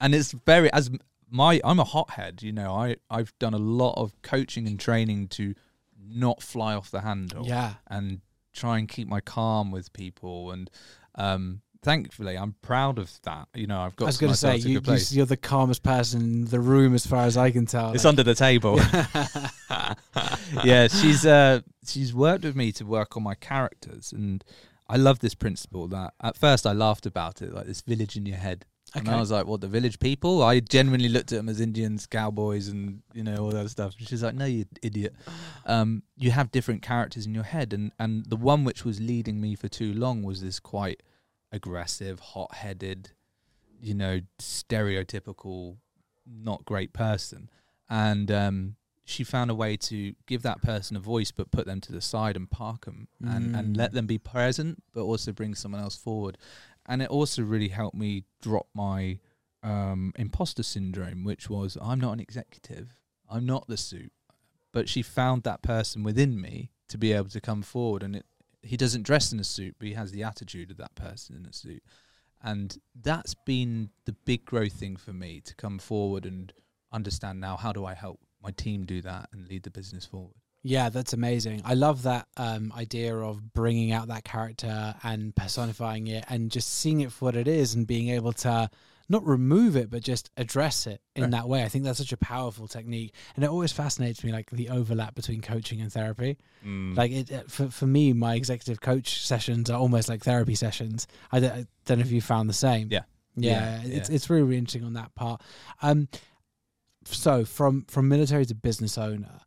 And 0.00 0.14
it's 0.14 0.32
very 0.32 0.72
as 0.72 0.90
my 1.30 1.60
I'm 1.64 1.80
a 1.80 1.84
hothead, 1.84 2.42
you 2.42 2.52
know. 2.52 2.72
I 2.74 2.96
I've 3.10 3.32
done 3.38 3.54
a 3.54 3.58
lot 3.58 3.94
of 3.96 4.12
coaching 4.22 4.66
and 4.66 4.78
training 4.78 5.28
to 5.28 5.54
not 6.08 6.42
fly 6.42 6.74
off 6.74 6.90
the 6.90 7.00
handle 7.02 7.46
Yeah. 7.46 7.74
and 7.88 8.20
try 8.52 8.78
and 8.78 8.88
keep 8.88 9.08
my 9.08 9.20
calm 9.20 9.70
with 9.70 9.92
people. 9.92 10.50
And 10.50 10.70
um 11.16 11.60
thankfully 11.82 12.34
i'm 12.38 12.54
proud 12.62 12.98
of 12.98 13.12
that. 13.24 13.46
You 13.54 13.66
know 13.66 13.78
i've 13.80 13.94
got 13.94 14.06
I 14.06 14.08
was 14.08 14.16
going 14.18 14.32
to 14.32 14.38
say, 14.38 14.56
you, 14.56 14.80
you, 15.10 15.22
are 15.22 15.26
the 15.26 15.36
calmest 15.36 15.82
person 15.82 16.20
in 16.22 16.44
the 16.46 16.58
room 16.60 16.94
as 16.94 17.06
far 17.06 17.24
as 17.26 17.36
I 17.36 17.50
can 17.50 17.66
tell. 17.66 17.92
it's 17.92 18.04
Like- 18.04 18.08
under 18.12 18.22
the 18.22 18.34
table. 18.34 18.80
Yeah 20.64 20.88
she's 20.88 21.26
uh 21.26 21.60
she's 21.86 22.14
worked 22.14 22.44
with 22.44 22.56
me 22.56 22.72
to 22.72 22.84
work 22.86 23.16
on 23.16 23.22
my 23.22 23.34
characters. 23.34 24.12
And 24.12 24.44
i 24.88 24.96
love 24.96 25.18
this 25.20 25.34
principle 25.34 25.88
that 25.88 26.12
at 26.22 26.36
first 26.36 26.66
i 26.66 26.72
laughed 26.72 27.06
about 27.06 27.40
it 27.42 27.52
like 27.52 27.66
this 27.66 27.80
village 27.80 28.16
in 28.16 28.26
your 28.26 28.36
head 28.36 28.64
and 28.94 29.08
I 29.08 29.18
was 29.20 29.30
like, 29.30 29.46
"What 29.46 29.60
the 29.60 29.68
village 29.68 29.98
people?" 29.98 30.42
I 30.42 30.60
genuinely 30.60 31.08
looked 31.08 31.32
at 31.32 31.36
them 31.36 31.48
as 31.48 31.60
Indians, 31.60 32.06
cowboys, 32.06 32.68
and 32.68 33.02
you 33.12 33.22
know 33.24 33.36
all 33.38 33.50
that 33.50 33.68
stuff. 33.70 33.94
She's 33.98 34.22
like, 34.22 34.34
"No, 34.34 34.44
you 34.44 34.64
idiot. 34.82 35.14
Um, 35.66 36.02
you 36.16 36.30
have 36.30 36.50
different 36.52 36.82
characters 36.82 37.26
in 37.26 37.34
your 37.34 37.44
head, 37.44 37.72
and 37.72 37.92
and 37.98 38.24
the 38.26 38.36
one 38.36 38.64
which 38.64 38.84
was 38.84 39.00
leading 39.00 39.40
me 39.40 39.54
for 39.56 39.68
too 39.68 39.92
long 39.92 40.22
was 40.22 40.40
this 40.40 40.60
quite 40.60 41.02
aggressive, 41.52 42.18
hot-headed, 42.20 43.10
you 43.80 43.94
know, 43.94 44.20
stereotypical, 44.38 45.76
not 46.26 46.64
great 46.64 46.92
person." 46.92 47.50
And 47.88 48.30
um, 48.30 48.76
she 49.04 49.24
found 49.24 49.50
a 49.50 49.54
way 49.54 49.76
to 49.76 50.14
give 50.26 50.42
that 50.42 50.62
person 50.62 50.96
a 50.96 51.00
voice, 51.00 51.30
but 51.30 51.50
put 51.50 51.66
them 51.66 51.80
to 51.82 51.92
the 51.92 52.00
side 52.00 52.36
and 52.36 52.50
park 52.50 52.86
them, 52.86 53.08
and 53.22 53.54
and 53.54 53.74
Mm. 53.74 53.76
let 53.76 53.92
them 53.92 54.06
be 54.06 54.18
present, 54.18 54.82
but 54.92 55.02
also 55.02 55.32
bring 55.32 55.54
someone 55.54 55.80
else 55.82 55.96
forward 55.96 56.38
and 56.86 57.02
it 57.02 57.08
also 57.08 57.42
really 57.42 57.68
helped 57.68 57.96
me 57.96 58.24
drop 58.40 58.68
my 58.74 59.18
um, 59.62 60.12
imposter 60.16 60.62
syndrome, 60.62 61.24
which 61.24 61.48
was 61.48 61.78
I'm 61.80 62.00
not 62.00 62.12
an 62.12 62.20
executive, 62.20 62.94
I'm 63.28 63.46
not 63.46 63.66
the 63.66 63.76
suit. 63.76 64.12
But 64.72 64.88
she 64.88 65.02
found 65.02 65.44
that 65.44 65.62
person 65.62 66.02
within 66.02 66.40
me 66.40 66.70
to 66.88 66.98
be 66.98 67.12
able 67.12 67.30
to 67.30 67.40
come 67.40 67.62
forward, 67.62 68.02
and 68.02 68.16
it, 68.16 68.26
he 68.62 68.76
doesn't 68.76 69.02
dress 69.02 69.32
in 69.32 69.40
a 69.40 69.44
suit, 69.44 69.76
but 69.78 69.88
he 69.88 69.94
has 69.94 70.10
the 70.10 70.22
attitude 70.22 70.70
of 70.70 70.76
that 70.78 70.94
person 70.94 71.36
in 71.36 71.46
a 71.46 71.52
suit, 71.52 71.82
and 72.42 72.78
that's 73.00 73.34
been 73.34 73.90
the 74.04 74.12
big 74.24 74.44
growth 74.44 74.72
thing 74.72 74.96
for 74.96 75.12
me 75.12 75.40
to 75.40 75.54
come 75.54 75.78
forward 75.78 76.26
and 76.26 76.52
understand 76.92 77.40
now 77.40 77.56
how 77.56 77.72
do 77.72 77.84
I 77.84 77.94
help 77.94 78.20
my 78.42 78.50
team 78.50 78.84
do 78.84 79.00
that 79.02 79.30
and 79.32 79.48
lead 79.48 79.62
the 79.62 79.70
business 79.70 80.04
forward. 80.04 80.34
Yeah, 80.66 80.88
that's 80.88 81.12
amazing. 81.12 81.60
I 81.64 81.74
love 81.74 82.04
that 82.04 82.26
um, 82.38 82.72
idea 82.74 83.14
of 83.14 83.52
bringing 83.52 83.92
out 83.92 84.08
that 84.08 84.24
character 84.24 84.94
and 85.04 85.36
personifying 85.36 86.06
it 86.06 86.24
and 86.30 86.50
just 86.50 86.72
seeing 86.72 87.02
it 87.02 87.12
for 87.12 87.26
what 87.26 87.36
it 87.36 87.46
is 87.46 87.74
and 87.74 87.86
being 87.86 88.08
able 88.08 88.32
to 88.32 88.70
not 89.06 89.26
remove 89.26 89.76
it, 89.76 89.90
but 89.90 90.02
just 90.02 90.30
address 90.38 90.86
it 90.86 91.02
in 91.14 91.24
Right. 91.24 91.32
that 91.32 91.46
way. 91.46 91.62
I 91.64 91.68
think 91.68 91.84
that's 91.84 91.98
such 91.98 92.12
a 92.14 92.16
powerful 92.16 92.66
technique, 92.66 93.12
and 93.36 93.44
it 93.44 93.50
always 93.50 93.70
fascinates 93.72 94.24
me, 94.24 94.32
like 94.32 94.48
the 94.50 94.70
overlap 94.70 95.14
between 95.14 95.42
coaching 95.42 95.82
and 95.82 95.92
therapy. 95.92 96.38
Mm. 96.64 96.96
Like 96.96 97.12
it 97.12 97.50
for 97.50 97.68
for 97.68 97.86
me, 97.86 98.14
my 98.14 98.34
executive 98.34 98.80
coach 98.80 99.20
sessions 99.26 99.68
are 99.68 99.78
almost 99.78 100.08
like 100.08 100.22
therapy 100.24 100.54
sessions. 100.54 101.06
I 101.30 101.40
don't, 101.40 101.52
I 101.52 101.66
don't 101.84 101.98
know 101.98 102.04
if 102.06 102.10
you 102.12 102.22
found 102.22 102.48
the 102.48 102.54
same. 102.54 102.88
Yeah. 102.90 103.02
yeah, 103.36 103.82
Yeah, 103.84 103.96
it's 103.98 104.08
it's 104.08 104.30
really, 104.30 104.44
really 104.44 104.56
interesting 104.56 104.84
on 104.86 104.94
that 104.94 105.14
part. 105.14 105.42
Um, 105.82 106.08
so 107.04 107.44
from 107.44 107.84
from 107.88 108.08
military 108.08 108.46
to 108.46 108.54
business 108.54 108.96
owner, 108.96 109.40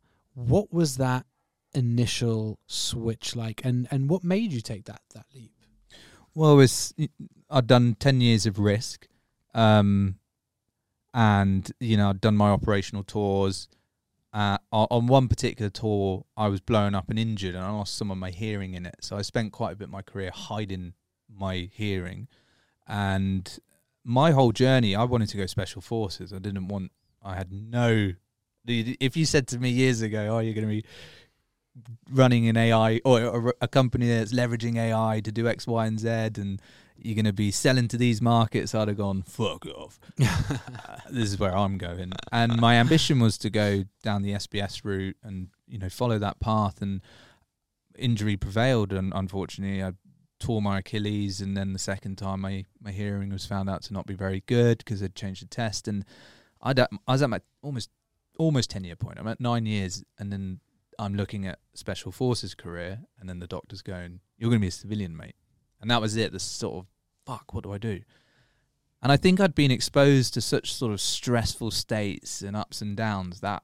what 0.46 0.72
was 0.72 0.96
that 0.98 1.26
initial 1.74 2.58
switch 2.66 3.34
like, 3.34 3.60
and 3.64 3.88
and 3.90 4.08
what 4.08 4.22
made 4.24 4.52
you 4.52 4.60
take 4.60 4.84
that 4.84 5.02
that 5.14 5.26
leap? 5.34 5.52
Well, 6.34 6.56
was 6.56 6.94
I'd 7.50 7.66
done 7.66 7.96
ten 7.98 8.20
years 8.20 8.46
of 8.46 8.58
risk, 8.58 9.08
um, 9.54 10.20
and 11.12 11.70
you 11.80 11.96
know 11.96 12.10
I'd 12.10 12.20
done 12.20 12.36
my 12.36 12.50
operational 12.50 13.02
tours. 13.02 13.68
Uh, 14.32 14.58
on 14.70 15.06
one 15.06 15.26
particular 15.26 15.70
tour, 15.70 16.24
I 16.36 16.48
was 16.48 16.60
blown 16.60 16.94
up 16.94 17.08
and 17.08 17.18
injured, 17.18 17.54
and 17.54 17.64
I 17.64 17.70
lost 17.70 17.96
some 17.96 18.10
of 18.10 18.18
my 18.18 18.30
hearing 18.30 18.74
in 18.74 18.86
it. 18.86 18.96
So 19.00 19.16
I 19.16 19.22
spent 19.22 19.52
quite 19.52 19.72
a 19.72 19.76
bit 19.76 19.86
of 19.86 19.90
my 19.90 20.02
career 20.02 20.30
hiding 20.32 20.92
my 21.28 21.70
hearing, 21.72 22.28
and 22.86 23.58
my 24.04 24.30
whole 24.30 24.52
journey, 24.52 24.94
I 24.94 25.04
wanted 25.04 25.30
to 25.30 25.36
go 25.36 25.46
special 25.46 25.82
forces. 25.82 26.32
I 26.32 26.38
didn't 26.38 26.68
want. 26.68 26.92
I 27.22 27.34
had 27.34 27.50
no. 27.50 28.12
If 28.66 29.16
you 29.16 29.24
said 29.24 29.46
to 29.48 29.58
me 29.58 29.70
years 29.70 30.02
ago, 30.02 30.36
"Oh, 30.36 30.38
you're 30.40 30.54
going 30.54 30.66
to 30.66 30.74
be 30.74 30.84
running 32.10 32.48
an 32.48 32.56
AI 32.56 33.00
or 33.04 33.50
a, 33.50 33.52
a 33.62 33.68
company 33.68 34.08
that's 34.08 34.32
leveraging 34.32 34.76
AI 34.76 35.20
to 35.20 35.32
do 35.32 35.48
X, 35.48 35.66
Y, 35.66 35.86
and 35.86 36.00
Z, 36.00 36.08
and 36.08 36.60
you're 37.00 37.14
going 37.14 37.24
to 37.24 37.32
be 37.32 37.50
selling 37.50 37.88
to 37.88 37.96
these 37.96 38.20
markets, 38.20 38.74
I'd 38.74 38.88
have 38.88 38.96
gone, 38.96 39.22
fuck 39.22 39.66
off. 39.66 39.98
Uh, 40.88 40.96
this 41.10 41.30
is 41.30 41.38
where 41.38 41.56
I'm 41.56 41.78
going. 41.78 42.12
And 42.32 42.60
my 42.60 42.74
ambition 42.74 43.20
was 43.20 43.38
to 43.38 43.50
go 43.50 43.84
down 44.02 44.22
the 44.22 44.32
SBS 44.32 44.84
route 44.84 45.16
and, 45.22 45.48
you 45.66 45.78
know, 45.78 45.88
follow 45.88 46.18
that 46.18 46.40
path. 46.40 46.82
And 46.82 47.00
injury 47.96 48.36
prevailed. 48.36 48.92
And 48.92 49.12
unfortunately, 49.14 49.82
I 49.82 49.92
tore 50.38 50.60
my 50.60 50.78
Achilles. 50.78 51.40
And 51.40 51.56
then 51.56 51.72
the 51.72 51.78
second 51.78 52.16
time, 52.16 52.40
my, 52.40 52.64
my 52.80 52.90
hearing 52.90 53.30
was 53.30 53.46
found 53.46 53.70
out 53.70 53.82
to 53.84 53.92
not 53.92 54.06
be 54.06 54.14
very 54.14 54.42
good 54.46 54.78
because 54.78 55.00
they'd 55.00 55.14
changed 55.14 55.42
the 55.42 55.46
test. 55.46 55.88
And 55.88 56.04
I'd, 56.62 56.78
I 56.80 56.86
was 57.06 57.22
at 57.22 57.30
my 57.30 57.40
almost 57.62 57.90
almost 58.38 58.70
10 58.70 58.84
year 58.84 58.96
point. 58.96 59.18
I'm 59.18 59.28
at 59.28 59.40
nine 59.40 59.66
years. 59.66 60.04
And 60.18 60.32
then 60.32 60.60
I'm 60.98 61.14
looking 61.14 61.46
at 61.46 61.58
special 61.74 62.10
forces 62.10 62.54
career, 62.54 63.00
and 63.18 63.28
then 63.28 63.38
the 63.38 63.46
doctor's 63.46 63.82
going, 63.82 64.20
"You're 64.36 64.50
going 64.50 64.60
to 64.60 64.64
be 64.64 64.68
a 64.68 64.72
civilian, 64.72 65.16
mate," 65.16 65.36
and 65.80 65.90
that 65.90 66.00
was 66.00 66.16
it. 66.16 66.32
The 66.32 66.40
sort 66.40 66.78
of 66.78 66.86
fuck, 67.24 67.54
what 67.54 67.64
do 67.64 67.72
I 67.72 67.78
do? 67.78 68.00
And 69.00 69.12
I 69.12 69.16
think 69.16 69.38
I'd 69.38 69.54
been 69.54 69.70
exposed 69.70 70.34
to 70.34 70.40
such 70.40 70.72
sort 70.72 70.92
of 70.92 71.00
stressful 71.00 71.70
states 71.70 72.42
and 72.42 72.56
ups 72.56 72.82
and 72.82 72.96
downs 72.96 73.40
that 73.40 73.62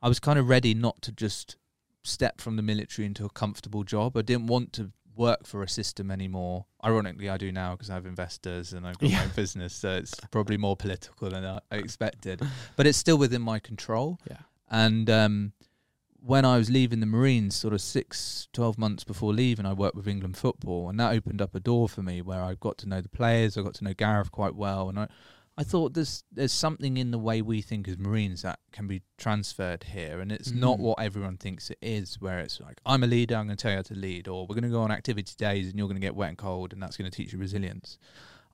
I 0.00 0.08
was 0.08 0.20
kind 0.20 0.38
of 0.38 0.48
ready 0.48 0.72
not 0.72 1.02
to 1.02 1.12
just 1.12 1.56
step 2.02 2.40
from 2.40 2.56
the 2.56 2.62
military 2.62 3.04
into 3.04 3.26
a 3.26 3.30
comfortable 3.30 3.84
job. 3.84 4.16
I 4.16 4.22
didn't 4.22 4.46
want 4.46 4.72
to 4.74 4.92
work 5.16 5.46
for 5.46 5.62
a 5.62 5.68
system 5.68 6.10
anymore. 6.10 6.66
Ironically, 6.84 7.28
I 7.28 7.36
do 7.36 7.52
now 7.52 7.72
because 7.72 7.90
I 7.90 7.94
have 7.94 8.06
investors 8.06 8.72
and 8.72 8.86
I've 8.86 8.98
got 8.98 9.10
my 9.10 9.22
own 9.22 9.30
business, 9.36 9.74
so 9.74 9.96
it's 9.96 10.14
probably 10.30 10.56
more 10.56 10.76
political 10.76 11.30
than 11.30 11.44
I 11.44 11.60
I 11.70 11.76
expected. 11.76 12.42
But 12.76 12.86
it's 12.86 12.98
still 12.98 13.18
within 13.18 13.42
my 13.42 13.58
control. 13.58 14.18
Yeah. 14.28 14.38
And 14.70 15.08
um, 15.10 15.52
when 16.24 16.44
I 16.44 16.56
was 16.56 16.70
leaving 16.70 17.00
the 17.00 17.06
Marines, 17.06 17.54
sort 17.54 17.74
of 17.74 17.82
six, 17.82 18.48
12 18.54 18.78
months 18.78 19.04
before 19.04 19.34
leaving, 19.34 19.66
I 19.66 19.74
worked 19.74 19.94
with 19.94 20.08
England 20.08 20.38
football, 20.38 20.88
and 20.88 20.98
that 20.98 21.12
opened 21.12 21.42
up 21.42 21.54
a 21.54 21.60
door 21.60 21.86
for 21.88 22.02
me 22.02 22.22
where 22.22 22.42
I 22.42 22.54
got 22.54 22.78
to 22.78 22.88
know 22.88 23.02
the 23.02 23.10
players. 23.10 23.58
I 23.58 23.62
got 23.62 23.74
to 23.74 23.84
know 23.84 23.92
Gareth 23.92 24.32
quite 24.32 24.54
well, 24.54 24.88
and 24.88 24.98
I, 24.98 25.08
I 25.56 25.62
thought 25.62 25.94
there's 25.94 26.24
there's 26.32 26.52
something 26.52 26.96
in 26.96 27.12
the 27.12 27.18
way 27.18 27.40
we 27.40 27.62
think 27.62 27.86
as 27.86 27.96
Marines 27.96 28.42
that 28.42 28.58
can 28.72 28.88
be 28.88 29.02
transferred 29.18 29.84
here, 29.84 30.20
and 30.20 30.32
it's 30.32 30.50
not 30.50 30.78
Mhm. 30.78 30.82
what 30.82 31.00
everyone 31.00 31.36
thinks 31.36 31.70
it 31.70 31.78
is. 31.80 32.20
Where 32.20 32.40
it's 32.40 32.60
like 32.60 32.80
I'm 32.84 33.04
a 33.04 33.06
leader, 33.06 33.36
I'm 33.36 33.46
going 33.46 33.56
to 33.56 33.62
tell 33.62 33.70
you 33.70 33.76
how 33.76 33.82
to 33.82 33.94
lead, 33.94 34.26
or 34.26 34.46
we're 34.46 34.54
going 34.56 34.64
to 34.64 34.68
go 34.70 34.82
on 34.82 34.90
activity 34.90 35.34
days, 35.38 35.68
and 35.68 35.78
you're 35.78 35.86
going 35.86 36.00
to 36.00 36.04
get 36.06 36.16
wet 36.16 36.30
and 36.30 36.38
cold, 36.38 36.72
and 36.72 36.82
that's 36.82 36.96
going 36.96 37.08
to 37.10 37.16
teach 37.16 37.32
you 37.32 37.38
resilience. 37.38 37.98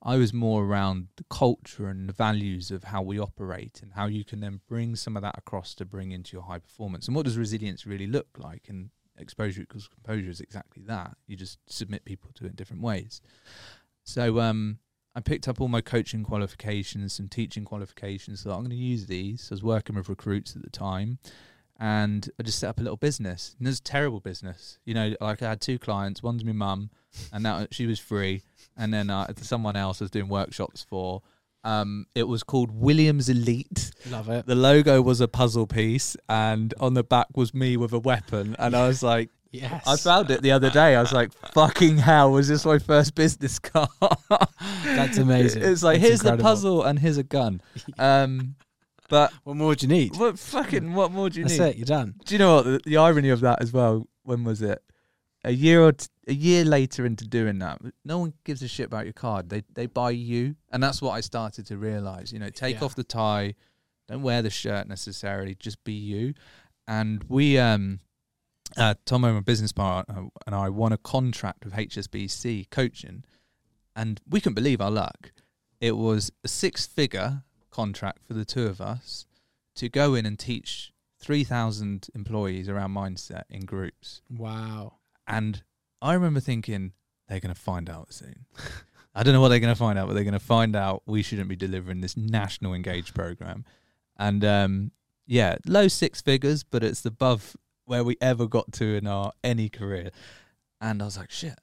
I 0.02 0.16
was 0.16 0.32
more 0.32 0.64
around 0.64 1.08
the 1.16 1.24
culture 1.24 1.88
and 1.88 2.08
the 2.08 2.12
values 2.14 2.70
of 2.70 2.84
how 2.84 3.02
we 3.02 3.18
operate 3.18 3.80
and 3.82 3.92
how 3.92 4.06
you 4.06 4.24
can 4.24 4.40
then 4.40 4.60
bring 4.66 4.96
some 4.96 5.14
of 5.14 5.22
that 5.22 5.36
across 5.36 5.74
to 5.74 5.84
bring 5.84 6.10
into 6.10 6.32
your 6.36 6.44
high 6.44 6.58
performance. 6.58 7.06
And 7.06 7.14
what 7.14 7.26
does 7.26 7.36
resilience 7.36 7.84
really 7.84 8.06
look 8.06 8.38
like? 8.38 8.70
And 8.70 8.90
exposure 9.18 9.60
equals 9.60 9.88
composure 9.88 10.30
is 10.30 10.40
exactly 10.40 10.82
that. 10.84 11.18
You 11.26 11.36
just 11.36 11.58
submit 11.66 12.06
people 12.06 12.30
to 12.36 12.46
it 12.46 12.48
in 12.48 12.54
different 12.54 12.80
ways. 12.82 13.20
So 14.02 14.40
um, 14.40 14.78
I 15.14 15.20
picked 15.20 15.48
up 15.48 15.60
all 15.60 15.68
my 15.68 15.80
coaching 15.80 16.22
qualifications 16.24 17.18
and 17.18 17.30
teaching 17.30 17.64
qualifications. 17.64 18.40
So 18.40 18.50
I'm 18.50 18.60
going 18.60 18.70
to 18.70 18.76
use 18.76 19.06
these. 19.06 19.48
I 19.50 19.54
was 19.54 19.62
working 19.62 19.96
with 19.96 20.08
recruits 20.08 20.54
at 20.54 20.62
the 20.62 20.70
time. 20.70 21.18
And 21.82 22.28
I 22.38 22.42
just 22.42 22.58
set 22.58 22.68
up 22.68 22.78
a 22.78 22.82
little 22.82 22.98
business. 22.98 23.56
And 23.58 23.66
it 23.66 23.70
was 23.70 23.80
a 23.80 23.82
terrible 23.82 24.20
business. 24.20 24.78
You 24.84 24.94
know, 24.94 25.14
like 25.20 25.42
I 25.42 25.48
had 25.48 25.60
two 25.60 25.78
clients. 25.78 26.22
One's 26.22 26.44
my 26.44 26.52
mum, 26.52 26.90
and 27.32 27.44
that 27.46 27.72
she 27.72 27.86
was 27.86 27.98
free 27.98 28.42
and 28.76 28.92
then 28.92 29.10
uh, 29.10 29.32
someone 29.36 29.76
else 29.76 30.00
I 30.00 30.04
was 30.04 30.10
doing 30.10 30.28
workshops 30.28 30.84
for. 30.88 31.22
Um, 31.62 32.06
it 32.14 32.22
was 32.22 32.42
called 32.42 32.70
Williams 32.70 33.28
Elite. 33.28 33.92
Love 34.08 34.30
it. 34.30 34.46
The 34.46 34.54
logo 34.54 35.02
was 35.02 35.20
a 35.20 35.28
puzzle 35.28 35.66
piece, 35.66 36.16
and 36.28 36.72
on 36.80 36.94
the 36.94 37.04
back 37.04 37.26
was 37.36 37.52
me 37.52 37.76
with 37.76 37.92
a 37.92 37.98
weapon. 37.98 38.56
And 38.58 38.74
I 38.74 38.86
was 38.86 39.02
like, 39.02 39.28
Yes, 39.52 39.84
I 39.86 39.96
found 39.96 40.30
it 40.30 40.42
the 40.42 40.52
other 40.52 40.70
day. 40.70 40.94
I 40.94 41.00
was 41.00 41.12
like, 41.12 41.32
fucking 41.52 41.98
hell, 41.98 42.30
was 42.32 42.46
this 42.48 42.64
my 42.64 42.78
first 42.78 43.14
business 43.16 43.58
card? 43.58 43.88
That's 44.84 45.18
amazing. 45.18 45.62
It's 45.64 45.82
like, 45.82 45.98
That's 45.98 46.08
here's 46.08 46.20
incredible. 46.20 46.36
the 46.38 46.42
puzzle 46.48 46.82
and 46.84 46.98
here's 46.98 47.18
a 47.18 47.22
gun. 47.24 47.60
Um, 47.98 48.54
but 49.08 49.32
What 49.42 49.56
more 49.56 49.74
do 49.74 49.86
you 49.86 49.92
need? 49.92 50.16
what 50.16 50.38
fucking 50.38 50.94
what 50.94 51.10
more 51.10 51.28
do 51.30 51.40
you 51.40 51.46
That's 51.46 51.58
need? 51.58 51.66
it. 51.66 51.76
You're 51.78 51.84
done. 51.86 52.14
Do 52.24 52.34
you 52.34 52.38
know 52.38 52.56
what 52.56 52.64
the, 52.64 52.80
the 52.84 52.96
irony 52.96 53.30
of 53.30 53.40
that 53.40 53.60
as 53.60 53.72
well? 53.72 54.06
When 54.22 54.44
was 54.44 54.62
it? 54.62 54.80
A 55.42 55.50
year 55.52 55.82
or 55.82 55.92
t- 55.92 56.06
a 56.28 56.34
year 56.34 56.64
later 56.64 57.04
into 57.06 57.26
doing 57.26 57.58
that, 57.60 57.80
no 58.04 58.18
one 58.18 58.34
gives 58.44 58.62
a 58.62 58.68
shit 58.68 58.86
about 58.86 59.04
your 59.06 59.14
card. 59.14 59.48
They 59.48 59.62
they 59.74 59.86
buy 59.86 60.10
you, 60.10 60.54
and 60.70 60.80
that's 60.82 61.00
what 61.02 61.12
I 61.12 61.22
started 61.22 61.66
to 61.68 61.76
realize. 61.78 62.30
You 62.32 62.38
know, 62.38 62.50
take 62.50 62.76
Yeah. 62.78 62.84
off 62.84 62.94
the 62.94 63.02
tie, 63.04 63.54
don't 64.06 64.22
wear 64.22 64.42
the 64.42 64.50
shirt 64.50 64.86
necessarily, 64.86 65.54
just 65.56 65.82
be 65.82 65.94
you. 65.94 66.34
And 66.86 67.24
we, 67.28 67.56
um, 67.58 68.00
uh, 68.76 68.94
Tomo, 69.04 69.32
my 69.32 69.40
business 69.40 69.72
partner, 69.72 70.28
and 70.46 70.54
I 70.54 70.68
won 70.68 70.92
a 70.92 70.98
contract 70.98 71.64
with 71.64 71.74
HSBC 71.74 72.70
coaching, 72.70 73.24
and 73.94 74.20
we 74.28 74.40
couldn't 74.40 74.54
believe 74.54 74.80
our 74.80 74.90
luck. 74.90 75.32
It 75.80 75.96
was 75.96 76.30
a 76.44 76.48
six-figure 76.48 77.42
contract 77.70 78.24
for 78.26 78.34
the 78.34 78.44
two 78.44 78.66
of 78.66 78.80
us 78.80 79.26
to 79.76 79.88
go 79.88 80.14
in 80.14 80.26
and 80.26 80.38
teach 80.38 80.92
3,000 81.18 82.08
employees 82.14 82.68
around 82.68 82.92
mindset 82.92 83.44
in 83.48 83.64
groups. 83.64 84.22
Wow. 84.30 84.94
And 85.26 85.62
I 86.02 86.14
remember 86.14 86.40
thinking, 86.40 86.92
they're 87.28 87.40
going 87.40 87.54
to 87.54 87.60
find 87.60 87.88
out 87.88 88.12
soon. 88.12 88.46
I 89.14 89.22
don't 89.22 89.34
know 89.34 89.40
what 89.40 89.48
they're 89.48 89.60
going 89.60 89.74
to 89.74 89.78
find 89.78 89.98
out, 89.98 90.06
but 90.06 90.14
they're 90.14 90.24
going 90.24 90.32
to 90.32 90.38
find 90.38 90.76
out 90.76 91.02
we 91.06 91.22
shouldn't 91.22 91.48
be 91.48 91.56
delivering 91.56 92.00
this 92.00 92.16
national 92.16 92.74
engage 92.74 93.12
program. 93.12 93.64
And 94.16 94.44
um, 94.44 94.92
yeah, 95.26 95.56
low 95.66 95.88
six 95.88 96.20
figures, 96.20 96.62
but 96.62 96.84
it's 96.84 97.04
above 97.04 97.56
where 97.90 98.04
we 98.04 98.16
ever 98.20 98.46
got 98.46 98.70
to 98.70 98.94
in 98.94 99.08
our 99.08 99.32
any 99.42 99.68
career. 99.68 100.10
And 100.80 101.02
I 101.02 101.04
was 101.04 101.18
like, 101.18 101.30
shit. 101.30 101.58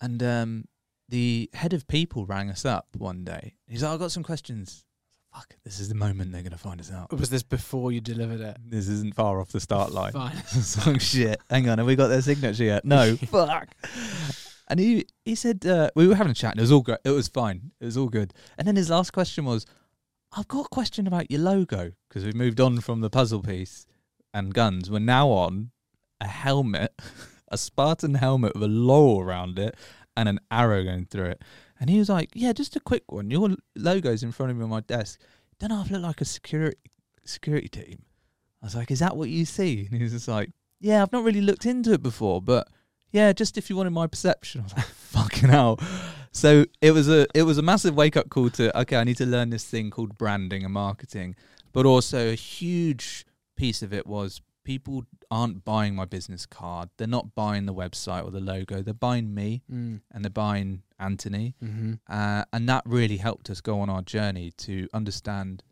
And 0.00 0.22
um, 0.22 0.64
the 1.10 1.50
head 1.52 1.74
of 1.74 1.86
people 1.86 2.24
rang 2.24 2.48
us 2.48 2.64
up 2.64 2.88
one 2.96 3.22
day. 3.22 3.52
He's 3.68 3.82
like, 3.82 3.92
I've 3.92 4.00
got 4.00 4.12
some 4.12 4.22
questions. 4.22 4.86
Fuck, 5.34 5.56
this 5.62 5.78
is 5.78 5.90
the 5.90 5.94
moment 5.94 6.32
they're 6.32 6.40
going 6.40 6.52
to 6.52 6.58
find 6.58 6.80
us 6.80 6.90
out. 6.90 7.12
Was 7.12 7.28
this 7.28 7.42
before 7.42 7.92
you 7.92 8.00
delivered 8.00 8.40
it? 8.40 8.56
This 8.66 8.88
isn't 8.88 9.14
far 9.14 9.40
off 9.40 9.52
the 9.52 9.60
start 9.60 9.92
line. 9.92 10.12
Fine. 10.12 10.42
Like, 10.86 11.02
shit, 11.02 11.38
hang 11.50 11.68
on, 11.68 11.76
have 11.76 11.86
we 11.86 11.96
got 11.96 12.08
their 12.08 12.22
signature 12.22 12.64
yet? 12.64 12.86
No, 12.86 13.14
fuck. 13.26 13.68
And 14.68 14.80
he 14.80 15.04
he 15.26 15.34
said 15.34 15.66
uh, 15.66 15.90
we 15.94 16.08
were 16.08 16.14
having 16.14 16.32
a 16.32 16.34
chat. 16.34 16.52
And 16.52 16.60
it 16.60 16.62
was 16.62 16.72
all 16.72 16.80
good. 16.80 16.98
It 17.04 17.10
was 17.10 17.28
fine. 17.28 17.72
It 17.78 17.84
was 17.84 17.96
all 17.98 18.08
good. 18.08 18.32
And 18.56 18.66
then 18.66 18.76
his 18.76 18.88
last 18.88 19.12
question 19.12 19.44
was, 19.44 19.66
"I've 20.32 20.48
got 20.48 20.66
a 20.66 20.68
question 20.68 21.06
about 21.06 21.30
your 21.30 21.40
logo 21.40 21.92
because 22.08 22.24
we've 22.24 22.34
moved 22.34 22.60
on 22.60 22.80
from 22.80 23.00
the 23.00 23.10
puzzle 23.10 23.42
piece 23.42 23.86
and 24.32 24.54
guns. 24.54 24.90
We're 24.90 24.98
now 24.98 25.28
on 25.28 25.70
a 26.20 26.26
helmet, 26.26 26.92
a 27.48 27.58
Spartan 27.58 28.14
helmet 28.14 28.54
with 28.54 28.64
a 28.64 28.68
laurel 28.68 29.20
around 29.20 29.58
it 29.58 29.76
and 30.16 30.28
an 30.28 30.40
arrow 30.50 30.84
going 30.84 31.06
through 31.06 31.26
it." 31.26 31.42
And 31.78 31.90
he 31.90 31.98
was 31.98 32.08
like, 32.08 32.30
"Yeah, 32.34 32.52
just 32.52 32.76
a 32.76 32.80
quick 32.80 33.10
one. 33.10 33.30
Your 33.30 33.56
logo's 33.76 34.22
in 34.22 34.32
front 34.32 34.52
of 34.52 34.58
me 34.58 34.64
on 34.64 34.70
my 34.70 34.80
desk. 34.80 35.20
Don't 35.58 35.72
I 35.72 35.82
look 35.82 36.02
like 36.02 36.20
a 36.20 36.24
security 36.24 36.78
security 37.24 37.68
team?" 37.68 38.02
I 38.62 38.66
was 38.66 38.76
like, 38.76 38.90
"Is 38.90 38.98
that 38.98 39.16
what 39.16 39.28
you 39.30 39.44
see?" 39.44 39.86
And 39.86 39.96
he 39.96 40.02
was 40.02 40.12
just 40.12 40.28
like, 40.28 40.50
"Yeah, 40.80 41.02
I've 41.02 41.12
not 41.12 41.24
really 41.24 41.40
looked 41.40 41.66
into 41.66 41.92
it 41.92 42.02
before, 42.02 42.42
but 42.42 42.68
yeah, 43.12 43.32
just 43.32 43.58
if 43.58 43.70
you 43.70 43.76
wanted 43.76 43.90
my 43.90 44.06
perception." 44.06 44.60
I 44.60 44.64
was 44.64 44.76
like, 44.76 44.84
"Fucking 45.14 45.48
hell!" 45.48 45.78
So 46.32 46.66
it 46.80 46.92
was 46.92 47.08
a 47.08 47.26
it 47.34 47.42
was 47.42 47.58
a 47.58 47.62
massive 47.62 47.94
wake 47.94 48.16
up 48.16 48.30
call 48.30 48.50
to 48.50 48.78
okay, 48.80 48.96
I 48.96 49.04
need 49.04 49.16
to 49.16 49.26
learn 49.26 49.50
this 49.50 49.64
thing 49.64 49.90
called 49.90 50.16
branding 50.16 50.64
and 50.64 50.72
marketing, 50.72 51.34
but 51.72 51.86
also 51.86 52.30
a 52.30 52.34
huge 52.34 53.26
piece 53.60 53.82
of 53.82 53.92
it 53.92 54.06
was 54.06 54.40
people 54.64 55.04
aren't 55.30 55.64
buying 55.64 55.94
my 55.94 56.04
business 56.04 56.44
card. 56.46 56.88
They're 56.96 57.06
not 57.18 57.34
buying 57.34 57.64
the 57.66 57.74
website 57.74 58.24
or 58.24 58.30
the 58.30 58.40
logo. 58.40 58.82
They're 58.82 58.94
buying 59.08 59.34
me 59.34 59.62
Mm. 59.70 60.00
and 60.12 60.24
they're 60.24 60.30
buying 60.46 60.82
Anthony. 60.98 61.54
Mm-hmm. 61.62 61.92
Uh, 62.08 62.44
and 62.52 62.68
that 62.68 62.82
really 62.84 63.16
helped 63.18 63.48
us 63.50 63.60
go 63.60 63.80
on 63.80 63.88
our 63.88 64.02
journey 64.02 64.52
to 64.66 64.86
understand, 64.92 65.62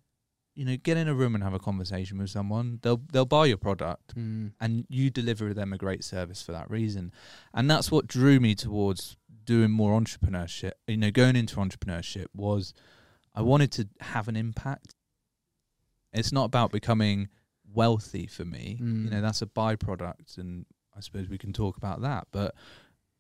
you 0.55 0.64
know, 0.64 0.76
get 0.89 0.97
in 0.97 1.07
a 1.09 1.14
room 1.14 1.34
and 1.34 1.45
have 1.45 1.55
a 1.55 1.59
conversation 1.59 2.18
with 2.18 2.30
someone. 2.30 2.78
They'll 2.82 3.03
they'll 3.12 3.26
buy 3.39 3.47
your 3.47 3.59
product 3.68 4.14
Mm. 4.16 4.53
and 4.61 4.86
you 4.89 5.11
deliver 5.11 5.53
them 5.55 5.72
a 5.72 5.78
great 5.78 6.03
service 6.05 6.41
for 6.43 6.53
that 6.53 6.70
reason. 6.70 7.12
And 7.53 7.70
that's 7.70 7.91
what 7.93 8.07
drew 8.07 8.41
me 8.41 8.55
towards 8.55 9.16
doing 9.45 9.70
more 9.70 9.93
entrepreneurship. 10.01 10.72
You 10.86 10.97
know, 11.03 11.11
going 11.11 11.36
into 11.36 11.57
entrepreneurship 11.57 12.26
was 12.34 12.72
I 13.34 13.43
wanted 13.43 13.70
to 13.72 13.89
have 14.01 14.28
an 14.28 14.36
impact. 14.36 14.95
It's 16.12 16.32
not 16.32 16.45
about 16.47 16.72
becoming 16.72 17.28
wealthy 17.73 18.27
for 18.27 18.45
me. 18.45 18.79
Mm. 18.81 19.05
You 19.05 19.11
know, 19.11 19.21
that's 19.21 19.43
a 19.43 19.47
byproduct 19.47 20.39
and 20.39 20.66
I 20.97 21.01
suppose 21.01 21.29
we 21.29 21.39
can 21.39 21.53
talk 21.53 21.77
about 21.77 22.01
that, 22.03 22.27
but 22.33 22.55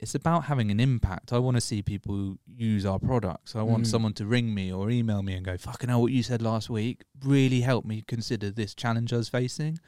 it's 0.00 0.14
about 0.14 0.44
having 0.44 0.70
an 0.70 0.80
impact. 0.80 1.32
I 1.32 1.38
want 1.38 1.56
to 1.56 1.60
see 1.60 1.82
people 1.82 2.38
use 2.46 2.84
our 2.86 2.98
products. 2.98 3.54
I 3.56 3.62
want 3.62 3.84
Mm. 3.84 3.86
someone 3.88 4.12
to 4.14 4.26
ring 4.26 4.54
me 4.54 4.72
or 4.72 4.90
email 4.90 5.22
me 5.22 5.34
and 5.34 5.44
go, 5.44 5.56
"Fucking 5.56 5.88
hell, 5.88 6.02
what 6.02 6.12
you 6.12 6.22
said 6.22 6.40
last 6.42 6.70
week 6.70 7.04
really 7.22 7.60
helped 7.62 7.86
me 7.86 8.02
consider 8.02 8.50
this 8.50 8.74
challenge 8.74 9.12
I 9.12 9.16
was 9.18 9.28
facing." 9.28 9.78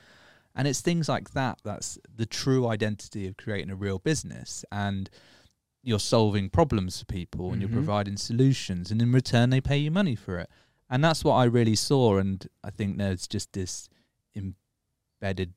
And 0.54 0.66
it's 0.66 0.80
things 0.80 1.08
like 1.08 1.30
that 1.30 1.60
that's 1.64 1.98
the 2.12 2.26
true 2.26 2.66
identity 2.66 3.26
of 3.28 3.36
creating 3.36 3.70
a 3.70 3.76
real 3.76 3.98
business. 4.00 4.64
And 4.72 5.08
you're 5.82 6.00
solving 6.00 6.50
problems 6.50 6.98
for 6.98 7.04
people 7.06 7.52
and 7.52 7.56
Mhm. 7.58 7.60
you're 7.62 7.70
providing 7.82 8.16
solutions, 8.16 8.90
and 8.90 9.00
in 9.00 9.12
return, 9.12 9.50
they 9.50 9.60
pay 9.60 9.78
you 9.78 9.90
money 9.92 10.16
for 10.16 10.38
it. 10.38 10.50
And 10.88 11.02
that's 11.04 11.22
what 11.24 11.34
I 11.34 11.44
really 11.44 11.76
saw. 11.76 12.18
And 12.18 12.46
I 12.64 12.70
think 12.70 12.98
there's 12.98 13.28
just 13.28 13.52
this 13.52 13.88
embedded, 14.34 15.54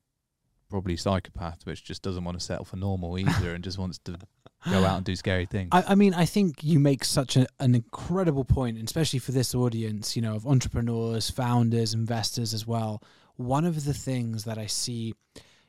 probably 0.69 0.97
psychopath, 0.97 1.65
which 1.65 1.83
just 1.83 2.01
doesn't 2.01 2.23
want 2.23 2.39
to 2.39 2.43
settle 2.43 2.65
for 2.65 2.77
normal 2.77 3.17
either 3.17 3.53
and 3.53 3.63
just 3.63 3.77
wants 3.77 3.99
to 3.99 4.17
go 4.69 4.85
out 4.85 4.97
and 4.97 5.05
do 5.05 5.15
scary 5.15 5.45
things. 5.45 5.69
I, 5.71 5.83
I 5.89 5.95
mean, 5.95 6.13
I 6.13 6.25
think 6.25 6.63
you 6.63 6.79
make 6.79 7.03
such 7.03 7.35
a, 7.35 7.45
an 7.59 7.75
incredible 7.75 8.45
point, 8.45 8.81
especially 8.81 9.19
for 9.19 9.31
this 9.31 9.53
audience, 9.53 10.15
you 10.15 10.21
know, 10.21 10.35
of 10.35 10.47
entrepreneurs, 10.47 11.29
founders, 11.29 11.93
investors 11.93 12.53
as 12.53 12.65
well. 12.65 13.03
One 13.35 13.65
of 13.65 13.85
the 13.85 13.93
things 13.93 14.45
that 14.45 14.57
I 14.57 14.67
see, 14.67 15.13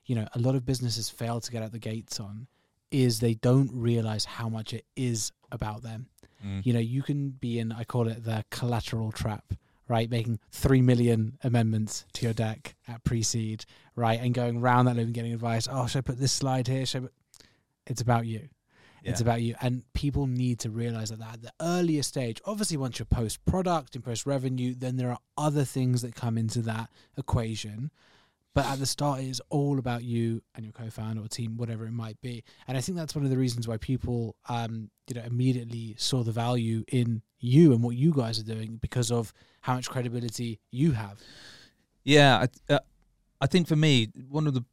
you 0.06 0.14
know, 0.14 0.26
a 0.34 0.38
lot 0.38 0.54
of 0.54 0.64
businesses 0.64 1.10
fail 1.10 1.40
to 1.40 1.50
get 1.50 1.62
out 1.62 1.72
the 1.72 1.78
gates 1.78 2.20
on 2.20 2.46
is 2.90 3.18
they 3.18 3.34
don't 3.34 3.70
realize 3.72 4.24
how 4.24 4.48
much 4.48 4.72
it 4.72 4.84
is 4.96 5.32
about 5.50 5.82
them. 5.82 6.06
Mm. 6.44 6.64
You 6.64 6.72
know, 6.74 6.78
you 6.78 7.02
can 7.02 7.30
be 7.30 7.58
in, 7.58 7.72
I 7.72 7.84
call 7.84 8.08
it 8.08 8.24
the 8.24 8.44
collateral 8.50 9.10
trap, 9.10 9.54
right? 9.88 10.10
Making 10.10 10.38
3 10.50 10.82
million 10.82 11.38
amendments 11.42 12.04
to 12.14 12.26
your 12.26 12.34
deck 12.34 12.74
at 12.88 13.04
pre 13.04 13.22
seed, 13.22 13.64
right? 13.96 14.20
And 14.20 14.34
going 14.34 14.60
round 14.60 14.88
that 14.88 14.96
loop 14.96 15.06
and 15.06 15.14
getting 15.14 15.32
advice. 15.32 15.68
Oh, 15.70 15.86
should 15.86 15.98
I 15.98 16.02
put 16.02 16.18
this 16.18 16.32
slide 16.32 16.68
here? 16.68 16.86
Should 16.86 16.98
I 16.98 17.06
put... 17.06 17.12
It's 17.86 18.00
about 18.00 18.26
you. 18.26 18.48
It's 19.04 19.20
about 19.20 19.42
you. 19.42 19.54
And 19.60 19.84
people 19.92 20.26
need 20.26 20.60
to 20.60 20.70
realize 20.70 21.10
that 21.10 21.20
at 21.20 21.42
the 21.42 21.52
earlier 21.60 22.02
stage, 22.02 22.40
obviously, 22.46 22.78
once 22.78 22.98
you're 22.98 23.06
post 23.06 23.44
product 23.44 23.94
and 23.94 24.02
post 24.02 24.24
revenue, 24.24 24.74
then 24.74 24.96
there 24.96 25.10
are 25.10 25.18
other 25.36 25.64
things 25.64 26.00
that 26.00 26.14
come 26.14 26.38
into 26.38 26.62
that 26.62 26.88
equation. 27.18 27.90
But 28.54 28.66
at 28.66 28.78
the 28.78 28.86
start, 28.86 29.20
it 29.20 29.28
is 29.28 29.42
all 29.50 29.80
about 29.80 30.04
you 30.04 30.40
and 30.54 30.64
your 30.64 30.72
co-founder 30.72 31.22
or 31.22 31.28
team, 31.28 31.56
whatever 31.56 31.86
it 31.86 31.92
might 31.92 32.20
be. 32.20 32.44
And 32.68 32.78
I 32.78 32.80
think 32.80 32.96
that's 32.96 33.14
one 33.14 33.24
of 33.24 33.30
the 33.30 33.36
reasons 33.36 33.66
why 33.66 33.78
people, 33.78 34.36
um, 34.48 34.90
you 35.08 35.14
know, 35.16 35.22
immediately 35.26 35.96
saw 35.98 36.22
the 36.22 36.30
value 36.30 36.84
in 36.88 37.22
you 37.40 37.72
and 37.72 37.82
what 37.82 37.96
you 37.96 38.12
guys 38.12 38.38
are 38.38 38.44
doing 38.44 38.76
because 38.80 39.10
of 39.10 39.32
how 39.62 39.74
much 39.74 39.90
credibility 39.90 40.60
you 40.70 40.92
have. 40.92 41.18
Yeah, 42.04 42.46
I, 42.68 42.74
uh, 42.74 42.78
I 43.40 43.46
think 43.46 43.66
for 43.66 43.76
me, 43.76 44.10
one 44.28 44.46
of 44.46 44.54
the 44.54 44.64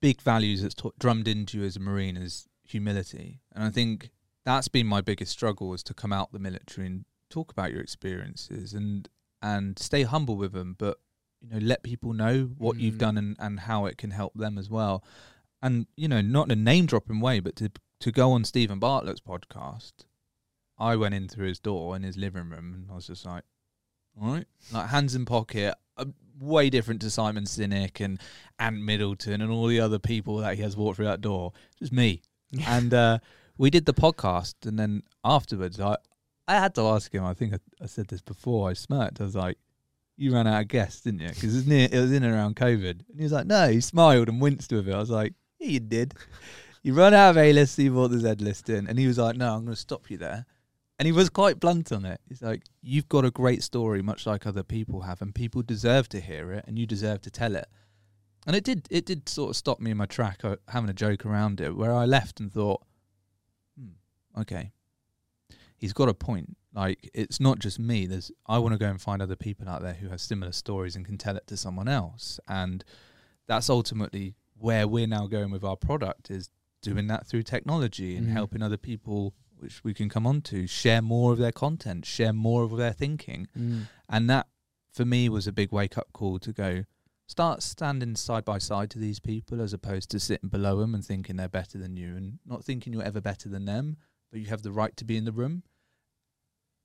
big 0.00 0.22
values 0.22 0.62
that's 0.62 0.76
drummed 0.98 1.28
into 1.28 1.58
you 1.58 1.64
as 1.64 1.76
a 1.76 1.80
Marine 1.80 2.16
is 2.16 2.48
humility. 2.64 3.40
And 3.54 3.64
I 3.64 3.70
think 3.70 4.10
that's 4.44 4.68
been 4.68 4.86
my 4.86 5.02
biggest 5.02 5.32
struggle 5.32 5.74
is 5.74 5.82
to 5.84 5.94
come 5.94 6.12
out 6.12 6.32
the 6.32 6.38
military 6.38 6.86
and 6.86 7.04
talk 7.28 7.52
about 7.52 7.72
your 7.72 7.82
experiences 7.82 8.72
and 8.72 9.08
and 9.40 9.78
stay 9.78 10.02
humble 10.02 10.36
with 10.36 10.52
them, 10.52 10.74
but 10.78 10.98
you 11.40 11.48
know, 11.50 11.58
let 11.58 11.82
people 11.82 12.12
know 12.12 12.50
what 12.58 12.78
you've 12.78 12.94
Mm. 12.96 12.98
done 12.98 13.16
and, 13.18 13.36
and 13.38 13.60
how 13.60 13.86
it 13.86 13.96
can 13.98 14.10
help 14.10 14.34
them 14.34 14.58
as 14.58 14.68
well. 14.68 15.04
And, 15.62 15.86
you 15.96 16.08
know, 16.08 16.20
not 16.20 16.46
in 16.46 16.52
a 16.58 16.62
name 16.62 16.86
dropping 16.86 17.20
way, 17.20 17.40
but 17.40 17.56
to 17.56 17.70
to 18.00 18.12
go 18.12 18.30
on 18.32 18.44
Steven 18.44 18.78
Bartlett's 18.78 19.20
podcast, 19.20 19.92
I 20.78 20.94
went 20.94 21.14
in 21.14 21.26
through 21.28 21.48
his 21.48 21.58
door 21.58 21.96
in 21.96 22.04
his 22.04 22.16
living 22.16 22.48
room 22.48 22.72
and 22.72 22.90
I 22.90 22.94
was 22.94 23.08
just 23.08 23.26
like, 23.26 23.42
all 24.20 24.34
right, 24.34 24.46
like 24.72 24.88
hands 24.90 25.14
in 25.16 25.24
pocket, 25.24 25.74
way 26.38 26.70
different 26.70 27.00
to 27.02 27.10
Simon 27.10 27.44
Sinek 27.44 28.00
and 28.00 28.20
Ant 28.60 28.80
Middleton 28.80 29.40
and 29.40 29.50
all 29.50 29.66
the 29.66 29.80
other 29.80 29.98
people 29.98 30.36
that 30.38 30.54
he 30.56 30.62
has 30.62 30.76
walked 30.76 30.96
through 30.96 31.06
that 31.06 31.20
door. 31.20 31.52
Just 31.80 31.92
me. 31.92 32.22
and 32.66 32.94
uh, 32.94 33.18
we 33.56 33.68
did 33.70 33.84
the 33.84 33.94
podcast, 33.94 34.54
and 34.64 34.78
then 34.78 35.02
afterwards, 35.24 35.80
I 35.80 35.96
I 36.46 36.54
had 36.54 36.74
to 36.76 36.82
ask 36.82 37.12
him. 37.12 37.24
I 37.24 37.34
think 37.34 37.54
I, 37.54 37.58
I 37.82 37.86
said 37.86 38.06
this 38.08 38.22
before. 38.22 38.70
I 38.70 38.74
smirked. 38.74 39.20
I 39.20 39.24
was 39.24 39.34
like, 39.34 39.58
"You 40.18 40.34
ran 40.34 40.46
out 40.46 40.62
of 40.62 40.68
guests, 40.68 41.02
didn't 41.02 41.20
you?" 41.20 41.28
Because 41.28 41.54
it 41.54 41.58
was 41.58 41.66
near. 41.66 41.88
It 41.90 41.98
was 41.98 42.12
in 42.12 42.24
and 42.24 42.34
around 42.34 42.56
COVID. 42.56 43.08
And 43.08 43.16
he 43.16 43.22
was 43.22 43.32
like, 43.32 43.46
"No." 43.46 43.70
He 43.70 43.80
smiled 43.80 44.28
and 44.28 44.40
winced 44.40 44.72
with 44.72 44.88
it. 44.88 44.94
I 44.94 44.98
was 44.98 45.10
like, 45.10 45.32
"Yeah, 45.58 45.68
you 45.68 45.80
did. 45.80 46.14
You 46.82 46.92
run 46.94 47.14
out 47.14 47.30
of 47.30 47.36
A 47.38 47.52
list, 47.52 47.76
so 47.76 47.82
you 47.82 47.92
brought 47.92 48.08
the 48.08 48.20
Z 48.20 48.44
list 48.44 48.68
in." 48.68 48.86
And 48.86 48.98
he 48.98 49.06
was 49.06 49.16
like, 49.16 49.36
"No, 49.36 49.54
I'm 49.54 49.64
going 49.64 49.74
to 49.74 49.80
stop 49.80 50.10
you 50.10 50.18
there." 50.18 50.44
And 50.98 51.06
he 51.06 51.12
was 51.12 51.30
quite 51.30 51.60
blunt 51.60 51.92
on 51.92 52.04
it. 52.04 52.20
He's 52.28 52.42
like, 52.42 52.64
"You've 52.82 53.08
got 53.08 53.24
a 53.24 53.30
great 53.30 53.62
story, 53.62 54.02
much 54.02 54.26
like 54.26 54.46
other 54.46 54.64
people 54.64 55.02
have, 55.02 55.22
and 55.22 55.32
people 55.32 55.62
deserve 55.62 56.08
to 56.10 56.20
hear 56.20 56.52
it, 56.52 56.64
and 56.66 56.76
you 56.78 56.86
deserve 56.86 57.22
to 57.22 57.30
tell 57.30 57.54
it." 57.54 57.68
And 58.46 58.56
it 58.56 58.64
did. 58.64 58.88
It 58.90 59.06
did 59.06 59.28
sort 59.28 59.50
of 59.50 59.56
stop 59.56 59.78
me 59.78 59.92
in 59.92 59.96
my 59.96 60.06
track, 60.06 60.44
uh, 60.44 60.56
having 60.66 60.90
a 60.90 60.94
joke 60.94 61.24
around 61.24 61.60
it, 61.60 61.76
where 61.76 61.92
I 61.92 62.04
left 62.04 62.40
and 62.40 62.52
thought, 62.52 62.82
"Hmm, 63.78 64.40
okay, 64.40 64.72
he's 65.76 65.92
got 65.92 66.08
a 66.08 66.14
point. 66.14 66.56
Like, 66.74 67.10
it's 67.14 67.40
not 67.40 67.58
just 67.58 67.78
me. 67.78 68.06
There's. 68.06 68.30
I 68.46 68.58
want 68.58 68.72
to 68.74 68.78
go 68.78 68.86
and 68.88 69.00
find 69.00 69.22
other 69.22 69.36
people 69.36 69.68
out 69.68 69.82
there 69.82 69.94
who 69.94 70.08
have 70.10 70.20
similar 70.20 70.52
stories 70.52 70.96
and 70.96 71.04
can 71.06 71.16
tell 71.18 71.36
it 71.36 71.46
to 71.46 71.56
someone 71.56 71.88
else. 71.88 72.38
And 72.46 72.84
that's 73.46 73.70
ultimately 73.70 74.34
where 74.58 74.86
we're 74.86 75.06
now 75.06 75.26
going 75.26 75.50
with 75.50 75.64
our 75.64 75.76
product 75.76 76.30
is 76.30 76.50
doing 76.82 77.06
that 77.08 77.26
through 77.26 77.42
technology 77.44 78.16
and 78.16 78.28
Mhm. 78.28 78.32
helping 78.32 78.62
other 78.62 78.76
people, 78.76 79.34
which 79.56 79.82
we 79.82 79.94
can 79.94 80.08
come 80.08 80.26
on 80.26 80.42
to, 80.42 80.66
share 80.66 81.00
more 81.02 81.32
of 81.32 81.38
their 81.38 81.52
content, 81.52 82.04
share 82.04 82.32
more 82.32 82.62
of 82.64 82.76
their 82.76 82.92
thinking. 82.92 83.48
Mm. 83.56 83.88
And 84.08 84.28
that, 84.30 84.48
for 84.92 85.04
me, 85.04 85.28
was 85.28 85.46
a 85.46 85.52
big 85.52 85.72
wake 85.72 85.96
up 85.96 86.12
call 86.12 86.38
to 86.40 86.52
go 86.52 86.84
start 87.26 87.62
standing 87.62 88.16
side 88.16 88.44
by 88.44 88.58
side 88.58 88.90
to 88.90 88.98
these 88.98 89.20
people 89.20 89.60
as 89.60 89.72
opposed 89.72 90.10
to 90.10 90.18
sitting 90.20 90.48
below 90.48 90.78
them 90.80 90.94
and 90.94 91.04
thinking 91.04 91.36
they're 91.36 91.48
better 91.48 91.78
than 91.78 91.96
you 91.96 92.16
and 92.16 92.38
not 92.46 92.64
thinking 92.64 92.92
you're 92.92 93.02
ever 93.02 93.20
better 93.20 93.48
than 93.48 93.64
them, 93.64 93.96
but 94.30 94.40
you 94.40 94.46
have 94.46 94.62
the 94.62 94.72
right 94.72 94.96
to 94.96 95.04
be 95.04 95.16
in 95.16 95.24
the 95.24 95.32
room. 95.32 95.62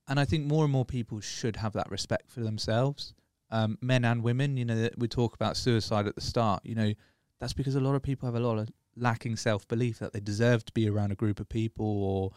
And 0.07 0.19
I 0.19 0.25
think 0.25 0.45
more 0.45 0.63
and 0.63 0.71
more 0.71 0.85
people 0.85 1.21
should 1.21 1.55
have 1.57 1.73
that 1.73 1.89
respect 1.89 2.29
for 2.31 2.41
themselves, 2.41 3.13
um, 3.51 3.77
men 3.81 4.03
and 4.03 4.21
women. 4.21 4.57
You 4.57 4.65
know, 4.65 4.89
we 4.97 5.07
talk 5.07 5.35
about 5.35 5.55
suicide 5.55 6.07
at 6.07 6.15
the 6.15 6.21
start. 6.21 6.65
You 6.65 6.75
know, 6.75 6.93
that's 7.39 7.53
because 7.53 7.75
a 7.75 7.79
lot 7.79 7.95
of 7.95 8.03
people 8.03 8.27
have 8.27 8.35
a 8.35 8.45
lot 8.45 8.57
of 8.57 8.69
lacking 8.95 9.37
self 9.37 9.67
belief 9.67 9.99
that 9.99 10.13
they 10.13 10.19
deserve 10.19 10.65
to 10.65 10.73
be 10.73 10.89
around 10.89 11.11
a 11.11 11.15
group 11.15 11.39
of 11.39 11.49
people 11.49 12.03
or 12.03 12.31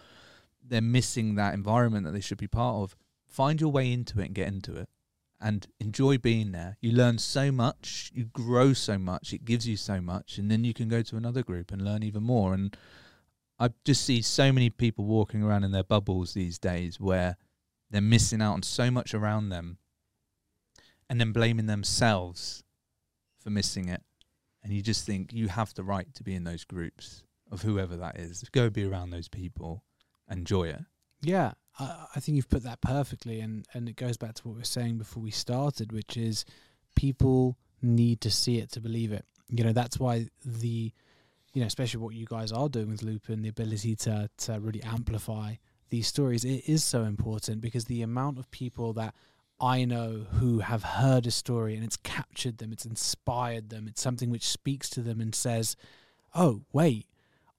they're 0.69 0.81
missing 0.81 1.35
that 1.35 1.55
environment 1.55 2.05
that 2.05 2.13
they 2.13 2.21
should 2.21 2.39
be 2.39 2.49
part 2.49 2.77
of. 2.77 2.97
Find 3.27 3.61
your 3.61 3.71
way 3.71 3.93
into 3.93 4.21
it 4.21 4.27
and 4.27 4.35
get 4.35 4.49
into 4.49 4.77
it 4.77 4.89
and 5.41 5.67
enjoy 5.81 6.19
being 6.19 6.53
there. 6.53 6.77
You 6.81 6.93
learn 6.93 7.19
so 7.19 7.53
much, 7.53 8.11
you 8.15 8.25
grow 8.25 8.73
so 8.73 8.99
much, 8.99 9.33
it 9.33 9.45
gives 9.45 9.69
you 9.69 9.77
so 9.77 10.01
much, 10.01 10.39
and 10.39 10.51
then 10.51 10.65
you 10.65 10.73
can 10.73 10.89
go 10.89 11.03
to 11.03 11.17
another 11.17 11.43
group 11.43 11.71
and 11.71 11.83
learn 11.83 12.03
even 12.03 12.23
more. 12.23 12.55
And 12.55 12.77
I 13.59 13.71
just 13.85 14.05
see 14.05 14.23
so 14.23 14.53
many 14.53 14.71
people 14.71 15.05
walking 15.05 15.43
around 15.43 15.65
in 15.65 15.73
their 15.73 15.85
bubbles 15.85 16.35
these 16.35 16.59
days 16.59 16.99
where 16.99 17.37
they're 17.97 18.03
missing 18.03 18.43
out 18.43 18.53
on 18.53 18.63
so 18.63 18.91
much 18.91 19.15
around 19.15 19.49
them 19.49 19.79
and 21.09 21.21
then 21.21 21.33
blaming 21.33 21.67
themselves 21.67 22.63
for 23.39 23.51
missing 23.51 23.89
it. 23.89 24.03
And 24.63 24.73
you 24.73 24.83
just 24.83 25.07
think 25.07 25.33
you 25.33 25.49
have 25.49 25.73
the 25.75 25.85
right 25.85 26.13
to 26.15 26.23
be 26.23 26.35
in 26.35 26.45
those 26.45 26.65
groups 26.65 27.23
of 27.51 27.63
whoever 27.63 27.97
that 27.97 28.19
is. 28.19 28.45
Go 28.51 28.69
be 28.69 28.85
around 28.85 29.11
those 29.11 29.29
people, 29.29 29.85
enjoy 30.31 30.65
it. 30.65 30.81
Yeah, 31.23 31.53
I, 31.79 32.07
I 32.17 32.21
think 32.21 32.37
you've 32.37 32.49
put 32.49 32.65
that 32.65 32.81
perfectly, 32.81 33.41
and 33.41 33.67
and 33.73 33.89
it 33.89 33.97
goes 33.97 34.17
back 34.17 34.35
to 34.35 34.43
what 34.49 34.55
we 34.55 34.61
were 34.61 34.65
saying 34.65 34.99
before 34.99 35.23
we 35.23 35.31
started, 35.31 35.93
which 35.93 36.17
is 36.17 36.45
people 36.97 37.57
need 37.81 38.21
to 38.23 38.31
see 38.31 38.59
it 38.59 38.73
to 38.73 38.81
believe 38.81 39.13
it. 39.13 39.25
You 39.49 39.63
know, 39.65 39.73
that's 39.73 40.01
why 40.01 40.27
the, 40.45 40.93
you 41.53 41.61
know, 41.61 41.67
especially 41.67 42.01
what 42.01 42.15
you 42.15 42.27
guys 42.27 42.51
are 42.51 42.69
doing 42.69 42.91
with 42.91 43.03
Loopin, 43.03 43.43
the 43.43 43.49
ability 43.49 43.95
to 43.97 44.29
to 44.39 44.61
really 44.61 44.83
amplify 44.83 45.55
these 45.91 46.07
stories, 46.07 46.45
it 46.45 46.69
is 46.69 46.85
so 46.85 47.05
important 47.05 47.61
because 47.61 47.85
the 47.85 48.03
amount 48.03 48.39
of 48.39 48.51
people 48.51 48.93
that 48.95 49.15
I 49.61 49.85
know 49.85 50.27
who 50.33 50.59
have 50.59 50.83
heard 50.83 51.27
a 51.27 51.31
story 51.31 51.75
and 51.75 51.85
it's 51.85 51.97
captured 51.97 52.59
them, 52.59 52.73
it's 52.73 52.85
inspired 52.85 53.71
them, 53.71 53.87
it's 53.89 54.03
something 54.03 54.31
which 54.31 54.47
speaks 54.47 54.91
to 54.91 55.01
them 55.01 55.21
and 55.21 55.35
says, 55.35 55.77
"Oh, 56.35 56.63
wait." 56.73 57.07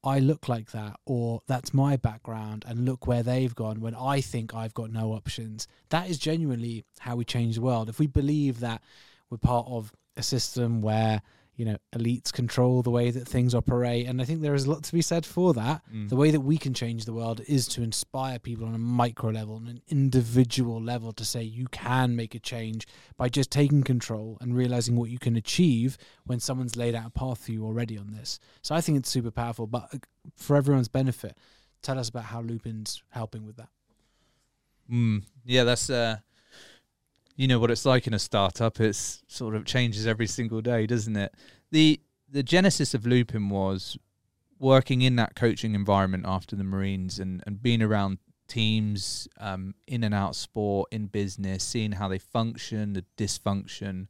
I 0.03 0.19
look 0.19 0.47
like 0.47 0.71
that, 0.71 0.99
or 1.05 1.41
that's 1.47 1.73
my 1.73 1.97
background, 1.97 2.63
and 2.67 2.85
look 2.85 3.07
where 3.07 3.23
they've 3.23 3.53
gone 3.53 3.81
when 3.81 3.95
I 3.95 4.21
think 4.21 4.53
I've 4.53 4.73
got 4.73 4.91
no 4.91 5.11
options. 5.11 5.67
That 5.89 6.09
is 6.09 6.17
genuinely 6.17 6.85
how 6.99 7.15
we 7.15 7.25
change 7.25 7.55
the 7.55 7.61
world. 7.61 7.89
If 7.89 7.99
we 7.99 8.07
believe 8.07 8.59
that 8.59 8.81
we're 9.29 9.37
part 9.39 9.65
of 9.67 9.91
a 10.15 10.23
system 10.23 10.81
where 10.81 11.21
you 11.57 11.65
know 11.65 11.77
elites 11.93 12.31
control 12.31 12.81
the 12.81 12.89
way 12.89 13.11
that 13.11 13.27
things 13.27 13.53
operate. 13.53 14.07
And 14.07 14.21
i 14.21 14.25
think 14.25 14.41
there 14.41 14.53
is 14.53 14.65
a 14.65 14.71
lot 14.71 14.83
to 14.83 14.93
be 14.93 15.01
said 15.01 15.25
for 15.25 15.53
that. 15.55 15.81
Mm. 15.93 16.07
the 16.09 16.15
way 16.15 16.31
that 16.31 16.41
we 16.41 16.57
can 16.57 16.73
change 16.73 17.03
the 17.05 17.13
world 17.13 17.41
is 17.47 17.67
to 17.69 17.83
inspire 17.83 18.39
people 18.39 18.65
on 18.65 18.75
a 18.75 18.79
micro 18.79 19.31
level 19.31 19.55
on 19.55 19.67
an 19.67 19.81
individual 19.89 20.81
level 20.81 21.11
to 21.13 21.25
say 21.25 21.43
you 21.43 21.67
can 21.67 22.15
make 22.15 22.33
a 22.35 22.39
change 22.39 22.87
by 23.17 23.27
just 23.27 23.51
taking 23.51 23.83
control 23.83 24.37
and 24.39 24.55
realizing 24.55 24.95
what 24.95 25.09
you 25.09 25.19
can 25.19 25.35
achieve 25.35 25.97
when 26.25 26.39
someone's 26.39 26.77
laid 26.77 26.95
out 26.95 27.07
a 27.07 27.09
path 27.09 27.39
for 27.43 27.51
you 27.51 27.65
already 27.65 27.97
on 27.97 28.11
this. 28.11 28.39
So 28.61 28.73
i 28.75 28.81
think 28.81 28.97
it's 28.97 29.09
super 29.09 29.31
powerful 29.31 29.67
but 29.67 29.89
uh, 29.93 29.97
for 30.35 30.55
everyone's 30.55 30.87
benefit 30.87 31.37
tell 31.81 31.99
us 31.99 32.09
about 32.09 32.25
how 32.25 32.41
Loopin's 32.41 33.03
helping 33.09 33.45
with 33.45 33.57
that. 33.57 33.69
Mm, 34.91 35.23
yeah, 35.45 35.63
that's 35.63 35.89
uh, 35.89 36.17
you 37.37 37.47
know 37.47 37.59
what 37.59 37.71
it's 37.71 37.85
like 37.85 38.07
in 38.07 38.13
a 38.13 38.19
startup. 38.19 38.81
It's 38.81 39.23
sort 39.27 39.55
of 39.55 39.63
changes 39.63 40.05
every 40.05 40.27
single 40.27 40.59
day, 40.59 40.85
doesn't 40.85 41.15
it? 41.15 41.33
the 41.71 42.01
The 42.29 42.43
genesis 42.43 42.93
of 42.93 43.05
Loopin 43.05 43.49
was 43.49 43.97
working 44.59 45.03
in 45.03 45.15
that 45.17 45.35
coaching 45.35 45.75
environment 45.75 46.25
after 46.27 46.55
the 46.55 46.63
Marines 46.63 47.19
and 47.19 47.43
and 47.45 47.61
being 47.61 47.81
around 47.81 48.17
teams 48.47 49.27
um, 49.39 49.75
in 49.87 50.03
and 50.03 50.15
out 50.15 50.35
sport, 50.35 50.89
in 50.91 51.07
business, 51.07 51.63
seeing 51.63 51.93
how 51.93 52.07
they 52.07 52.17
function, 52.17 52.93
the 52.93 53.05
dysfunction, 53.17 54.07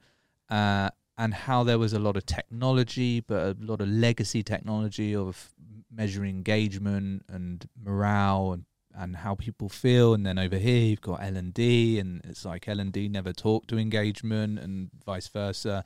uh, 0.50 0.90
and 1.18 1.34
how 1.34 1.64
there 1.64 1.80
was 1.80 1.94
a 1.94 2.00
lot 2.00 2.16
of 2.16 2.26
technology, 2.26 3.20
but 3.20 3.40
a 3.44 3.56
lot 3.60 3.82
of 3.82 3.90
legacy 3.90 4.44
technology 4.44 5.16
of 5.16 5.54
measuring 5.92 6.30
engagement 6.30 7.26
and 7.28 7.68
morale 7.84 8.54
and 8.54 8.66
and 8.98 9.18
how 9.18 9.36
people 9.36 9.70
feel 9.70 10.14
and 10.14 10.26
then 10.26 10.40
over 10.40 10.58
here 10.58 10.86
you've 10.86 11.02
got 11.02 11.22
L&D 11.22 12.00
and 12.00 12.22
it's 12.24 12.46
like 12.46 12.68
L&D 12.68 13.08
never 13.10 13.32
talk 13.32 13.68
to 13.68 13.78
engagement 13.78 14.60
and 14.60 14.90
vice 15.06 15.28
versa. 15.28 15.84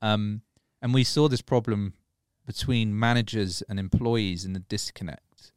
Um, 0.00 0.42
and 0.80 0.94
we 0.94 1.04
saw 1.04 1.28
this 1.28 1.42
problem 1.42 1.94
between 2.46 2.96
managers 2.96 3.62
and 3.68 3.78
employees 3.78 4.44
in 4.44 4.52
the 4.52 4.60
disconnect 4.60 5.52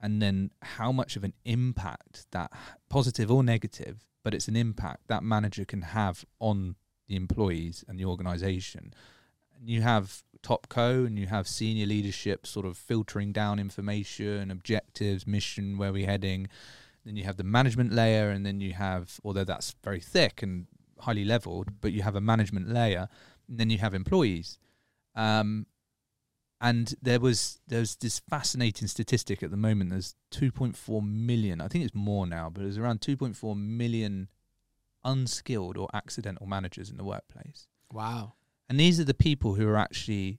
and 0.00 0.20
then 0.20 0.50
how 0.60 0.92
much 0.92 1.16
of 1.16 1.24
an 1.24 1.32
impact 1.44 2.26
that 2.32 2.52
positive 2.90 3.30
or 3.30 3.42
negative 3.42 4.04
but 4.24 4.34
it's 4.34 4.48
an 4.48 4.56
impact 4.56 5.06
that 5.06 5.22
manager 5.22 5.64
can 5.64 5.82
have 5.82 6.24
on 6.40 6.74
the 7.06 7.14
employees 7.14 7.84
and 7.86 8.00
the 8.00 8.06
organization. 8.06 8.94
And 9.56 9.68
you 9.68 9.82
have 9.82 10.24
top 10.44 10.68
co 10.68 11.04
and 11.04 11.18
you 11.18 11.26
have 11.26 11.48
senior 11.48 11.86
leadership 11.86 12.46
sort 12.46 12.66
of 12.66 12.76
filtering 12.76 13.32
down 13.32 13.58
information 13.58 14.50
objectives 14.50 15.26
mission 15.26 15.76
where 15.78 15.92
we're 15.92 16.06
heading. 16.06 16.46
Then 17.04 17.16
you 17.16 17.24
have 17.24 17.36
the 17.36 17.44
management 17.44 17.92
layer 17.92 18.30
and 18.30 18.46
then 18.46 18.60
you 18.60 18.74
have 18.74 19.18
although 19.24 19.44
that's 19.44 19.74
very 19.82 20.00
thick 20.00 20.42
and 20.42 20.66
highly 21.00 21.24
leveled 21.24 21.80
but 21.80 21.92
you 21.92 22.02
have 22.02 22.14
a 22.14 22.20
management 22.20 22.68
layer 22.68 23.08
and 23.48 23.58
then 23.58 23.70
you 23.70 23.78
have 23.78 23.94
employees. 23.94 24.58
Um, 25.16 25.66
and 26.60 26.94
there 27.02 27.20
was 27.20 27.60
there's 27.66 27.96
this 27.96 28.20
fascinating 28.20 28.86
statistic 28.86 29.42
at 29.42 29.50
the 29.50 29.56
moment. 29.56 29.90
There's 29.90 30.14
2.4 30.32 31.02
million 31.02 31.60
i 31.60 31.68
think 31.68 31.84
it's 31.84 31.94
more 31.94 32.26
now 32.26 32.50
but 32.50 32.62
there's 32.62 32.78
around 32.78 33.00
2.4 33.00 33.56
million 33.56 34.28
unskilled 35.04 35.76
or 35.76 35.88
accidental 35.94 36.46
managers 36.46 36.90
in 36.90 36.96
the 36.96 37.04
workplace. 37.04 37.66
Wow 37.90 38.34
and 38.68 38.78
these 38.78 38.98
are 38.98 39.04
the 39.04 39.14
people 39.14 39.54
who 39.54 39.68
are 39.68 39.76
actually 39.76 40.38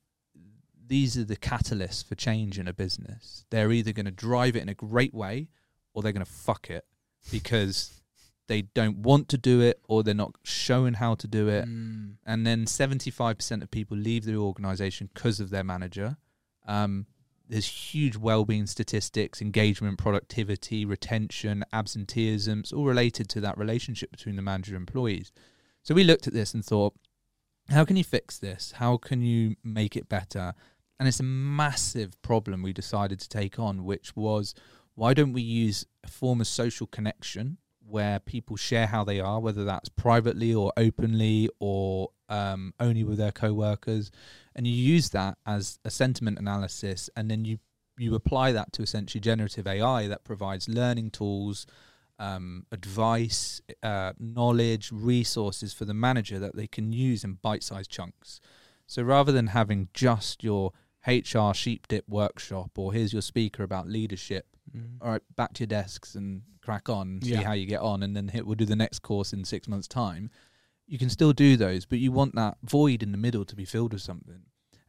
these 0.88 1.18
are 1.18 1.24
the 1.24 1.38
catalysts 1.38 2.06
for 2.06 2.16
change 2.16 2.60
in 2.60 2.68
a 2.68 2.74
business. 2.74 3.46
They're 3.50 3.72
either 3.72 3.92
going 3.92 4.06
to 4.06 4.12
drive 4.12 4.56
it 4.56 4.62
in 4.62 4.70
a 4.70 4.76
great 4.76 5.14
way 5.14 5.50
or 5.94 6.04
they're 6.04 6.12
going 6.12 6.26
to 6.26 6.32
fuck 6.32 6.70
it 6.70 6.86
because 7.32 8.02
they 8.48 8.62
don't 8.62 8.98
want 8.98 9.30
to 9.30 9.38
do 9.38 9.62
it 9.62 9.80
or 9.88 10.04
they're 10.04 10.14
not 10.14 10.36
showing 10.44 10.96
how 10.96 11.16
to 11.16 11.28
do 11.28 11.48
it. 11.48 11.66
Mm. 11.66 12.18
And 12.26 12.46
then 12.46 12.66
75% 12.66 13.64
of 13.64 13.72
people 13.72 13.98
leave 13.98 14.26
the 14.26 14.36
organization 14.36 15.10
because 15.14 15.40
of 15.40 15.50
their 15.50 15.64
manager. 15.64 16.18
Um, 16.68 17.08
there's 17.48 17.68
huge 17.68 18.18
well-being 18.18 18.68
statistics, 18.68 19.42
engagement, 19.42 19.98
productivity, 19.98 20.86
retention, 20.86 21.64
absenteeism. 21.74 22.60
It's 22.60 22.74
all 22.74 22.86
related 22.86 23.30
to 23.30 23.42
that 23.42 23.58
relationship 23.58 24.12
between 24.12 24.36
the 24.36 24.42
manager 24.42 24.76
and 24.76 24.82
employees. 24.82 25.32
So 25.84 25.94
we 25.94 26.04
looked 26.04 26.28
at 26.28 26.34
this 26.34 26.54
and 26.54 26.66
thought, 26.66 26.96
how 27.70 27.86
can 27.86 27.98
you 27.98 28.04
fix 28.04 28.38
this? 28.38 28.74
How 28.78 28.98
can 28.98 29.22
you 29.22 29.56
make 29.64 29.96
it 29.96 30.08
better? 30.08 30.54
And 31.00 31.08
it's 31.08 31.20
a 31.20 31.24
massive 31.24 32.22
problem 32.22 32.62
we 32.62 32.74
decided 32.74 33.20
to 33.20 33.30
take 33.30 33.60
on, 33.60 33.84
which 33.84 34.16
was 34.16 34.54
why 34.96 35.14
don't 35.14 35.34
we 35.34 35.42
use 35.42 35.86
a 36.04 36.08
form 36.08 36.42
of 36.42 36.48
social 36.48 36.88
connection 36.88 37.58
where 37.88 38.20
people 38.20 38.56
share 38.56 38.88
how 38.88 39.04
they 39.04 39.20
are, 39.20 39.40
whether 39.40 39.64
that's 39.64 39.90
privately 39.90 40.54
or 40.54 40.72
openly 40.78 41.50
or 41.60 42.10
um, 42.30 42.74
only 42.80 43.04
with 43.04 43.18
their 43.18 43.32
co-workers, 43.32 44.10
and 44.56 44.66
you 44.66 44.74
use 44.74 45.10
that 45.10 45.38
as 45.46 45.80
a 45.86 45.92
sentiment 45.92 46.40
analysis, 46.40 47.10
and 47.16 47.30
then 47.30 47.46
you 47.46 47.60
you 47.98 48.14
apply 48.16 48.52
that 48.52 48.74
to 48.74 48.82
essentially 48.82 49.22
generative 49.22 49.66
AI 49.66 50.08
that 50.08 50.26
provides 50.26 50.68
learning 50.68 51.12
tools, 51.12 51.66
um, 52.20 52.66
advice, 52.72 53.62
uh, 53.84 54.14
knowledge, 54.20 54.92
resources 54.92 55.74
for 55.74 55.86
the 55.86 55.94
manager 55.94 56.40
that 56.40 56.56
they 56.56 56.68
can 56.68 56.92
use 56.94 57.24
in 57.24 57.34
bite-sized 57.42 57.90
chunks. 57.92 58.40
So 58.88 59.02
rather 59.04 59.32
than 59.32 59.48
having 59.48 59.90
just 59.94 60.44
your 60.44 60.72
HR 61.08 61.54
sheep 61.54 61.88
dip 61.88 62.08
workshop 62.08 62.72
or 62.78 62.94
here's 62.94 63.14
your 63.14 63.22
speaker 63.22 63.64
about 63.64 63.88
leadership, 63.88 64.48
Mm. 64.76 64.98
all 65.00 65.12
right, 65.12 65.22
back 65.36 65.54
to 65.54 65.62
your 65.62 65.68
desks 65.68 66.16
and 66.16 66.42
crack 66.62 66.90
on, 66.90 67.22
see 67.22 67.30
Yeah. 67.34 67.44
how 67.44 67.54
you 67.54 67.68
get 67.68 67.82
on, 67.82 68.02
and 68.02 68.16
then 68.16 68.30
hit, 68.30 68.48
we'll 68.48 68.56
do 68.56 68.66
the 68.66 68.76
next 68.76 69.00
course 69.00 69.32
in 69.32 69.44
six 69.46 69.68
months' 69.68 69.88
time. 69.88 70.32
You 70.88 70.98
can 70.98 71.10
still 71.12 71.34
do 71.34 71.56
those, 71.56 71.86
but 71.86 72.00
you 72.00 72.12
want 72.12 72.34
that 72.36 72.58
void 72.64 73.04
in 73.04 73.12
the 73.12 73.18
middle 73.18 73.46
to 73.46 73.56
be 73.56 73.64
filled 73.66 73.94
with 73.94 74.02
something. 74.02 74.42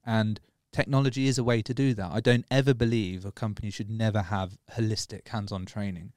And 0.04 0.40
technology 0.72 1.26
is 1.26 1.36
a 1.36 1.44
way 1.44 1.60
to 1.60 1.74
do 1.74 1.92
that. 1.92 2.10
I 2.10 2.20
don't 2.20 2.46
ever 2.50 2.72
believe 2.72 3.26
a 3.26 3.32
company 3.32 3.70
should 3.70 3.90
never 3.90 4.22
have 4.22 4.56
holistic 4.72 5.28
hands-on 5.28 5.66
training, 5.66 6.12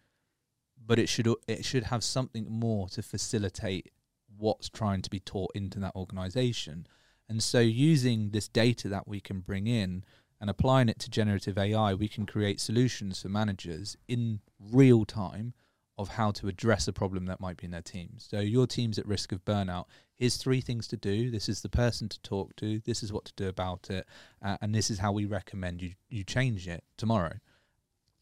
but 0.89 0.97
it 0.97 1.07
should 1.07 1.27
it 1.47 1.63
should 1.63 1.83
have 1.83 2.03
something 2.03 2.47
more 2.49 2.89
to 2.89 3.03
facilitate 3.03 3.91
what's 4.35 4.69
trying 4.69 5.03
to 5.03 5.09
be 5.09 5.19
taught 5.19 5.51
into 5.53 5.79
that 5.79 5.95
organization. 5.95 6.87
And 7.29 7.43
so 7.43 7.59
using 7.59 8.31
this 8.31 8.47
data 8.47 8.89
that 8.89 9.07
we 9.07 9.19
can 9.19 9.41
bring 9.41 9.67
in 9.67 10.03
and 10.41 10.49
applying 10.49 10.89
it 10.89 10.97
to 10.99 11.09
generative 11.11 11.59
AI, 11.59 11.93
we 11.93 12.07
can 12.07 12.25
create 12.25 12.59
solutions 12.59 13.21
for 13.21 13.29
managers 13.29 13.97
in 14.07 14.39
real 14.59 15.05
time 15.05 15.53
of 15.95 16.09
how 16.09 16.31
to 16.31 16.47
address 16.47 16.87
a 16.87 16.93
problem 16.93 17.27
that 17.27 17.39
might 17.39 17.57
be 17.57 17.65
in 17.65 17.71
their 17.71 17.83
team. 17.83 18.13
So 18.17 18.39
your 18.39 18.65
team's 18.65 18.97
at 18.97 19.05
risk 19.05 19.31
of 19.31 19.45
burnout. 19.45 19.85
Here's 20.15 20.37
three 20.37 20.61
things 20.61 20.87
to 20.87 20.97
do. 20.97 21.29
This 21.29 21.47
is 21.47 21.61
the 21.61 21.69
person 21.69 22.09
to 22.09 22.19
talk 22.21 22.55
to. 22.55 22.79
This 22.79 23.03
is 23.03 23.13
what 23.13 23.25
to 23.25 23.33
do 23.35 23.47
about 23.47 23.91
it, 23.91 24.07
uh, 24.41 24.57
and 24.59 24.73
this 24.73 24.89
is 24.89 24.97
how 24.97 25.11
we 25.11 25.25
recommend 25.25 25.83
you 25.83 25.91
you 26.09 26.23
change 26.23 26.67
it 26.67 26.83
tomorrow. 26.97 27.33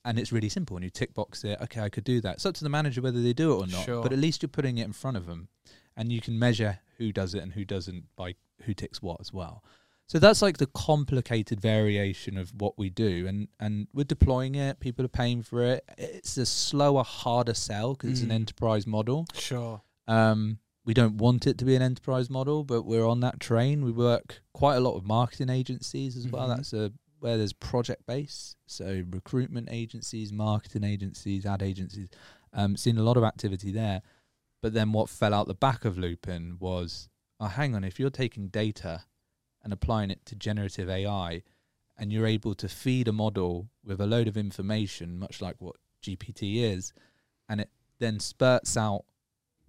And 0.08 0.18
it's 0.20 0.32
really 0.32 0.50
simple. 0.50 0.78
And 0.78 0.84
you 0.84 0.90
tick 0.90 1.14
box 1.14 1.44
it. 1.44 1.60
Okay, 1.62 1.82
I 1.82 1.90
could 1.90 2.04
do 2.04 2.22
that. 2.22 2.36
It's 2.36 2.46
up 2.46 2.56
to 2.56 2.64
the 2.64 2.70
manager 2.70 3.02
whether 3.02 3.22
they 3.22 3.34
do 3.34 3.52
it 3.54 3.56
or 3.56 3.68
not. 3.68 3.86
Sure. 3.86 4.02
But 4.04 4.14
at 4.14 4.20
least 4.20 4.42
you're 4.42 4.50
putting 4.50 4.78
it 4.78 4.86
in 4.86 4.94
front 4.94 5.18
of 5.18 5.26
them, 5.26 5.50
and 5.96 6.12
you 6.12 6.22
can 6.22 6.38
measure 6.40 6.80
who 6.98 7.12
does 7.12 7.34
it 7.36 7.44
and 7.44 7.54
who 7.54 7.66
doesn't 7.66 8.06
by 8.16 8.36
who 8.64 8.74
ticks 8.74 9.02
what 9.02 9.20
as 9.20 9.32
well. 9.34 9.64
So 10.08 10.20
that's 10.20 10.42
like 10.42 10.58
the 10.58 10.68
complicated 10.68 11.60
variation 11.60 12.38
of 12.38 12.54
what 12.62 12.78
we 12.78 12.90
do, 12.90 13.28
and 13.28 13.50
and 13.60 13.88
we're 13.94 14.06
deploying 14.06 14.56
it. 14.56 14.80
People 14.80 15.04
are 15.04 15.10
paying 15.10 15.44
for 15.44 15.62
it. 15.64 15.84
It's 15.98 16.38
a 16.38 16.46
slower, 16.46 17.04
harder 17.04 17.54
sell 17.54 17.94
because 17.94 18.12
it's 18.12 18.22
an 18.22 18.30
Mm. 18.30 18.36
enterprise 18.42 18.88
model. 18.88 19.26
Sure. 19.34 19.82
Um, 20.08 20.60
we 20.86 20.94
don't 20.94 21.18
want 21.18 21.46
it 21.46 21.58
to 21.58 21.66
be 21.66 21.76
an 21.76 21.82
enterprise 21.82 22.30
model, 22.30 22.64
but 22.64 22.84
we're 22.84 23.06
on 23.06 23.20
that 23.20 23.42
train. 23.42 23.84
We 23.84 23.92
work 23.92 24.42
quite 24.54 24.76
a 24.78 24.80
lot 24.80 24.96
with 24.96 25.04
marketing 25.04 25.50
agencies 25.50 26.16
as 26.16 26.26
well. 26.30 26.48
Mhm. 26.48 26.56
That's 26.56 26.72
a 26.72 26.94
where 27.20 27.38
there's 27.38 27.54
project 27.54 28.06
base, 28.06 28.56
so 28.66 29.04
recruitment 29.10 29.70
agencies, 29.72 30.32
marketing 30.32 30.84
agencies, 30.84 31.46
ad 31.46 31.64
agencies. 31.64 32.10
Um, 32.54 32.78
seen 32.78 32.98
a 32.98 33.04
lot 33.04 33.18
of 33.18 33.24
activity 33.24 33.72
there. 33.72 34.02
But 34.62 34.74
then 34.74 34.92
what 34.92 35.10
fell 35.10 35.34
out 35.34 35.48
the 35.48 35.54
back 35.54 35.86
of 35.86 35.98
Loopin 35.98 36.58
was, 36.60 37.10
oh, 37.40 37.48
hang 37.48 37.76
on, 37.76 37.84
if 37.84 38.00
you're 38.00 38.10
taking 38.10 38.48
data 38.48 39.04
and 39.64 39.72
applying 39.72 40.12
it 40.12 40.26
to 40.26 40.36
generative 40.36 40.90
AI, 40.90 41.44
and 41.98 42.12
you're 42.12 42.28
able 42.28 42.54
to 42.56 42.70
feed 42.70 43.08
a 43.08 43.14
model 43.14 43.70
with 43.84 44.00
a 44.00 44.06
load 44.06 44.28
of 44.28 44.38
information, 44.38 45.18
much 45.18 45.42
like 45.42 45.56
what 45.60 45.76
GPT 46.04 46.62
is, 46.62 46.94
and 47.50 47.62
it 47.62 47.70
then 48.00 48.20
spurts 48.20 48.78
out 48.78 49.06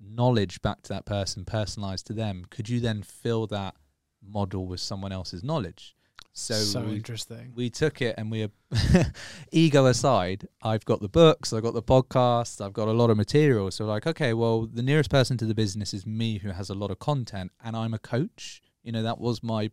knowledge 0.00 0.60
back 0.62 0.82
to 0.82 0.88
that 0.90 1.06
person, 1.06 1.44
personalized 1.44 2.06
to 2.06 2.12
them, 2.12 2.44
could 2.50 2.68
you 2.68 2.80
then 2.80 3.02
fill 3.02 3.46
that 3.46 3.74
model 4.22 4.66
with 4.66 4.80
someone 4.80 5.12
else's 5.12 5.42
knowledge? 5.42 5.96
So, 6.38 6.54
So, 6.54 6.82
we, 6.82 6.94
interesting. 6.96 7.52
we 7.56 7.68
took 7.68 8.00
it 8.00 8.14
and 8.16 8.30
we, 8.30 8.48
ego 9.52 9.86
aside, 9.86 10.46
I've 10.62 10.84
got 10.84 11.00
the 11.00 11.08
books, 11.08 11.52
I've 11.52 11.64
got 11.64 11.74
the 11.74 11.82
podcasts, 11.82 12.64
I've 12.64 12.72
got 12.72 12.86
a 12.86 12.92
lot 12.92 13.10
of 13.10 13.16
material. 13.16 13.70
So, 13.72 13.84
like, 13.86 14.06
okay, 14.06 14.32
well, 14.34 14.66
the 14.66 14.82
nearest 14.82 15.10
person 15.10 15.36
to 15.38 15.44
the 15.44 15.54
business 15.54 15.92
is 15.92 16.06
me 16.06 16.38
who 16.38 16.50
has 16.50 16.70
a 16.70 16.74
lot 16.74 16.92
of 16.92 17.00
content 17.00 17.50
and 17.62 17.76
I'm 17.76 17.92
a 17.92 17.98
coach. 17.98 18.62
You 18.84 18.92
know, 18.92 19.02
that 19.02 19.18
was 19.18 19.42
my 19.42 19.70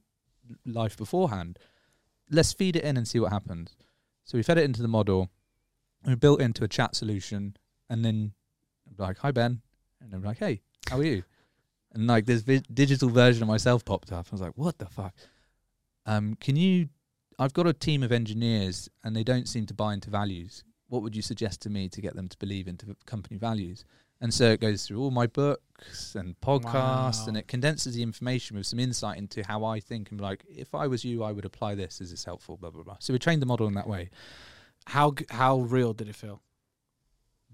life 0.65 0.97
beforehand. 0.97 1.59
Let's 2.31 2.51
feed 2.51 2.75
it 2.75 2.83
in 2.83 2.97
and 2.97 3.07
see 3.07 3.19
what 3.19 3.31
happens. 3.31 3.75
So, 4.23 4.37
we 4.37 4.43
fed 4.43 4.57
it 4.57 4.63
into 4.63 4.81
the 4.81 4.87
model, 4.87 5.29
we 6.03 6.15
built 6.15 6.41
into 6.41 6.63
a 6.63 6.67
chat 6.67 6.95
solution, 6.95 7.57
and 7.89 8.03
then 8.03 8.33
I'm 8.89 9.05
like, 9.05 9.19
hi, 9.19 9.31
Ben. 9.31 9.61
And 10.01 10.13
I'm 10.15 10.23
like, 10.23 10.39
hey, 10.39 10.61
how 10.89 10.97
are 10.97 11.03
you? 11.03 11.23
And 11.93 12.07
like 12.07 12.25
this 12.25 12.41
vi- 12.41 12.63
digital 12.73 13.09
version 13.09 13.43
of 13.43 13.47
myself 13.47 13.85
popped 13.85 14.11
up. 14.11 14.25
I 14.29 14.31
was 14.33 14.41
like, 14.41 14.53
what 14.55 14.79
the 14.79 14.87
fuck? 14.87 15.13
Um, 16.05 16.35
can 16.39 16.55
you? 16.55 16.89
I've 17.37 17.53
got 17.53 17.67
a 17.67 17.73
team 17.73 18.01
of 18.03 18.11
engineers, 18.11 18.89
and 19.03 19.15
they 19.15 19.23
don't 19.23 19.47
seem 19.47 19.65
to 19.67 19.73
buy 19.73 19.93
into 19.93 20.09
values. 20.09 20.63
What 20.87 21.01
would 21.01 21.15
you 21.15 21.21
suggest 21.21 21.61
to 21.63 21.69
me 21.69 21.89
to 21.89 22.01
get 22.01 22.15
them 22.15 22.29
to 22.29 22.37
believe 22.37 22.67
into 22.67 22.95
company 23.05 23.37
values? 23.37 23.83
And 24.21 24.33
so 24.33 24.49
it 24.51 24.61
goes 24.61 24.85
through 24.85 25.01
all 25.01 25.11
my 25.11 25.27
books 25.27 26.15
and 26.15 26.39
podcasts, 26.39 27.23
Wow. 27.23 27.25
and 27.27 27.37
it 27.37 27.47
condenses 27.49 27.95
the 27.95 28.03
information 28.03 28.55
with 28.55 28.65
some 28.65 28.79
insight 28.79 29.17
into 29.17 29.45
how 29.45 29.65
I 29.65 29.81
think. 29.81 30.11
And 30.11 30.21
like, 30.21 30.45
if 30.47 30.73
I 30.73 30.87
was 30.87 31.03
you, 31.03 31.23
I 31.23 31.33
would 31.33 31.43
apply 31.43 31.75
this. 31.75 31.99
Is 31.99 32.11
this 32.11 32.23
helpful? 32.23 32.55
Blah 32.55 32.69
blah 32.69 32.83
blah. 32.83 32.97
So 32.99 33.11
we 33.11 33.19
trained 33.19 33.41
the 33.41 33.45
model 33.45 33.67
in 33.67 33.73
that 33.73 33.87
way. 33.87 34.09
How 34.85 35.13
how 35.29 35.59
real 35.59 35.93
did 35.93 36.07
it 36.07 36.15
feel? 36.15 36.41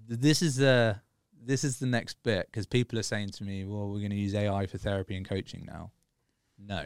this 0.08 0.41
is 0.41 0.58
the 0.58 0.99
this 1.43 1.64
is 1.64 1.80
the 1.80 1.86
next 1.86 2.22
bit 2.24 2.47
because 2.52 2.66
people 2.68 2.99
are 2.99 3.04
saying 3.04 3.30
to 3.30 3.43
me, 3.43 3.66
"Well, 3.66 3.89
we're 3.89 3.99
going 3.99 4.12
to 4.12 4.16
use 4.16 4.36
AI 4.36 4.66
for 4.68 4.78
therapy 4.78 5.16
and 5.16 5.28
coaching 5.28 5.66
now." 5.66 5.91
No, 6.60 6.86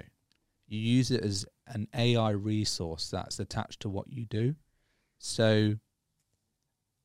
you 0.68 0.80
use 0.80 1.11
it 1.11 1.22
as 1.24 1.45
an 1.68 1.88
AI 1.95 2.32
resource 2.32 3.09
that's 3.09 3.39
attached 3.39 3.82
to 3.82 3.89
what 3.89 4.11
you 4.11 4.26
do. 4.26 4.55
So 5.18 5.76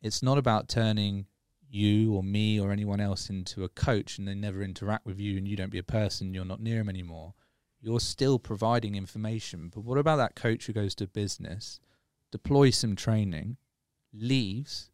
it's 0.03 0.23
not 0.23 0.39
about 0.39 0.69
turning 0.69 1.27
you 1.69 2.15
or 2.15 2.23
me 2.23 2.59
or 2.61 2.73
anyone 2.73 3.01
else 3.01 3.31
into 3.31 3.65
a 3.65 3.69
coach 3.69 4.19
and 4.19 4.27
they 4.27 4.35
never 4.35 4.63
interact 4.63 5.07
with 5.07 5.21
you 5.21 5.39
and 5.39 5.47
you 5.47 5.57
don't 5.57 5.71
be 5.71 5.79
a 5.79 5.85
person, 5.85 6.35
you're 6.35 6.45
not 6.45 6.61
near 6.61 6.79
them 6.79 6.89
anymore. 6.89 7.35
You're 7.81 8.01
still 8.01 8.39
providing 8.39 8.95
information. 8.95 9.71
But 9.73 9.85
what 9.85 9.99
about 9.99 10.17
that 10.17 10.35
coach 10.35 10.67
who 10.67 10.73
goes 10.73 10.95
to 10.97 11.07
business, 11.07 11.81
deploys 12.31 12.77
some 12.77 12.97
training, 12.97 13.57
leaves? 14.13 14.91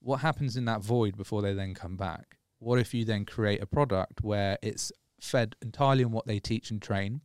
What 0.00 0.18
happens 0.18 0.56
in 0.56 0.64
that 0.64 0.82
void 0.82 1.16
before 1.16 1.42
they 1.42 1.52
then 1.52 1.74
come 1.74 1.96
back? 1.96 2.38
What 2.58 2.78
if 2.78 2.94
you 2.94 3.04
then 3.04 3.24
create 3.24 3.62
a 3.62 3.66
product 3.66 4.22
where 4.22 4.58
it's 4.62 4.90
fed 5.20 5.54
entirely 5.62 6.04
on 6.04 6.12
what 6.12 6.26
they 6.26 6.40
teach 6.40 6.70
and 6.70 6.80
train? 6.80 7.20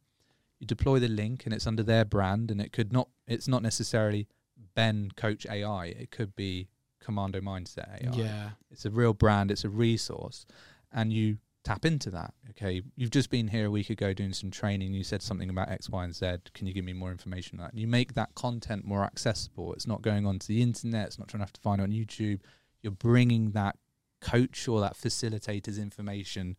You 0.61 0.67
deploy 0.67 0.99
the 0.99 1.09
link 1.09 1.43
and 1.45 1.53
it's 1.53 1.67
under 1.67 1.83
their 1.83 2.05
brand 2.05 2.51
and 2.51 2.61
it 2.61 2.71
could 2.71 2.93
not 2.93 3.09
it's 3.27 3.47
not 3.47 3.63
necessarily 3.63 4.27
Ben 4.75 5.09
Coach 5.17 5.45
AI. 5.49 5.87
It 5.87 6.11
could 6.11 6.35
be 6.35 6.69
Commando 7.01 7.41
Mindset 7.41 8.03
AI. 8.03 8.15
Yeah. 8.15 8.49
It's 8.69 8.85
a 8.85 8.91
real 8.91 9.13
brand, 9.13 9.51
it's 9.51 9.65
a 9.65 9.69
resource, 9.69 10.45
and 10.93 11.11
you 11.11 11.39
tap 11.63 11.85
into 11.85 12.09
that. 12.11 12.33
Okay, 12.51 12.81
you've 12.95 13.11
just 13.11 13.29
been 13.29 13.47
here 13.47 13.65
a 13.65 13.71
week 13.71 13.89
ago 13.89 14.13
doing 14.13 14.33
some 14.33 14.51
training. 14.51 14.93
You 14.93 15.03
said 15.03 15.21
something 15.21 15.49
about 15.49 15.69
X, 15.69 15.89
Y, 15.89 16.03
and 16.03 16.15
Z. 16.15 16.37
Can 16.53 16.67
you 16.67 16.73
give 16.73 16.85
me 16.85 16.93
more 16.93 17.11
information 17.11 17.59
on 17.59 17.65
that? 17.65 17.77
You 17.77 17.87
make 17.87 18.13
that 18.13 18.35
content 18.35 18.85
more 18.85 19.03
accessible. 19.03 19.73
It's 19.73 19.87
not 19.87 20.01
going 20.01 20.25
onto 20.25 20.47
the 20.47 20.61
internet. 20.61 21.07
It's 21.07 21.19
not 21.19 21.27
trying 21.27 21.39
to 21.39 21.45
have 21.45 21.53
to 21.53 21.61
find 21.61 21.81
it 21.81 21.83
on 21.83 21.91
YouTube. 21.91 22.41
You're 22.81 22.91
bringing 22.91 23.51
that 23.51 23.77
coach 24.21 24.67
or 24.67 24.79
that 24.81 24.95
facilitator's 24.95 25.77
information 25.77 26.55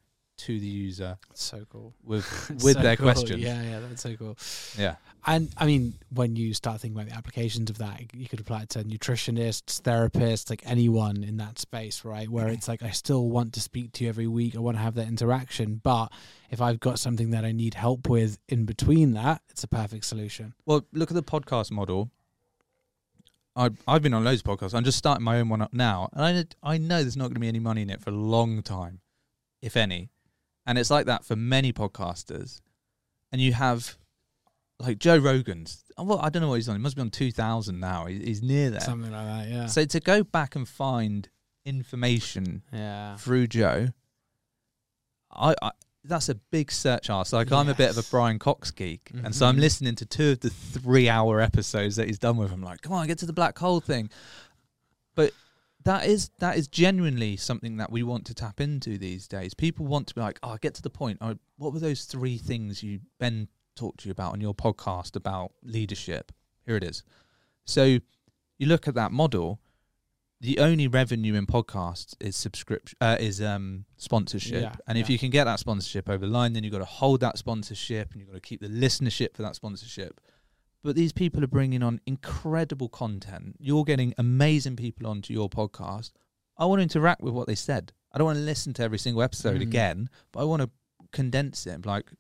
to 0.47 0.59
the 0.61 0.67
user 0.67 1.19
That's 1.29 1.43
so 1.43 1.65
cool. 1.71 1.95
with 2.05 2.25
with 2.51 2.75
So 2.77 2.83
their 2.83 2.97
cool. 2.97 3.05
questions. 3.13 3.41
Yeah, 3.43 3.63
yeah, 3.63 3.81
that's 3.81 4.03
so 4.03 4.15
cool. 4.17 4.37
yeah. 4.79 4.97
And 5.25 5.51
I 5.57 5.67
mean, 5.67 5.95
when 6.13 6.35
you 6.35 6.53
start 6.53 6.81
thinking 6.81 6.99
about 6.99 7.09
the 7.11 7.17
applications 7.17 7.71
of 7.71 7.79
that, 7.79 8.13
you 8.13 8.27
could 8.29 8.41
apply 8.41 8.63
it 8.63 8.71
to 8.71 8.83
nutritionists, 8.83 9.81
therapists, 9.81 10.51
like 10.51 10.63
anyone 10.67 11.23
in 11.23 11.37
that 11.37 11.61
space, 11.61 12.05
right? 12.05 12.29
Where 12.29 12.49
it's 12.49 12.67
like, 12.67 12.83
I 12.83 12.91
still 12.91 13.29
want 13.29 13.53
to 13.53 13.61
speak 13.61 13.93
to 13.93 14.05
you 14.05 14.09
every 14.11 14.27
week. 14.27 14.57
I 14.57 14.59
want 14.59 14.77
to 14.79 14.83
have 14.83 14.97
that 14.97 15.07
interaction. 15.07 15.81
But 15.83 16.09
if 16.51 16.61
I've 16.61 16.81
got 16.81 16.99
something 16.99 17.31
that 17.31 17.45
I 17.45 17.53
need 17.53 17.75
help 17.75 18.09
with 18.09 18.39
in 18.49 18.65
between 18.65 19.13
that, 19.13 19.43
it's 19.49 19.63
a 19.63 19.69
perfect 19.69 20.07
solution. 20.07 20.55
Well, 20.67 20.85
look 20.93 21.11
at 21.13 21.15
the 21.15 21.23
podcast 21.23 21.71
model. 21.71 22.11
I 23.55 23.71
I've 23.87 24.03
been 24.03 24.15
on 24.15 24.25
loads 24.25 24.43
of 24.45 24.47
podcasts. 24.47 24.75
I'm 24.75 24.83
just 24.85 24.99
starting 24.99 25.23
my 25.25 25.39
own 25.39 25.49
one 25.51 25.63
up 25.63 25.73
now, 25.73 26.09
and 26.15 26.49
I 26.65 26.73
I 26.75 26.79
know 26.79 27.03
there's 27.03 27.17
not 27.17 27.25
going 27.25 27.35
to 27.35 27.41
be 27.41 27.49
any 27.49 27.61
money 27.61 27.83
in 27.83 27.91
it 27.91 28.01
for 28.01 28.11
a 28.11 28.15
long 28.15 28.63
time, 28.63 29.01
if 29.61 29.77
any. 29.77 30.11
And 30.67 30.79
it's 30.79 30.91
like 30.91 31.07
that 31.07 31.25
for 31.25 31.37
many 31.37 31.73
podcasters. 31.73 32.61
And 33.33 33.41
you 33.41 33.53
have 33.53 33.97
like 34.79 34.99
Joe 34.99 35.17
Rogan's. 35.19 35.85
Well, 35.99 36.19
I 36.21 36.29
don't 36.29 36.43
know 36.43 36.49
what 36.49 36.57
he's 36.57 36.69
on. 36.69 36.77
He 36.77 36.83
must 36.83 36.97
be 36.97 37.03
on 37.03 37.11
two 37.11 37.33
thousand 37.33 37.81
now. 37.81 38.07
He's 38.07 38.43
near 38.43 38.71
there. 38.71 38.81
Something 38.81 39.13
like 39.13 39.27
that, 39.27 39.49
yeah. 39.49 39.67
So 39.67 39.85
to 39.85 40.01
go 40.01 40.23
back 40.25 40.55
and 40.57 40.69
find 40.69 41.29
information 41.65 42.63
yeah. 42.73 43.17
through 43.17 43.47
Joe, 43.47 43.89
I, 45.31 45.55
I 45.63 45.71
that's 46.05 46.29
a 46.29 46.35
big 46.35 46.73
search 46.73 47.11
ask. 47.11 47.33
Like 47.33 47.53
I'm 47.53 47.69
a 47.69 47.75
bit 47.75 47.91
of 47.91 47.97
a 47.99 48.03
Brian 48.11 48.39
Cox 48.39 48.71
geek, 48.73 49.11
and 49.23 49.35
so 49.35 49.47
I'm 49.47 49.57
Mhm. 49.57 49.61
listening 49.61 49.95
to 49.97 50.05
two 50.07 50.31
of 50.33 50.41
the 50.41 50.51
three-hour 50.51 51.41
episodes 51.41 51.97
that 51.97 52.09
he's 52.09 52.19
done 52.19 52.37
with 52.37 52.51
him. 52.51 52.61
Like, 52.63 52.83
come 52.83 52.93
on, 52.93 53.07
get 53.07 53.19
to 53.19 53.27
the 53.27 53.33
black 53.33 53.57
hole 53.59 53.81
thing. 53.81 54.11
But 55.15 55.33
that 55.85 56.07
is 56.07 56.31
that 56.39 56.57
is 56.57 56.69
genuinely 56.69 57.37
something 57.37 57.77
that 57.77 57.91
we 57.91 58.03
want 58.03 58.27
to 58.27 58.35
tap 58.35 58.61
into 58.61 58.99
these 58.99 59.27
days. 59.29 59.55
People 59.55 59.87
want 59.87 60.07
to 60.09 60.15
be 60.15 60.21
like, 60.21 60.39
oh, 60.43 60.57
get 60.61 60.75
to 60.75 60.83
the 60.83 60.91
point. 60.91 61.19
Oh, 61.21 61.37
what 61.57 61.73
were 61.73 61.81
those 61.81 62.05
three 62.05 62.39
things 62.39 62.83
you 62.83 63.01
Ben 63.19 63.49
talked 63.75 64.01
to 64.01 64.09
you 64.09 64.13
about 64.13 64.33
on 64.33 64.41
your 64.41 64.55
podcast 64.55 65.17
about 65.17 65.53
leadership? 65.63 66.33
Here 66.67 66.77
it 66.77 66.85
is. 66.85 67.03
So 67.65 67.85
you 67.85 68.67
look 68.67 68.89
at 68.89 68.95
that 68.95 69.13
model. 69.13 69.61
The 70.41 70.59
only 70.59 70.89
revenue 70.89 71.35
in 71.35 71.47
podcasts 71.47 72.17
is 72.19 72.35
subscription, 72.35 72.97
uh, 73.01 73.17
is 73.21 73.41
um, 73.41 73.85
sponsorship, 73.97 74.63
Yeah, 74.63 74.75
and 74.89 74.99
if 74.99 75.09
you 75.09 75.17
can 75.17 75.31
get 75.31 75.45
that 75.45 75.61
sponsorship 75.61 76.09
over 76.09 76.27
the 76.27 76.33
line, 76.33 76.53
then 76.53 76.65
you've 76.65 76.73
got 76.73 76.81
to 76.81 76.85
hold 76.85 77.21
that 77.21 77.39
sponsorship, 77.39 78.11
and 78.11 78.21
you've 78.21 78.29
got 78.29 78.35
to 78.35 78.41
keep 78.41 78.61
the 78.61 78.67
listenership 78.67 79.37
for 79.37 79.43
that 79.43 79.55
sponsorship. 79.55 80.21
But 80.83 80.97
these 80.97 81.13
people 81.13 81.45
are 81.45 81.49
bringing 81.49 81.83
on 81.83 82.01
incredible 82.07 82.89
content. 82.89 83.57
You're 83.61 83.85
getting 83.85 84.15
amazing 84.19 84.77
people 84.77 85.07
onto 85.07 85.33
your 85.33 85.49
podcast. 85.49 86.13
I 86.59 86.67
want 86.67 86.81
to 86.81 86.83
interact 86.83 87.23
with 87.23 87.33
what 87.35 87.47
they 87.47 87.55
said. 87.55 87.93
I 88.13 88.19
don't 88.19 88.27
want 88.27 88.39
to 88.39 88.45
listen 88.45 88.73
to 88.75 88.83
every 88.83 88.99
single 88.99 89.23
episode 89.23 89.59
Mhm. 89.59 89.63
again, 89.63 90.11
but 90.33 90.41
I 90.41 90.45
want 90.45 90.63
to 90.63 90.71
condense 91.13 91.67
it. 91.67 91.87
Like, 91.87 92.13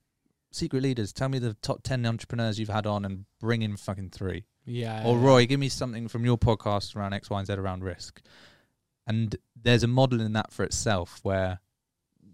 secret 0.52 0.82
leaders, 0.82 1.12
tell 1.12 1.28
me 1.28 1.38
the 1.38 1.54
top 1.54 1.82
10 1.82 2.06
entrepreneurs 2.06 2.58
you've 2.58 2.68
had 2.68 2.86
on 2.86 3.04
and 3.04 3.26
bring 3.40 3.62
in 3.62 3.76
fucking 3.76 4.10
three. 4.10 4.44
Yeah. 4.64 5.04
Or. 5.04 5.18
Roy, 5.18 5.46
give 5.46 5.58
me 5.58 5.68
something 5.68 6.06
from 6.08 6.24
your 6.24 6.38
podcast 6.38 6.94
around 6.94 7.14
X, 7.14 7.28
Y, 7.30 7.38
and 7.38 7.46
Z 7.46 7.54
around 7.54 7.82
risk. 7.82 8.22
And 9.06 9.34
there's 9.60 9.82
a 9.82 9.88
model 9.88 10.20
in 10.20 10.32
that 10.34 10.52
for 10.52 10.62
itself 10.64 11.18
where 11.24 11.60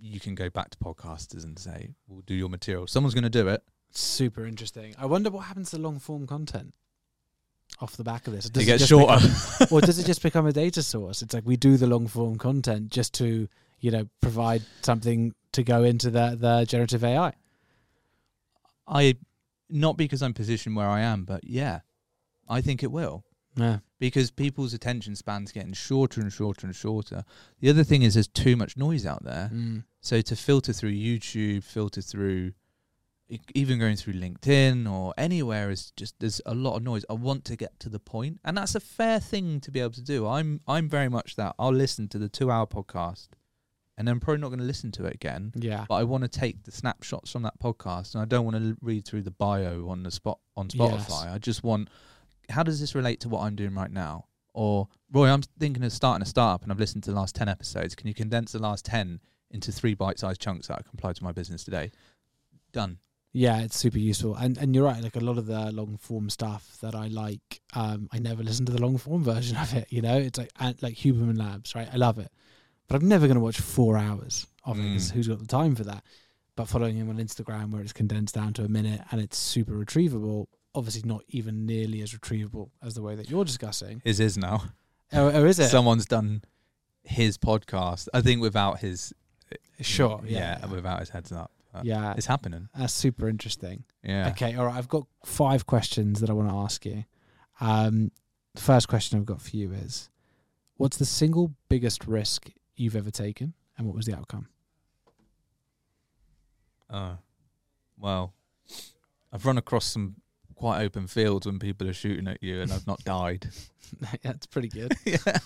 you 0.01 0.21
can 0.21 0.35
go 0.35 0.51
back 0.51 0.71
to 0.71 0.79
podcasters 0.79 1.43
and 1.43 1.59
say, 1.59 1.95
we'll 2.07 2.21
do 2.21 2.35
your 2.35 2.51
material. 2.51 2.87
Someone's 2.87 3.15
going 3.15 3.25
to 3.25 3.31
do 3.31 3.49
it. 3.49 3.63
Super 3.91 4.47
interesting. 4.47 4.95
I 4.99 5.07
wonder 5.07 5.31
what 5.31 5.47
happens 5.47 5.71
to 5.71 5.79
long 5.79 5.99
form 5.99 6.27
content 6.27 6.75
off 7.81 7.97
the 7.97 8.05
back 8.05 8.27
of 8.27 8.33
this. 8.33 8.47
Or 8.47 8.49
It 8.49 8.53
does 8.55 8.65
gets 8.67 8.87
shorter. 8.87 9.17
become- 9.27 9.69
or 9.71 9.81
does 9.81 9.99
it 9.99 10.07
just 10.07 10.23
become 10.23 10.47
a 10.47 10.53
data 10.53 10.83
source? 10.83 11.23
It's 11.23 11.35
like 11.35 11.45
we 11.47 11.57
do 11.57 11.77
the 11.77 11.87
long 11.87 12.07
form 12.07 12.37
content 12.39 12.91
just 12.91 13.15
to, 13.15 13.49
you 13.81 13.91
know, 13.91 14.09
provide 14.21 14.63
something 14.83 15.35
to 15.53 15.63
go 15.63 15.85
into 15.85 16.11
the, 16.11 16.37
the 16.39 16.65
generative 16.69 17.03
AI. 17.05 17.33
I, 18.87 19.17
not 19.69 19.97
because 19.97 20.23
I'm 20.23 20.35
positioned 20.35 20.77
where 20.77 20.89
I 20.89 21.01
am, 21.01 21.25
but 21.25 21.45
yeah, 21.45 21.81
I 22.49 22.61
think 22.61 22.83
it 22.83 22.91
will. 22.93 23.25
Yeah. 23.57 23.79
because 23.99 24.31
people's 24.31 24.73
attention 24.73 25.17
spans 25.17 25.51
getting 25.51 25.73
shorter 25.73 26.21
and 26.21 26.33
shorter 26.33 26.65
and 26.65 26.77
shorter. 26.77 27.25
The 27.59 27.69
other 27.71 27.83
thing 27.83 28.03
is 28.03 28.15
there's 28.15 28.29
too 28.29 28.55
much 28.55 28.77
noise 28.77 29.05
out 29.05 29.25
there. 29.25 29.51
Mm. 29.53 29.83
So 30.01 30.21
to 30.21 30.37
filter 30.37 30.73
through 30.73 30.93
YouTube, 30.93 31.65
filter 31.65 32.01
through 32.01 32.53
even 33.55 33.79
going 33.79 33.97
through 33.97 34.15
LinkedIn 34.15 34.91
or 34.91 35.13
anywhere 35.19 35.71
is 35.71 35.93
just 35.97 36.19
there's 36.19 36.41
a 36.47 36.55
lot 36.55 36.77
of 36.77 36.83
noise. 36.83 37.05
I 37.11 37.15
want 37.15 37.45
to 37.47 37.57
get 37.57 37.79
to 37.81 37.89
the 37.89 37.99
point, 37.99 38.41
and 38.45 38.57
that's 38.57 38.75
a 38.75 38.81
fair 38.81 39.21
thing 39.21 39.61
to 39.61 39.71
be 39.71 39.81
able 39.81 39.93
to 39.93 40.03
do. 40.03 40.27
I'm 40.27 40.61
I'm 40.67 40.89
very 40.89 41.09
much 41.09 41.37
that. 41.37 41.55
I'll 41.59 41.73
listen 41.73 42.09
to 42.09 42.19
the 42.19 42.29
two 42.29 42.51
hour 42.51 42.67
podcast, 42.67 43.29
and 43.97 44.09
then 44.09 44.13
I'm 44.15 44.21
probably 44.21 44.41
not 44.41 44.49
going 44.49 44.61
to 44.61 44.65
listen 44.65 44.91
to 44.93 45.05
it 45.05 45.15
again. 45.15 45.53
Yeah. 45.55 45.85
But 45.89 45.97
I 45.97 46.05
want 46.05 46.25
to 46.25 46.29
take 46.29 46.65
the 46.65 46.73
snapshots 46.73 47.31
from 47.31 47.43
that 47.43 47.59
podcast, 47.61 48.15
and 48.15 48.23
I 48.23 48.25
don't 48.25 48.45
want 48.45 48.57
to 48.57 48.77
read 48.81 49.05
through 49.05 49.23
the 49.23 49.31
bio 49.31 49.89
on 49.89 50.03
the 50.03 50.11
spot 50.11 50.39
on 50.57 50.69
Spotify. 50.69 51.25
Yes. 51.25 51.35
I 51.35 51.39
just 51.39 51.63
want 51.63 51.91
how 52.51 52.63
does 52.63 52.81
this 52.81 52.95
relate 52.95 53.21
to 53.21 53.29
what 53.29 53.43
I'm 53.43 53.57
doing 53.57 53.75
right 53.75 53.91
now? 53.91 54.25
Or 54.55 54.89
Roy, 55.13 55.29
I'm 55.29 55.43
thinking 55.61 55.85
of 55.85 55.93
starting 55.93 56.23
a 56.23 56.27
startup, 56.27 56.63
and 56.63 56.73
I've 56.73 56.81
listened 56.81 57.05
to 57.05 57.11
the 57.11 57.17
last 57.17 57.35
ten 57.35 57.49
episodes. 57.49 57.95
Can 57.95 58.09
you 58.09 58.15
condense 58.15 58.53
the 58.53 58.59
last 58.59 58.87
ten 58.87 59.21
into 59.51 59.71
three 59.73 59.95
bite-sized 59.95 60.41
chunks 60.41 60.69
that 60.69 60.85
can 60.85 60.93
apply 60.95 61.13
to 61.13 61.25
my 61.25 61.33
business 61.33 61.63
today? 61.65 61.91
Done. 62.73 62.99
Yeah, 63.45 63.61
it's 63.61 63.77
super 63.79 63.99
useful, 63.99 64.35
and 64.35 64.59
and 64.59 64.75
you're 64.75 64.85
right. 64.85 65.03
Like 65.03 65.17
a 65.17 65.21
lot 65.21 65.39
of 65.39 65.47
the 65.47 65.71
long 65.73 65.97
form 65.99 66.29
stuff 66.31 66.65
that 66.83 66.95
I 66.95 67.07
like, 67.09 67.61
um, 67.75 68.09
I 68.13 68.19
never 68.19 68.43
listen 68.43 68.67
to 68.67 68.73
the 68.73 68.83
long 68.83 68.99
form 68.99 69.23
version 69.33 69.57
of 69.57 69.73
it. 69.75 69.87
You 69.91 70.03
know, 70.03 70.17
it's 70.19 70.39
like 70.39 70.51
like 70.83 70.95
Huberman 70.95 71.39
Labs, 71.39 71.75
right? 71.75 71.89
I 71.93 71.97
love 71.97 72.19
it, 72.19 72.31
but 72.89 72.97
I'm 73.01 73.09
never 73.09 73.27
going 73.29 73.37
to 73.37 73.47
watch 73.49 73.61
four 73.61 73.97
hours 73.97 74.47
of 74.65 74.79
it 74.79 74.83
because 74.83 75.11
Mm. 75.11 75.15
who's 75.15 75.29
got 75.29 75.39
the 75.39 75.47
time 75.47 75.75
for 75.77 75.85
that? 75.85 76.03
But 76.57 76.67
following 76.69 76.97
him 76.97 77.09
on 77.11 77.19
Instagram, 77.19 77.71
where 77.71 77.83
it's 77.83 77.93
condensed 77.93 78.35
down 78.35 78.53
to 78.55 78.65
a 78.65 78.69
minute 78.69 79.01
and 79.13 79.21
it's 79.21 79.39
super 79.39 79.75
retrievable, 79.75 80.47
obviously 80.75 81.03
not 81.09 81.23
even 81.29 81.65
nearly 81.65 82.03
as 82.03 82.13
retrievable 82.13 82.71
as 82.83 82.95
the 82.95 83.03
way 83.03 83.15
that 83.15 83.31
you're 83.31 83.45
discussing. 83.45 84.03
Is 84.05 84.19
is 84.19 84.37
now. 84.37 84.65
Or, 85.13 85.31
or 85.33 85.47
is 85.47 85.59
it? 85.61 85.69
Someone's 85.69 86.07
done 86.07 86.43
his 87.05 87.39
podcast. 87.39 88.09
I 88.13 88.21
think 88.21 88.43
without 88.43 88.81
his 88.81 89.13
sure. 89.81 90.21
yeah, 90.27 90.59
Yeah. 90.61 90.67
without 90.67 90.99
his 91.01 91.11
heads 91.11 91.31
up. 91.31 91.53
But 91.73 91.85
Yeah. 91.85 92.15
it's 92.17 92.27
happening. 92.27 92.69
That's 92.77 92.93
super 92.95 93.29
interesting. 93.29 93.85
Yeah. 94.03 94.29
Okay, 94.31 94.55
all 94.55 94.67
right. 94.67 94.77
I've 94.77 94.89
got 94.89 95.07
five 95.25 95.67
questions 95.67 96.21
that 96.21 96.31
I 96.31 96.33
want 96.33 96.49
to 96.49 96.55
ask 96.57 96.85
you. 96.87 97.05
Um, 97.61 98.11
the 98.55 98.61
first 98.63 98.89
question 98.89 99.19
I've 99.19 99.27
got 99.27 99.43
for 99.43 99.57
you 99.57 99.73
is 99.73 100.09
What's 100.77 100.97
the 100.97 101.05
single 101.05 101.55
biggest 101.69 102.07
risk 102.07 102.51
you've 102.77 102.95
ever 102.97 103.11
taken, 103.11 103.55
and 103.77 103.87
what 103.87 103.97
was 103.97 104.07
the 104.07 104.15
outcome? 104.17 104.47
Uh, 106.89 107.17
well, 107.99 108.33
I've 109.33 109.45
run 109.45 109.59
across 109.59 109.85
some 109.87 110.17
quite 110.55 110.83
open 110.83 111.07
fields 111.07 111.47
when 111.47 111.59
people 111.59 111.89
are 111.89 111.93
shooting 111.93 112.27
at 112.29 112.43
you, 112.43 112.61
and 112.61 112.73
I've 112.73 112.87
not 112.87 113.03
died. 113.05 113.49
That's 114.23 114.47
pretty 114.47 114.69
good. 114.69 114.93
yeah. 115.05 115.39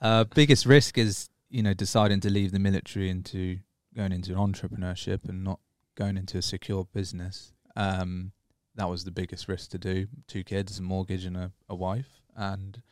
Uh, 0.00 0.24
biggest 0.24 0.66
risk 0.66 0.98
is 0.98 1.28
you 1.50 1.62
know 1.62 1.74
deciding 1.74 2.20
to 2.20 2.30
leave 2.30 2.52
the 2.52 2.58
military 2.58 3.08
into 3.10 3.58
going 3.94 4.12
into 4.12 4.32
entrepreneurship 4.32 5.28
and 5.28 5.44
not 5.44 5.60
going 5.94 6.16
into 6.16 6.38
a 6.38 6.42
secure 6.42 6.86
business. 6.92 7.52
Um, 7.76 8.32
that 8.74 8.88
was 8.88 9.04
the 9.04 9.10
biggest 9.10 9.48
risk 9.48 9.70
to 9.70 9.78
do. 9.78 10.06
Two 10.26 10.44
kids, 10.44 10.78
a 10.78 10.82
mortgage, 10.82 11.24
and 11.24 11.36
a, 11.36 11.52
a 11.68 11.74
wife, 11.74 12.20
and 12.34 12.82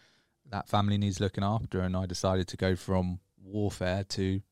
that 0.50 0.68
family 0.68 0.98
needs 0.98 1.20
looking 1.20 1.44
after. 1.44 1.80
And 1.80 1.96
I 1.96 2.06
decided 2.06 2.48
to 2.48 2.56
go 2.56 2.76
from 2.76 3.20
warfare 3.42 4.04
to 4.10 4.42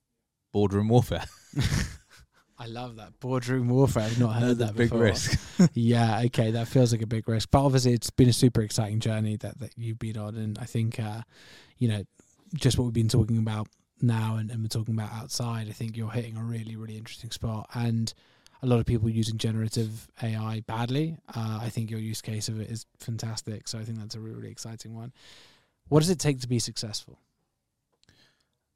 boardroom 0.53 0.89
warfare. 0.89 1.25
I 2.61 2.67
love 2.67 2.97
that 2.97 3.21
boardroom 3.21 3.69
warfare. 3.69 4.05
I've 4.05 4.19
not 4.19 4.35
heard 4.35 4.59
that 4.59 4.75
big 4.75 4.91
before. 4.91 5.05
risk. 5.05 5.39
yeah, 5.75 6.23
okay, 6.27 6.51
that 6.53 6.67
feels 6.67 6.93
like 6.93 7.03
a 7.03 7.07
big 7.07 7.29
risk, 7.29 7.51
but 7.53 7.65
obviously 7.65 7.93
it's 7.93 8.11
been 8.11 8.29
a 8.29 8.33
super 8.33 8.63
exciting 8.63 8.99
journey 8.99 9.37
that 9.37 9.61
that 9.61 9.73
you've 9.77 9.99
been 9.99 10.17
on, 10.17 10.35
and 10.35 10.59
I 10.59 10.65
think, 10.65 10.99
uh, 10.99 11.23
you 11.77 11.89
know, 11.89 12.03
just 12.55 12.79
what 12.79 12.87
we've 12.87 12.95
been 12.95 13.09
talking 13.09 13.39
about 13.39 13.69
now 14.03 14.37
and, 14.37 14.51
and 14.51 14.63
we're 14.63 14.69
talking 14.69 14.95
about 14.95 15.13
outside. 15.13 15.69
I 15.69 15.73
think 15.73 15.97
you're 15.97 16.11
hitting 16.11 16.37
a 16.37 16.43
really 16.43 16.77
really 16.77 16.97
interesting 16.97 17.31
spot, 17.31 17.69
and 17.75 18.13
a 18.63 18.67
lot 18.67 18.81
of 18.81 18.87
people 18.87 19.09
using 19.09 19.39
generative 19.39 20.09
AI 20.23 20.61
badly. 20.67 21.17
Uh, 21.35 21.61
I 21.63 21.69
think 21.69 21.91
your 21.91 22.01
use 22.01 22.21
case 22.21 22.49
of 22.49 22.61
it 22.61 22.71
is 22.71 22.87
fantastic, 22.99 23.69
so 23.69 23.79
I 23.79 23.85
think 23.85 23.99
that's 23.99 24.15
a 24.15 24.21
really, 24.21 24.37
really 24.37 24.51
exciting 24.51 24.95
one. 24.95 25.13
What 25.89 26.01
does 26.01 26.11
it 26.11 26.19
take 26.19 26.41
to 26.41 26.49
be 26.49 26.59
successful? 26.59 27.19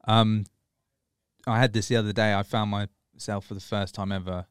Um, 0.05 0.47
I 1.47 1.59
had 1.59 1.73
this 1.73 1.89
the 1.89 1.97
other 1.97 2.13
day. 2.13 2.35
I 2.35 2.43
found 2.43 2.71
myself 2.71 3.47
for 3.47 3.55
the 3.55 3.61
first 3.61 3.95
time 3.95 4.13
ever 4.13 4.47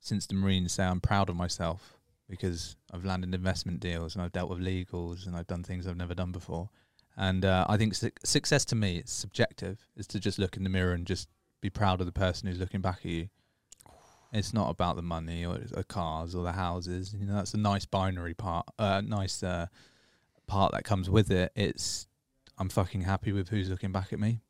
since 0.00 0.26
the 0.26 0.34
Marines 0.34 0.72
say 0.72 0.84
I'm 0.84 1.00
proud 1.00 1.28
of 1.28 1.36
myself 1.36 1.98
because 2.28 2.76
I've 2.92 3.04
landed 3.04 3.34
investment 3.34 3.80
deals 3.80 4.14
and 4.14 4.22
I've 4.22 4.32
dealt 4.32 4.50
with 4.50 4.60
legals 4.60 5.26
and 5.26 5.36
I've 5.36 5.46
done 5.46 5.62
things 5.62 5.86
I've 5.86 5.96
never 5.96 6.14
done 6.14 6.32
before. 6.32 6.70
And 7.16 7.44
uh, 7.44 7.66
I 7.68 7.76
think 7.76 7.94
su- 7.94 8.10
success 8.24 8.64
to 8.66 8.74
me, 8.74 8.98
it's 8.98 9.12
subjective, 9.12 9.88
is 9.96 10.06
to 10.08 10.20
just 10.20 10.38
look 10.38 10.56
in 10.56 10.64
the 10.64 10.70
mirror 10.70 10.92
and 10.92 11.06
just 11.06 11.28
be 11.60 11.70
proud 11.70 12.00
of 12.00 12.06
the 12.06 12.12
person 12.12 12.48
who's 12.48 12.58
looking 12.58 12.80
back 12.80 12.98
at 12.98 13.10
you. 13.10 13.28
It's 14.32 14.52
not 14.52 14.70
about 14.70 14.96
the 14.96 15.02
money 15.02 15.46
or 15.46 15.56
the 15.58 15.84
cars 15.84 16.34
or 16.34 16.42
the 16.42 16.52
houses. 16.52 17.14
You 17.18 17.26
know, 17.26 17.34
that's 17.34 17.54
a 17.54 17.58
nice 17.58 17.86
binary 17.86 18.34
part, 18.34 18.66
uh, 18.78 19.00
nice 19.04 19.42
uh, 19.42 19.66
part 20.46 20.72
that 20.72 20.84
comes 20.84 21.08
with 21.08 21.30
it. 21.30 21.52
It's 21.54 22.06
I'm 22.58 22.68
fucking 22.68 23.02
happy 23.02 23.32
with 23.32 23.48
who's 23.48 23.70
looking 23.70 23.92
back 23.92 24.12
at 24.12 24.18
me. 24.18 24.40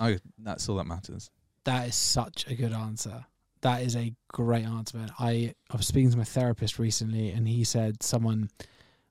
I, 0.00 0.18
that's 0.38 0.68
all 0.68 0.76
that 0.76 0.86
matters. 0.86 1.30
That 1.64 1.88
is 1.88 1.94
such 1.96 2.46
a 2.46 2.54
good 2.54 2.72
answer. 2.72 3.26
That 3.62 3.82
is 3.82 3.96
a 3.96 4.12
great 4.28 4.64
answer, 4.64 4.98
man. 4.98 5.10
I, 5.18 5.54
I 5.70 5.76
was 5.76 5.86
speaking 5.86 6.10
to 6.10 6.16
my 6.16 6.24
therapist 6.24 6.78
recently, 6.78 7.30
and 7.30 7.48
he 7.48 7.64
said 7.64 8.02
someone 8.02 8.50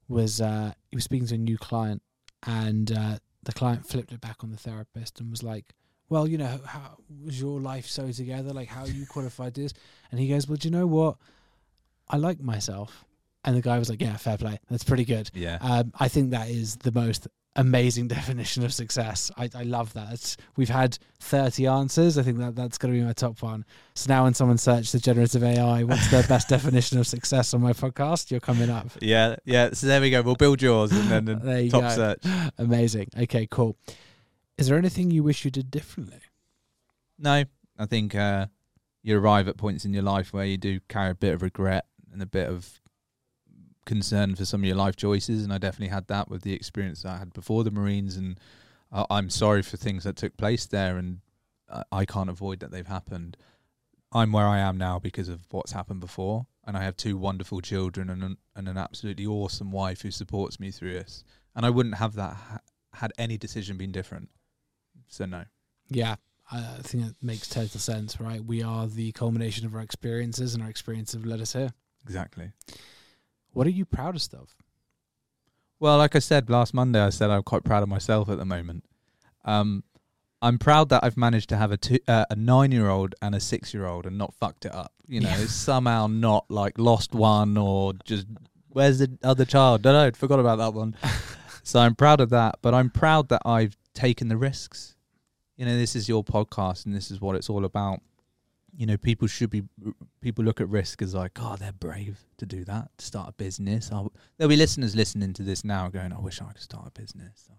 was 0.08 0.40
uh, 0.40 0.72
he 0.90 0.96
was 0.96 1.04
speaking 1.04 1.28
to 1.28 1.36
a 1.36 1.38
new 1.38 1.58
client, 1.58 2.02
and 2.46 2.92
uh, 2.92 3.18
the 3.44 3.54
client 3.54 3.88
flipped 3.88 4.12
it 4.12 4.22
back 4.22 4.44
on 4.44 4.52
the 4.52 4.58
therapist 4.58 5.20
and 5.20 5.32
was 5.32 5.44
like, 5.44 5.74
"Well, 6.10 6.28
you 6.28 6.38
know, 6.38 6.60
how 6.66 6.98
was 7.24 7.40
your 7.40 7.60
life 7.60 7.88
so 7.88 8.12
together? 8.12 8.54
Like, 8.54 8.70
how 8.70 8.86
you 8.86 9.06
qualified 9.06 9.54
this?" 9.54 9.74
And 10.12 10.20
he 10.20 10.28
goes, 10.28 10.48
"Well, 10.48 10.58
do 10.58 10.68
you 10.68 10.72
know 10.72 10.88
what? 10.88 11.18
I 12.10 12.18
like 12.18 12.42
myself." 12.42 13.06
And 13.44 13.56
the 13.56 13.62
guy 13.62 13.78
was 13.78 13.90
like, 13.90 14.02
"Yeah, 14.02 14.18
fair 14.18 14.38
play. 14.38 14.60
That's 14.70 14.84
pretty 14.84 15.06
good." 15.06 15.30
Yeah. 15.34 15.58
Um, 15.62 15.94
I 16.00 16.08
think 16.08 16.32
that 16.32 16.50
is 16.50 16.78
the 16.78 16.92
most 16.92 17.28
amazing 17.56 18.08
definition 18.10 18.64
of 18.66 18.74
success. 18.74 19.32
I, 19.38 19.50
I 19.56 19.64
love 19.64 19.94
that. 19.94 20.14
It's, 20.14 20.38
we've 20.58 20.70
had 20.70 20.98
30 21.20 21.68
answers. 21.68 22.18
I 22.18 22.24
think 22.24 22.38
that 22.40 22.56
that's 22.56 22.78
going 22.78 22.94
to 22.94 23.00
be 23.00 23.06
my 23.06 23.14
top 23.14 23.42
one. 23.42 23.66
So 23.96 24.08
now 24.14 24.26
when 24.26 24.34
someone 24.34 24.58
searches 24.58 24.92
the 24.92 25.00
generative 25.00 25.44
AI, 25.44 25.84
what's 25.84 26.10
the 26.12 26.26
best 26.28 26.50
definition 26.50 27.00
of 27.00 27.08
success 27.08 27.54
on 27.54 27.62
my 27.62 27.74
podcast? 27.74 28.32
You're 28.32 28.40
coming 28.40 28.70
up. 28.70 28.88
yeah, 29.02 29.36
yeah. 29.46 29.70
So 29.74 29.88
there 29.88 30.02
we 30.02 30.10
go. 30.10 30.22
We'll 30.22 30.36
build 30.36 30.62
yours 30.62 30.92
and 30.92 31.10
then 31.10 31.26
the 31.26 31.36
There 31.36 31.62
you 31.62 31.72
top 31.72 31.82
go. 31.84 31.90
search. 31.90 32.24
Amazing. 32.58 33.08
Okay, 33.18 33.48
cool. 33.50 33.78
Is 34.58 34.68
there 34.68 34.78
anything 34.78 35.12
you 35.12 35.24
wish 35.24 35.44
you 35.46 35.52
did 35.52 35.70
differently? 35.72 36.20
No, 37.18 37.44
I 37.78 37.86
think 37.86 38.16
uh, 38.16 38.48
you 39.04 39.18
arrive 39.18 39.48
at 39.48 39.58
points 39.58 39.86
in 39.86 39.94
your 39.94 40.04
life 40.04 40.34
where 40.34 40.46
you 40.46 40.58
do 40.58 40.80
carry 40.90 41.12
a 41.12 41.16
bit 41.16 41.34
of 41.34 41.42
regret 41.42 41.86
and 42.12 42.22
a 42.22 42.26
bit 42.26 42.50
of 42.50 42.82
concern 43.86 44.36
for 44.36 44.46
some 44.46 44.62
of 44.62 44.66
your 44.66 44.76
life 44.76 44.96
choices, 44.96 45.44
and 45.44 45.54
I 45.54 45.58
definitely 45.58 45.94
had 45.94 46.08
that 46.08 46.30
with 46.30 46.42
the 46.42 46.54
experience 46.54 47.04
that 47.04 47.14
I 47.14 47.18
had 47.18 47.34
before 47.34 47.64
the 47.64 47.72
Marines, 47.72 48.18
and 48.18 48.40
uh, 48.92 49.06
I'm 49.10 49.30
sorry 49.30 49.62
for 49.62 49.78
things 49.78 50.04
that 50.04 50.16
took 50.16 50.38
place 50.38 50.66
there, 50.66 50.98
and 50.98 51.20
I, 51.70 51.84
I 51.92 52.06
can't 52.06 52.30
avoid 52.30 52.60
that 52.60 52.72
they've 52.72 52.86
happened. 52.86 53.38
I'm 54.12 54.32
where 54.32 54.48
I 54.48 54.60
am 54.60 54.78
now 54.78 55.00
because 55.00 55.30
of 55.30 55.42
what's 55.52 55.72
happened 55.74 56.00
before, 56.00 56.48
and 56.66 56.78
I 56.78 56.84
have 56.84 56.98
two 56.98 57.18
wonderful 57.18 57.62
children 57.62 58.10
and 58.10 58.24
an, 58.24 58.38
and 58.56 58.68
an 58.68 58.78
absolutely 58.78 59.26
awesome 59.26 59.72
wife 59.72 60.02
who 60.02 60.12
supports 60.12 60.60
me 60.60 60.72
through 60.72 60.94
this, 60.94 61.24
and 61.56 61.66
I 61.66 61.70
wouldn't 61.70 61.96
have 61.96 62.16
that 62.16 62.34
ha- 62.34 62.60
had 62.94 63.14
any 63.18 63.38
decision 63.38 63.78
been 63.78 63.92
different. 63.92 64.30
So 65.08 65.26
no. 65.26 65.46
Yeah, 65.90 66.16
I 66.52 66.78
think 66.82 67.06
that 67.06 67.16
makes 67.22 67.50
total 67.50 67.80
sense, 67.80 68.20
right? 68.20 68.44
We 68.44 68.64
are 68.64 68.88
the 68.88 69.12
culmination 69.12 69.66
of 69.66 69.76
our 69.76 69.82
experiences, 69.82 70.54
and 70.54 70.64
our 70.64 70.70
experiences 70.70 71.14
have 71.14 71.26
led 71.26 71.42
us 71.42 71.54
here. 71.54 71.74
Exactly. 72.04 72.52
What 73.56 73.66
are 73.68 73.72
you 73.72 73.86
proudest 73.86 74.34
of? 74.34 74.54
Well, 75.80 75.98
like 75.98 76.16
I 76.16 76.20
said 76.20 76.50
last 76.50 76.74
Monday, 76.74 77.00
I 77.02 77.10
said 77.10 77.30
I'm 77.30 77.44
quite 77.44 77.64
proud 77.64 77.84
of 77.84 77.90
myself 77.90 78.30
at 78.30 78.38
the 78.38 78.46
moment. 78.46 78.84
Um, 79.46 79.84
I'm 80.42 80.60
proud 80.60 80.90
that 80.90 81.04
I've 81.04 81.16
managed 81.18 81.50
to 81.50 81.58
have 81.58 81.72
a 81.72 81.78
two, 81.78 82.00
uh, 82.08 82.26
a 82.30 82.36
nine 82.36 82.72
year 82.74 82.90
old 82.90 83.16
and 83.22 83.34
a 83.34 83.40
six 83.40 83.74
year 83.74 83.86
old 83.86 84.06
and 84.06 84.18
not 84.18 84.34
fucked 84.34 84.66
it 84.66 84.74
up. 84.76 84.92
You 85.08 85.22
know, 85.22 85.30
Yeah. 85.30 85.46
somehow 85.48 86.08
not 86.08 86.46
like 86.50 86.78
lost 86.78 87.14
one 87.14 87.58
or 87.58 87.94
just 88.04 88.28
where's 88.70 89.00
the 89.00 89.18
other 89.24 89.46
child? 89.46 89.82
Don't 89.84 89.94
know, 89.94 90.12
forgot 90.18 90.40
about 90.40 90.58
that 90.58 90.74
one. 90.74 90.96
so 91.64 91.80
I'm 91.80 91.96
proud 91.96 92.20
of 92.20 92.30
that, 92.32 92.58
but 92.62 92.74
I'm 92.74 92.90
proud 92.90 93.30
that 93.30 93.42
I've 93.46 93.78
taken 93.94 94.28
the 94.28 94.38
risks. 94.38 94.96
You 95.56 95.66
know, 95.66 95.78
this 95.78 95.96
is 95.96 96.10
your 96.10 96.24
podcast 96.26 96.86
and 96.86 96.94
this 96.94 97.10
is 97.10 97.22
what 97.22 97.36
it's 97.38 97.50
all 97.50 97.64
about. 97.64 98.02
You 98.78 98.86
know, 98.86 98.98
people 98.98 99.28
should 99.28 99.50
be 99.50 99.64
people 100.22 100.44
look 100.44 100.60
at 100.60 100.68
risk 100.68 101.02
as 101.02 101.14
like, 101.14 101.38
oh, 101.40 101.56
they're 101.58 101.72
brave 101.72 102.26
to 102.38 102.46
do 102.46 102.66
that, 102.66 102.90
to 102.98 103.06
start 103.06 103.30
a 103.30 103.32
business. 103.32 103.92
i 103.92 104.04
there'll 104.38 104.50
be 104.50 104.56
listeners 104.56 104.96
listening 104.96 105.34
to 105.34 105.44
this 105.44 105.64
now 105.64 105.88
going, 105.88 106.12
I 106.12 106.20
wish 106.20 106.42
I 106.42 106.52
could 106.52 106.62
start 106.62 106.88
a 106.88 106.92
business. 106.92 107.50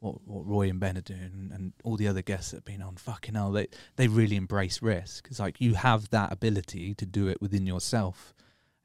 What 0.00 0.26
what 0.26 0.46
Roy 0.46 0.68
and 0.68 0.80
Ben 0.80 0.98
are 0.98 1.02
doing, 1.02 1.30
and, 1.32 1.52
and 1.52 1.72
all 1.84 1.96
the 1.96 2.08
other 2.08 2.22
guests 2.22 2.50
that 2.50 2.58
have 2.58 2.64
been 2.64 2.82
on, 2.82 2.96
fucking 2.96 3.34
hell, 3.34 3.52
they 3.52 3.68
they 3.96 4.08
really 4.08 4.36
embrace 4.36 4.82
risk. 4.82 5.28
It's 5.30 5.40
like 5.40 5.60
you 5.60 5.74
have 5.74 6.10
that 6.10 6.32
ability 6.32 6.94
to 6.94 7.06
do 7.06 7.28
it 7.28 7.40
within 7.40 7.66
yourself. 7.66 8.34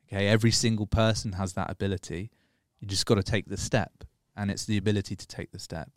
Okay, 0.08 0.28
every 0.28 0.52
single 0.52 0.88
person 0.88 1.34
has 1.34 1.54
that 1.54 1.70
ability. 1.70 2.32
You 2.80 2.88
just 2.88 3.06
got 3.06 3.16
to 3.16 3.24
take 3.24 3.50
the 3.50 3.58
step, 3.58 4.04
and 4.36 4.50
it's 4.50 4.66
the 4.66 4.78
ability 4.78 5.16
to 5.16 5.28
take 5.28 5.52
the 5.52 5.60
step. 5.60 5.92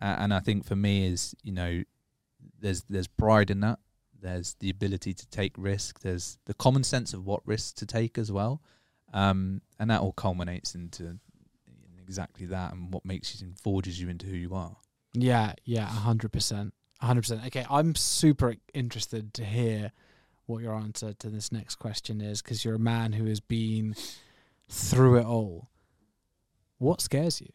Uh, 0.00 0.16
and 0.18 0.32
I 0.32 0.40
think 0.40 0.64
for 0.64 0.76
me 0.76 1.06
is 1.06 1.34
you 1.42 1.52
know, 1.52 1.82
there's 2.60 2.82
there's 2.88 3.08
pride 3.08 3.50
in 3.50 3.60
that. 3.60 3.78
There's 4.22 4.54
the 4.60 4.70
ability 4.70 5.14
to 5.14 5.26
take 5.28 5.52
risk. 5.56 6.00
There's 6.00 6.38
the 6.46 6.54
common 6.54 6.84
sense 6.84 7.12
of 7.12 7.26
what 7.26 7.46
risks 7.46 7.72
to 7.74 7.86
take 7.86 8.16
as 8.16 8.30
well, 8.30 8.62
um, 9.12 9.60
and 9.78 9.90
that 9.90 10.00
all 10.00 10.12
culminates 10.12 10.74
into 10.74 11.18
exactly 11.98 12.46
that 12.46 12.72
and 12.72 12.92
what 12.92 13.04
makes 13.04 13.40
you 13.40 13.46
and 13.46 13.58
forges 13.58 14.00
you 14.00 14.08
into 14.08 14.26
who 14.26 14.36
you 14.36 14.54
are. 14.54 14.76
Yeah, 15.14 15.54
yeah, 15.64 15.86
hundred 15.86 16.32
percent, 16.32 16.72
hundred 17.00 17.22
percent. 17.22 17.46
Okay, 17.46 17.66
I'm 17.68 17.94
super 17.94 18.54
interested 18.72 19.34
to 19.34 19.44
hear 19.44 19.92
what 20.46 20.62
your 20.62 20.74
answer 20.74 21.14
to 21.14 21.28
this 21.28 21.52
next 21.52 21.76
question 21.76 22.20
is 22.20 22.42
because 22.42 22.64
you're 22.64 22.74
a 22.74 22.78
man 22.78 23.12
who 23.12 23.26
has 23.26 23.40
been 23.40 23.94
through 24.68 25.16
it 25.18 25.26
all. 25.26 25.68
What 26.78 27.00
scares 27.00 27.40
you? 27.40 27.48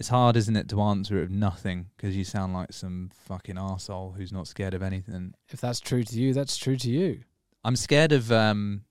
It's 0.00 0.08
hard, 0.08 0.34
isn't 0.36 0.56
it, 0.56 0.66
to 0.70 0.80
answer 0.80 1.18
it 1.18 1.28
with 1.28 1.30
nothing 1.30 1.90
because 1.94 2.16
you 2.16 2.24
sound 2.24 2.54
like 2.54 2.72
some 2.72 3.10
fucking 3.26 3.56
arsehole 3.56 4.16
who's 4.16 4.32
not 4.32 4.48
scared 4.48 4.72
of 4.72 4.82
anything. 4.82 5.34
If 5.50 5.60
that's 5.60 5.78
true 5.78 6.04
to 6.04 6.18
you, 6.18 6.32
that's 6.32 6.56
true 6.56 6.78
to 6.78 6.90
you. 6.90 7.20
I'm 7.64 7.76
scared 7.76 8.10
of. 8.10 8.32
Um, 8.32 8.84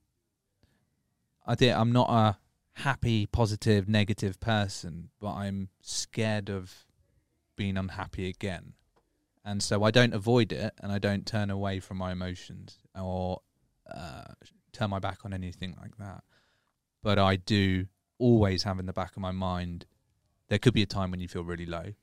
I 1.47 1.55
think 1.55 1.76
I'm 1.76 1.91
not 1.91 2.12
a 2.12 2.38
happy, 2.82 3.26
positive, 3.26 3.89
negative 3.89 4.39
person, 4.39 5.10
but 5.20 5.34
I'm 5.34 5.70
scared 5.82 6.47
of 6.47 6.86
being 7.55 7.76
unhappy 7.76 8.30
again, 8.30 8.74
and 9.43 9.64
so 9.64 9.82
I 9.82 9.89
don't 9.89 10.14
avoid 10.14 10.51
it, 10.51 10.74
and 10.80 10.91
I 10.91 10.99
don't 10.99 11.26
turn 11.26 11.49
away 11.49 11.80
from 11.80 11.97
my 11.97 12.12
emotions 12.12 12.78
or 12.93 13.41
uh, 13.91 14.26
turn 14.74 14.91
my 14.91 14.99
back 14.99 15.26
on 15.26 15.34
anything 15.34 15.76
like 15.82 15.97
that. 15.97 16.22
But 17.01 17.18
I 17.18 17.38
do 17.38 17.88
always 18.20 18.62
have 18.62 18.78
in 18.78 18.86
the 18.86 18.93
back 18.93 19.16
of 19.16 19.24
my 19.24 19.32
mind 19.32 19.88
there 20.49 20.59
could 20.59 20.73
be 20.73 20.81
a 20.81 20.87
time 20.87 21.11
when 21.11 21.19
you 21.19 21.27
feel 21.27 21.43
really 21.43 21.65
low. 21.65 21.93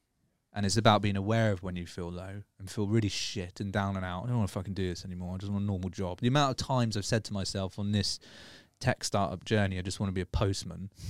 And 0.53 0.65
it's 0.65 0.79
about 0.79 1.03
being 1.03 1.17
aware 1.19 1.53
of 1.53 1.63
when 1.63 1.77
you 1.77 1.87
feel 1.87 2.11
low 2.11 2.43
and 2.59 2.71
feel 2.71 2.87
really 2.87 3.11
shit 3.11 3.61
and 3.61 3.71
down 3.71 3.95
and 3.97 4.05
out. 4.07 4.25
I 4.25 4.29
don't 4.29 4.39
want 4.39 4.49
to 4.49 4.55
fucking 4.55 4.73
do 4.73 4.89
this 4.89 5.05
anymore. 5.05 5.35
I 5.35 5.39
just 5.39 5.53
want 5.53 5.65
a 5.65 5.67
normal 5.67 5.91
job. 5.91 6.21
The 6.21 6.29
amount 6.29 6.53
of 6.59 6.67
times 6.67 6.97
I've 6.97 7.05
said 7.05 7.25
to 7.25 7.35
myself 7.35 7.79
on 7.79 7.93
this 7.93 8.19
tech 8.81 9.05
startup 9.05 9.45
journey, 9.45 9.79
I 9.79 9.83
just 9.83 10.01
want 10.01 10.09
to 10.09 10.15
be 10.15 10.21
a 10.23 10.27
postman. 10.27 10.91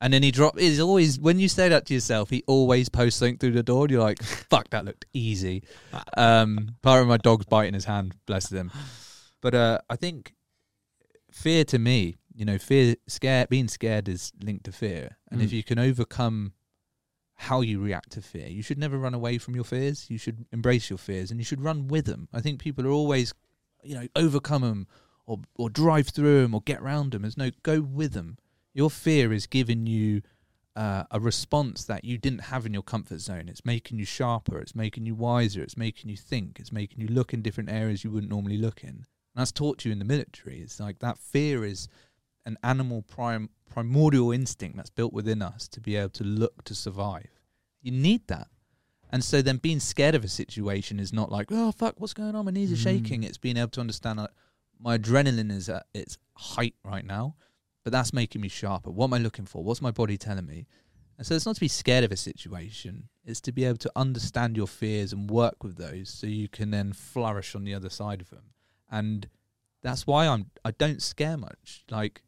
And 0.00 0.12
then 0.12 0.22
he 0.22 0.30
drop 0.30 0.56
is 0.56 0.78
always 0.78 1.18
when 1.18 1.40
you 1.40 1.48
say 1.48 1.68
that 1.70 1.86
to 1.86 1.94
yourself, 1.94 2.30
he 2.30 2.44
always 2.46 2.88
posts 2.88 3.18
something 3.18 3.36
through 3.36 3.50
the 3.50 3.64
door 3.64 3.82
and 3.82 3.90
you're 3.90 4.00
like, 4.00 4.22
fuck, 4.22 4.70
that 4.70 4.84
looked 4.84 5.06
easy. 5.12 5.64
Um 6.16 6.76
part 6.82 7.02
of 7.02 7.08
my 7.08 7.16
dog's 7.16 7.46
biting 7.46 7.74
his 7.74 7.84
hand, 7.86 8.14
bless 8.24 8.48
him. 8.52 8.70
But 9.42 9.56
uh, 9.56 9.78
I 9.90 9.96
think 9.96 10.34
fear 11.32 11.64
to 11.64 11.80
me, 11.80 12.16
you 12.32 12.44
know, 12.44 12.58
fear, 12.58 12.94
scared, 13.08 13.48
being 13.48 13.66
scared 13.66 14.08
is 14.08 14.30
linked 14.40 14.66
to 14.66 14.72
fear, 14.72 15.16
and 15.32 15.42
if 15.42 15.50
Mm. 15.50 15.54
you 15.54 15.64
can 15.64 15.80
overcome 15.80 16.52
how 17.40 17.60
you 17.60 17.80
react 17.80 18.10
to 18.10 18.20
fear, 18.20 18.48
you 18.48 18.62
should 18.62 18.78
never 18.78 18.98
run 18.98 19.14
away 19.14 19.38
from 19.38 19.54
your 19.54 19.64
fears. 19.64 20.06
You 20.10 20.18
should 20.18 20.44
embrace 20.52 20.90
your 20.90 20.98
fears, 20.98 21.30
and 21.30 21.38
you 21.38 21.44
should 21.44 21.60
run 21.60 21.86
with 21.86 22.04
them. 22.04 22.28
I 22.32 22.40
think 22.40 22.60
people 22.60 22.86
are 22.86 22.90
always, 22.90 23.32
you 23.84 23.94
know, 23.94 24.08
overcome 24.16 24.62
them 24.62 24.86
or 25.24 25.38
or 25.56 25.70
drive 25.70 26.08
through 26.08 26.42
them 26.42 26.54
or 26.54 26.62
get 26.62 26.80
around 26.80 27.12
them. 27.12 27.22
There's 27.22 27.36
no 27.36 27.50
go 27.62 27.80
with 27.80 28.12
them. 28.12 28.38
Your 28.74 28.90
fear 28.90 29.32
is 29.32 29.46
giving 29.46 29.86
you 29.86 30.22
uh, 30.74 31.04
a 31.10 31.20
response 31.20 31.84
that 31.84 32.04
you 32.04 32.18
didn't 32.18 32.40
have 32.40 32.66
in 32.66 32.74
your 32.74 32.82
comfort 32.82 33.20
zone. 33.20 33.48
It's 33.48 33.64
making 33.64 33.98
you 33.98 34.04
sharper. 34.04 34.58
It's 34.58 34.74
making 34.74 35.06
you 35.06 35.14
wiser. 35.14 35.62
It's 35.62 35.76
making 35.76 36.10
you 36.10 36.16
think. 36.16 36.58
It's 36.58 36.72
making 36.72 37.00
you 37.00 37.08
look 37.08 37.32
in 37.32 37.42
different 37.42 37.70
areas 37.70 38.02
you 38.02 38.10
wouldn't 38.10 38.30
normally 38.30 38.58
look 38.58 38.82
in. 38.82 38.90
And 38.90 39.06
that's 39.34 39.52
taught 39.52 39.84
you 39.84 39.92
in 39.92 40.00
the 40.00 40.04
military. 40.04 40.60
It's 40.60 40.80
like 40.80 40.98
that 40.98 41.18
fear 41.18 41.64
is 41.64 41.88
an 42.48 42.56
animal 42.62 43.02
prim- 43.02 43.50
primordial 43.70 44.32
instinct 44.32 44.76
that's 44.76 44.90
built 44.90 45.12
within 45.12 45.40
us 45.42 45.68
to 45.68 45.80
be 45.80 45.96
able 45.96 46.08
to 46.10 46.24
look 46.24 46.64
to 46.64 46.74
survive. 46.74 47.28
You 47.82 47.92
need 47.92 48.26
that. 48.28 48.48
And 49.10 49.22
so 49.22 49.40
then 49.40 49.58
being 49.58 49.80
scared 49.80 50.14
of 50.14 50.24
a 50.24 50.28
situation 50.28 50.98
is 50.98 51.12
not 51.12 51.30
like, 51.30 51.48
oh, 51.50 51.72
fuck, 51.72 51.94
what's 51.98 52.14
going 52.14 52.34
on? 52.34 52.44
My 52.46 52.50
knees 52.50 52.72
are 52.72 52.76
Mm. 52.76 52.82
shaking. 52.90 53.22
It's 53.22 53.38
being 53.38 53.56
able 53.56 53.70
to 53.70 53.80
understand 53.80 54.18
that 54.18 54.32
my 54.78 54.98
adrenaline 54.98 55.50
is 55.50 55.68
at 55.68 55.86
its 55.94 56.18
height 56.34 56.74
right 56.84 57.04
now, 57.04 57.36
but 57.84 57.92
that's 57.92 58.12
making 58.12 58.40
me 58.40 58.48
sharper. 58.48 58.90
What 58.90 59.06
am 59.06 59.14
I 59.14 59.18
looking 59.18 59.46
for? 59.46 59.62
What's 59.62 59.82
my 59.82 59.90
body 59.90 60.18
telling 60.18 60.46
me? 60.46 60.66
And 61.16 61.26
so 61.26 61.34
it's 61.34 61.46
not 61.46 61.56
to 61.56 61.60
be 61.60 61.68
scared 61.68 62.04
of 62.04 62.12
a 62.12 62.16
situation, 62.16 63.08
it's 63.24 63.40
to 63.42 63.52
be 63.52 63.64
able 63.64 63.78
to 63.78 63.92
understand 63.96 64.56
your 64.56 64.68
fears 64.68 65.12
and 65.12 65.28
work 65.30 65.62
with 65.64 65.76
those 65.76 66.08
so 66.08 66.26
you 66.26 66.48
can 66.48 66.70
then 66.70 66.92
flourish 66.92 67.54
on 67.54 67.64
the 67.64 67.74
other 67.74 67.90
side 67.90 68.20
of 68.20 68.30
them. 68.30 68.54
And 68.90 69.28
that's 69.82 70.06
why 70.06 70.26
I'm 70.26 70.50
I 70.64 70.70
don't 70.70 71.02
scare 71.02 71.36
much. 71.36 71.84
Like 71.90 72.22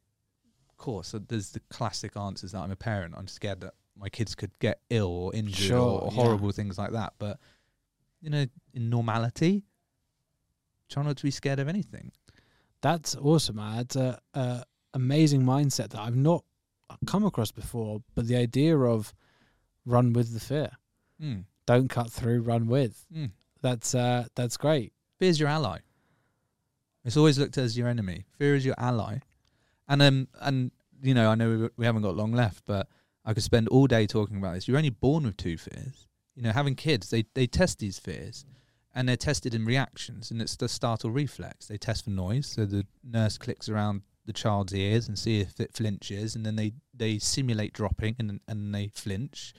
course, 0.81 1.15
uh, 1.15 1.21
there's 1.29 1.51
the 1.51 1.61
classic 1.71 2.17
answers 2.17 2.53
that 2.53 2.59
I'm 2.61 2.71
a 2.73 2.77
parent. 2.77 3.15
I'm 3.17 3.29
scared 3.29 3.61
that 3.61 3.75
my 3.97 4.09
kids 4.09 4.35
could 4.35 4.51
get 4.59 4.81
ill 4.91 5.07
or 5.09 5.35
injured 5.35 5.55
Sure, 5.57 6.01
or 6.03 6.09
yeah. 6.13 6.23
horrible 6.23 6.51
things 6.53 6.79
like 6.79 6.93
that. 6.93 7.13
But 7.19 7.39
you 8.21 8.31
know, 8.31 8.47
in 8.75 8.91
normality, 8.91 9.65
try 10.89 11.03
not 11.03 11.17
to 11.19 11.23
be 11.23 11.31
scared 11.31 11.59
of 11.59 11.69
anything. 11.69 12.13
That's 12.83 13.15
awesome, 13.17 13.57
That's 13.57 13.97
a, 13.97 14.19
a 14.35 14.65
amazing 14.95 15.43
mindset 15.43 15.91
that 15.91 16.01
I've 16.01 16.17
not 16.17 16.45
come 17.07 17.25
across 17.25 17.53
before. 17.53 18.03
But 18.15 18.27
the 18.27 18.37
idea 18.37 18.77
of 18.79 19.13
run 19.87 20.13
with 20.13 20.33
the 20.35 20.41
fear, 20.41 20.71
Mm. 21.23 21.45
don't 21.67 21.89
cut 21.89 22.11
through, 22.11 22.41
run 22.43 22.67
with. 22.67 23.05
Mm. 23.15 23.33
That's 23.61 23.95
uh, 23.95 24.27
that's 24.35 24.57
great. 24.57 24.93
Fear's 25.19 25.39
your 25.39 25.51
ally. 25.51 25.79
It's 27.05 27.17
always 27.17 27.39
looked 27.39 27.59
as 27.59 27.77
your 27.77 27.89
enemy. 27.89 28.25
Fear 28.39 28.55
is 28.57 28.65
your 28.65 28.75
ally. 28.79 29.19
And 29.91 30.01
um 30.01 30.29
and 30.41 30.71
you 31.03 31.13
know, 31.15 31.31
I 31.31 31.35
know 31.35 31.69
we- 31.77 31.85
haven't 31.85 32.03
got 32.03 32.17
long 32.17 32.33
left, 32.33 32.65
but 32.65 32.89
I 33.25 33.35
could 33.35 33.43
spend 33.43 33.69
all 33.69 33.87
day 33.87 34.07
talking 34.07 34.37
about 34.37 34.55
this. 34.55 34.69
You're 34.69 34.77
only 34.79 34.91
born 34.91 35.25
with 35.25 35.37
two 35.37 35.59
fears. 35.59 36.07
You 36.35 36.43
know, 36.43 36.53
having 36.53 36.77
kids, 36.77 37.11
they 37.11 37.25
they 37.35 37.47
test 37.47 37.81
these 37.81 37.99
fears 37.99 38.47
and 38.95 39.09
they're 39.09 39.17
tested 39.17 39.55
in 39.55 39.65
reactions 39.67 40.31
and 40.31 40.41
it's 40.41 40.57
the 40.57 40.69
startle 40.69 41.11
reflex. 41.11 41.67
They 41.67 41.77
test 41.77 42.05
for 42.05 42.11
noise, 42.11 42.47
so 42.47 42.65
the 42.65 42.87
nurse 43.05 43.37
clicks 43.37 43.69
around 43.69 44.03
the 44.27 44.33
child's 44.33 44.73
ears 44.73 45.09
and 45.09 45.19
see 45.19 45.41
if 45.41 45.59
it 45.59 45.75
flinches 45.75 46.37
and 46.37 46.47
then 46.47 46.55
they 46.57 46.73
they 46.95 47.19
simulate 47.19 47.73
dropping 47.73 48.15
and 48.19 48.41
and 48.47 48.73
they 48.75 48.89
flinch. 48.89 49.53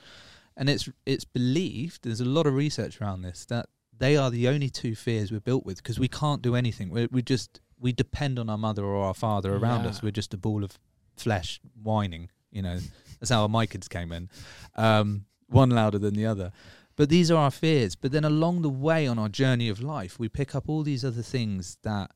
And 0.56 0.70
it's 0.70 0.90
it's 1.06 1.26
believed 1.26 2.04
there's 2.04 2.22
a 2.22 2.26
lot 2.26 2.48
of 2.48 2.54
research 2.54 3.02
around 3.02 3.24
this 3.24 3.46
that 3.46 3.68
they 3.98 4.16
are 4.16 4.32
the 4.32 4.48
only 4.48 4.70
two 4.70 4.96
fears 4.96 5.30
we're 5.30 5.42
built 5.42 5.66
with 5.66 5.78
because 5.78 6.00
we 6.00 6.08
can't 6.08 6.42
do 6.42 6.56
anything. 6.56 6.90
We 6.90 7.08
we 7.12 7.22
just 7.22 7.60
we 7.82 7.92
depend 7.92 8.38
on 8.40 8.50
our 8.50 8.58
mother 8.58 8.84
or 8.86 9.04
our 9.04 9.14
father 9.14 9.56
around 9.56 9.84
Yeah. 9.84 9.90
us. 9.90 10.02
We're 10.04 10.12
just 10.12 10.34
a 10.34 10.38
ball 10.38 10.64
of 10.64 10.78
flesh 11.18 11.60
whining. 11.82 12.30
You 12.52 12.62
know, 12.62 12.80
that's 13.20 13.32
how 13.32 13.48
my 13.48 13.66
kids 13.66 13.88
came 13.88 14.12
in, 14.12 14.30
um, 14.76 15.26
one 15.48 15.70
louder 15.72 15.98
than 15.98 16.14
the 16.14 16.26
other. 16.26 16.52
But 16.96 17.10
these 17.10 17.32
are 17.32 17.38
our 17.38 17.52
fears. 17.52 17.96
But 17.96 18.12
then 18.12 18.24
along 18.24 18.62
the 18.62 18.70
way 18.70 19.08
on 19.08 19.18
our 19.18 19.30
journey 19.30 19.68
of 19.70 19.82
life, 19.82 20.20
we 20.20 20.30
pick 20.30 20.54
up 20.54 20.70
all 20.70 20.84
these 20.84 21.04
other 21.04 21.22
things 21.24 21.78
that 21.84 22.12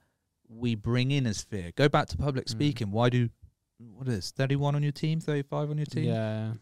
we 0.48 0.76
bring 0.76 1.10
in 1.12 1.26
as 1.26 1.42
fear. 1.42 1.72
Go 1.76 1.90
back 1.90 2.08
to 2.10 2.18
public 2.18 2.46
Mm. 2.46 2.50
speaking. 2.50 2.92
Why 2.92 3.10
do 3.10 3.30
what 3.78 4.08
is 4.08 4.32
thirty 4.32 4.56
one 4.56 4.76
on 4.76 4.84
your 4.84 4.92
team, 4.92 5.20
thirty 5.20 5.42
five 5.42 5.70
on 5.72 5.78
your 5.78 5.86
team? 5.88 6.06
Yeah, 6.06 6.54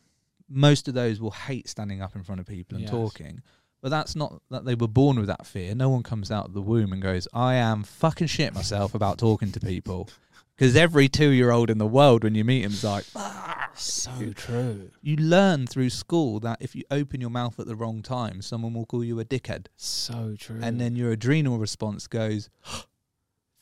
most 0.47 0.87
of 0.87 0.93
those 0.93 1.19
will 1.19 1.31
hate 1.31 1.67
standing 1.67 2.01
up 2.01 2.15
in 2.15 2.23
front 2.23 2.39
of 2.41 2.47
people 2.47 2.75
and 2.75 2.83
Yes. 2.83 2.91
talking. 2.91 3.41
But 3.83 3.89
that's 3.89 4.15
not 4.15 4.41
that 4.49 4.63
they 4.63 4.75
were 4.75 4.87
born 4.87 5.19
with 5.19 5.27
that 5.27 5.45
fear. 5.45 5.75
No 5.75 5.89
one 5.89 6.03
comes 6.03 6.31
out 6.31 6.45
of 6.45 6.53
the 6.53 6.61
womb 6.61 6.93
and 6.93 7.01
goes, 7.01 7.27
I 7.33 7.55
am 7.55 7.83
fucking 7.83 8.27
shit 8.27 8.53
myself 8.53 8.95
about 8.95 9.17
talking 9.17 9.51
to 9.51 9.59
people. 9.59 10.07
Because 10.55 10.77
every 10.77 11.09
two 11.09 11.31
year 11.31 11.51
old 11.51 11.69
in 11.69 11.79
the 11.79 11.85
world, 11.85 12.23
when 12.23 12.33
you 12.33 12.45
meet 12.45 12.63
him, 12.63 12.71
is 12.71 12.83
like, 12.85 13.03
"Ah." 13.13 13.71
so 13.75 14.31
true. 14.35 14.91
you 15.01 15.17
learn 15.17 15.67
through 15.67 15.89
school 15.89 16.39
that 16.39 16.59
if 16.61 16.75
you 16.75 16.83
open 16.91 17.19
your 17.19 17.31
mouth 17.31 17.59
at 17.59 17.65
the 17.67 17.75
wrong 17.75 18.01
time, 18.01 18.41
someone 18.41 18.73
will 18.73 18.85
call 18.85 19.03
you 19.03 19.19
a 19.19 19.25
dickhead. 19.25 19.65
So 19.75 20.35
true. 20.39 20.61
And 20.63 20.79
then 20.79 20.95
your 20.95 21.11
adrenal 21.11 21.57
response 21.57 22.07
goes, 22.07 22.49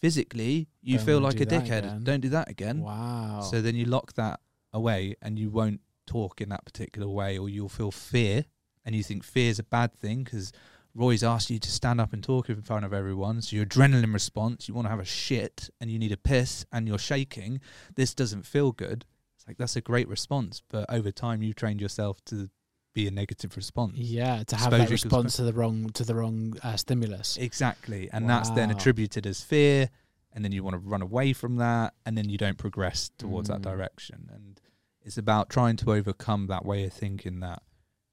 physically, 0.02 0.68
you 0.84 0.98
Don't 0.98 1.06
feel 1.06 1.20
like 1.20 1.40
a 1.40 1.46
dickhead. 1.48 1.80
again. 1.80 2.04
Don't 2.04 2.22
do 2.22 2.30
that 2.30 2.48
again. 2.50 2.82
wow. 2.82 3.42
So 3.42 3.62
then 3.62 3.76
you 3.76 3.86
lock 3.86 4.14
that 4.14 4.40
away 4.72 5.16
and 5.22 5.40
you 5.40 5.50
won't 5.50 5.82
talk 6.06 6.42
in 6.42 6.50
that 6.50 6.66
particular 6.66 7.08
way, 7.08 7.38
or 7.40 7.50
you'll 7.50 7.70
feel 7.70 7.90
fear 7.92 8.46
and 8.86 8.96
you 8.96 9.04
think 9.04 9.24
fear 9.24 9.50
is 9.50 9.60
a 9.60 9.64
bad 9.64 9.94
thing 9.94 10.24
because 10.24 10.52
Roy's 10.94 11.24
asked 11.24 11.50
you 11.50 11.60
to 11.60 11.72
stand 11.72 12.02
up 12.02 12.12
and 12.14 12.22
talk 12.24 12.50
in 12.50 12.62
front 12.62 12.84
of 12.86 12.94
everyone. 12.94 13.42
So 13.42 13.56
your 13.56 13.66
adrenaline 13.66 14.14
response, 14.14 14.68
you 14.68 14.74
want 14.74 14.86
to 14.88 14.90
have 14.90 15.00
a 15.00 15.06
shit 15.06 15.70
and 15.80 15.90
you 15.90 15.98
need 15.98 16.12
a 16.12 16.18
piss 16.18 16.66
and 16.72 16.88
you're 16.88 16.98
shaking. 16.98 17.62
This 17.96 18.14
doesn't 18.14 18.46
feel 18.46 18.72
good. 18.72 19.06
It's 19.38 19.48
like 19.48 19.58
that's 19.58 19.76
a 19.76 19.82
great 19.82 20.08
response, 20.10 20.62
but 20.70 20.86
over 20.90 21.12
time 21.12 21.42
you've 21.42 21.56
trained 21.56 21.80
yourself 21.82 22.24
to 22.26 22.50
be 22.94 23.08
a 23.08 23.12
negative 23.12 23.56
response. 23.56 23.94
yeah, 23.96 24.44
to 24.44 24.56
have 24.58 24.74
Exposure 24.74 24.84
that 24.86 24.92
response 24.92 25.36
to 25.38 25.44
the 25.44 25.54
wrong 25.54 25.90
to 25.92 26.04
the 26.04 26.14
wrong 26.14 26.56
uh, 26.62 26.76
stimulus. 26.76 27.38
Exactly. 27.38 28.10
And 28.12 28.30
that's 28.30 28.50
then 28.50 28.70
attributed 28.70 29.26
as 29.26 29.42
fear. 29.42 29.90
And 30.34 30.44
then 30.44 30.52
you 30.52 30.62
want 30.64 30.74
to 30.74 30.80
run 30.80 31.02
away 31.02 31.32
from 31.34 31.56
that. 31.58 31.94
And 32.06 32.18
then 32.18 32.28
you 32.30 32.38
don't 32.38 32.58
progress 32.58 33.10
towards 33.18 33.48
that 33.48 33.60
Mm. 33.60 33.64
direction. 33.64 34.30
And 34.34 34.60
it's 35.04 35.18
about 35.18 35.50
trying 35.50 35.78
to 35.78 35.94
overcome 35.94 36.48
that 36.48 36.66
way 36.66 36.84
of 36.86 36.92
thinking 36.94 37.40
that 37.40 37.64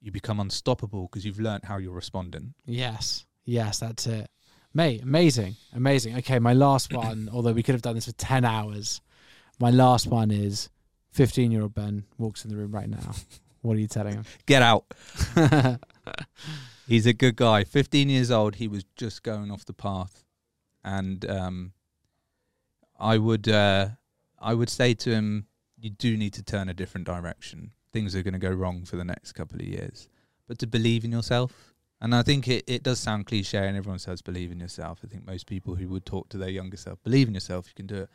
you 0.01 0.11
become 0.11 0.39
unstoppable 0.39 1.03
because 1.03 1.25
you've 1.25 1.39
learned 1.39 1.65
how 1.65 1.77
you're 1.77 1.93
responding. 1.93 2.53
Yes, 2.65 3.25
yes, 3.45 3.79
that's 3.79 4.07
it. 4.07 4.29
Mate, 4.73 5.01
amazing, 5.01 5.55
amazing. 5.73 6.17
Okay, 6.17 6.39
my 6.39 6.53
last 6.53 6.93
one, 7.05 7.29
although 7.31 7.53
we 7.53 7.63
could 7.63 7.75
have 7.75 7.81
done 7.81 7.95
this 7.95 8.05
for 8.05 8.13
10 8.13 8.45
hours, 8.45 9.01
my 9.59 9.71
last 9.71 10.07
one 10.07 10.31
is 10.31 10.69
15 11.11 11.51
year 11.51 11.63
old 11.63 11.73
Ben 11.73 12.05
walks 12.17 12.45
in 12.45 12.51
the 12.51 12.57
room 12.57 12.71
right 12.71 12.89
now. 12.89 13.13
What 13.61 13.75
are 13.75 13.79
you 13.79 13.87
telling 13.87 14.13
him? 14.13 14.23
Get 14.45 14.61
out. 14.61 14.85
He's 16.87 17.05
a 17.05 17.13
good 17.13 17.35
guy. 17.35 17.65
15 17.65 18.09
years 18.09 18.31
old. 18.31 18.55
He 18.55 18.67
was 18.67 18.85
just 18.95 19.21
going 19.21 19.51
off 19.51 19.65
the 19.65 19.73
path. 19.73 20.23
And 20.83 21.29
um, 21.29 21.73
I 22.97 23.17
would 23.17 23.49
uh, 23.49 23.89
I 24.39 24.53
would 24.53 24.69
say 24.69 24.93
to 24.93 25.11
him, 25.11 25.47
you 25.77 25.89
do 25.89 26.15
need 26.15 26.33
to 26.33 26.43
turn 26.43 26.69
a 26.69 26.73
different 26.73 27.05
direction. 27.05 27.71
Things 27.91 28.15
are 28.15 28.23
going 28.23 28.33
to 28.33 28.39
go 28.39 28.51
wrong 28.51 28.85
for 28.85 28.95
the 28.95 29.03
next 29.03 29.33
couple 29.33 29.59
of 29.59 29.65
years. 29.65 30.09
But 30.47 30.59
to 30.59 30.67
believe 30.67 31.03
in 31.03 31.11
yourself. 31.11 31.73
And 32.01 32.15
I 32.15 32.23
think 32.23 32.47
it, 32.47 32.63
it 32.65 32.83
does 32.83 32.99
sound 32.99 33.25
cliche 33.25 33.57
and 33.57 33.75
everyone 33.75 33.99
says 33.99 34.21
believe 34.21 34.51
in 34.51 34.59
yourself. 34.59 35.01
I 35.03 35.07
think 35.07 35.27
most 35.27 35.47
people 35.47 35.75
who 35.75 35.89
would 35.89 36.05
talk 36.05 36.29
to 36.29 36.37
their 36.37 36.49
younger 36.49 36.77
self, 36.77 37.03
believe 37.03 37.27
in 37.27 37.33
yourself, 37.33 37.67
you 37.67 37.73
can 37.75 37.87
do 37.87 38.03
it. 38.03 38.09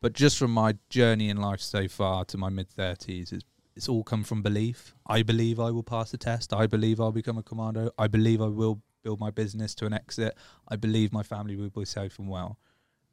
But 0.00 0.12
just 0.12 0.38
from 0.38 0.52
my 0.52 0.76
journey 0.90 1.28
in 1.28 1.38
life 1.38 1.60
so 1.60 1.88
far 1.88 2.24
to 2.26 2.38
my 2.38 2.48
mid 2.48 2.68
30s, 2.68 3.32
it's, 3.32 3.44
it's 3.74 3.88
all 3.88 4.04
come 4.04 4.22
from 4.22 4.42
belief. 4.42 4.94
I 5.06 5.22
believe 5.22 5.58
I 5.58 5.70
will 5.70 5.82
pass 5.82 6.12
the 6.12 6.18
test. 6.18 6.52
I 6.52 6.66
believe 6.66 7.00
I'll 7.00 7.12
become 7.12 7.38
a 7.38 7.42
commando. 7.42 7.90
I 7.98 8.06
believe 8.06 8.40
I 8.40 8.46
will 8.46 8.80
build 9.02 9.20
my 9.20 9.30
business 9.30 9.74
to 9.76 9.86
an 9.86 9.92
exit. 9.92 10.36
I 10.68 10.76
believe 10.76 11.12
my 11.12 11.22
family 11.22 11.56
will 11.56 11.70
be 11.70 11.84
safe 11.84 12.18
and 12.18 12.28
well. 12.28 12.58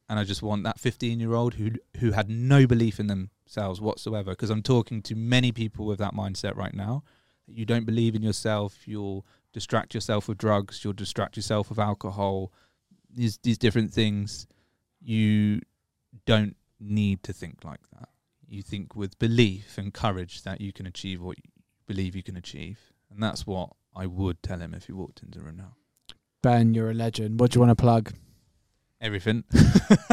And 0.10 0.20
I 0.20 0.24
just 0.24 0.41
want 0.41 0.64
that 0.64 0.80
15 0.80 1.20
year 1.20 1.34
old 1.34 1.56
who 1.56 1.72
who 1.99 2.12
had 2.12 2.30
no 2.30 2.68
belief 2.68 2.99
in 2.99 3.08
themselves 3.08 3.80
whatsoever. 3.80 4.32
Because 4.32 4.49
I'm 4.49 4.64
talking 4.64 5.01
to 5.04 5.16
many 5.16 5.51
people 5.51 5.86
with 5.86 5.99
that 5.99 6.14
mindset 6.14 6.56
right 6.56 6.74
now. 6.74 7.04
You 7.47 7.66
don't 7.66 7.86
believe 7.86 8.16
in 8.16 8.22
yourself. 8.22 8.88
You'll 8.88 9.26
distract 9.54 9.93
yourself 9.93 10.28
with 10.28 10.38
drugs. 10.38 10.84
You'll 10.84 10.93
distract 10.93 11.36
yourself 11.36 11.70
with 11.70 11.80
alcohol. 11.80 12.51
These 13.14 13.39
these 13.43 13.58
different 13.58 13.93
things. 13.93 14.47
You 15.01 15.62
don't 16.26 16.56
need 16.80 17.24
to 17.24 17.34
think 17.34 17.64
like 17.64 17.80
that. 17.97 18.10
You 18.47 18.62
think 18.62 18.95
with 18.95 19.18
belief 19.20 19.78
and 19.78 19.93
courage 19.93 20.43
that 20.43 20.62
you 20.62 20.72
can 20.74 20.86
achieve 20.86 21.22
what 21.22 21.38
you 21.38 21.49
believe 21.88 22.16
you 22.16 22.24
can 22.24 22.38
achieve. 22.38 22.80
And 23.10 23.22
that's 23.22 23.47
what 23.47 23.72
I 23.95 24.06
would 24.06 24.41
tell 24.43 24.60
him 24.60 24.74
if 24.74 24.86
he 24.86 24.93
walked 24.93 25.22
into 25.24 25.39
the 25.39 25.45
room 25.45 25.58
now. 25.58 25.76
ben, 26.41 26.74
you're 26.74 26.91
a 26.91 26.93
legend. 26.93 27.39
What 27.39 27.51
do 27.51 27.58
you 27.58 27.62
want 27.66 27.78
to 27.78 27.82
plug? 27.82 28.14
Everything. 29.04 29.43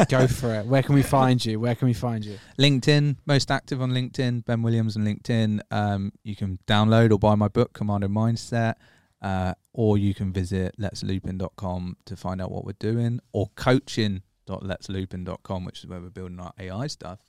Go 0.09 0.27
for 0.27 0.53
it. 0.53 0.65
Where 0.65 0.83
can 0.83 0.95
we 0.95 1.01
find 1.01 1.45
you? 1.45 1.61
Where 1.61 1.75
can 1.75 1.87
we 1.87 1.93
find 1.93 2.25
you? 2.25 2.37
LinkedIn, 2.59 3.15
most 3.25 3.49
active 3.49 3.81
on 3.81 3.91
LinkedIn, 3.91 4.43
Ben 4.43 4.61
Williams 4.61 4.97
on 4.97 5.05
LinkedIn. 5.05 5.61
Um, 5.71 6.11
you 6.23 6.35
can 6.35 6.59
download 6.67 7.11
or 7.11 7.17
buy 7.17 7.35
my 7.35 7.47
book, 7.47 7.71
Commando 7.71 8.09
Mindset, 8.09 8.73
uh, 9.21 9.53
or 9.71 9.97
you 9.97 10.13
can 10.13 10.33
visit 10.33 10.75
letsloopin.com 10.77 11.95
to 12.03 12.17
find 12.17 12.41
out 12.41 12.51
what 12.51 12.65
we're 12.65 12.73
doing, 12.79 13.21
or 13.31 13.47
www.letsloopin.com, 13.55 15.65
which 15.65 15.79
is 15.79 15.87
where 15.87 16.01
we're 16.01 16.09
building 16.09 16.41
our 16.41 16.51
AI 16.59 16.87
stuff. 16.87 17.19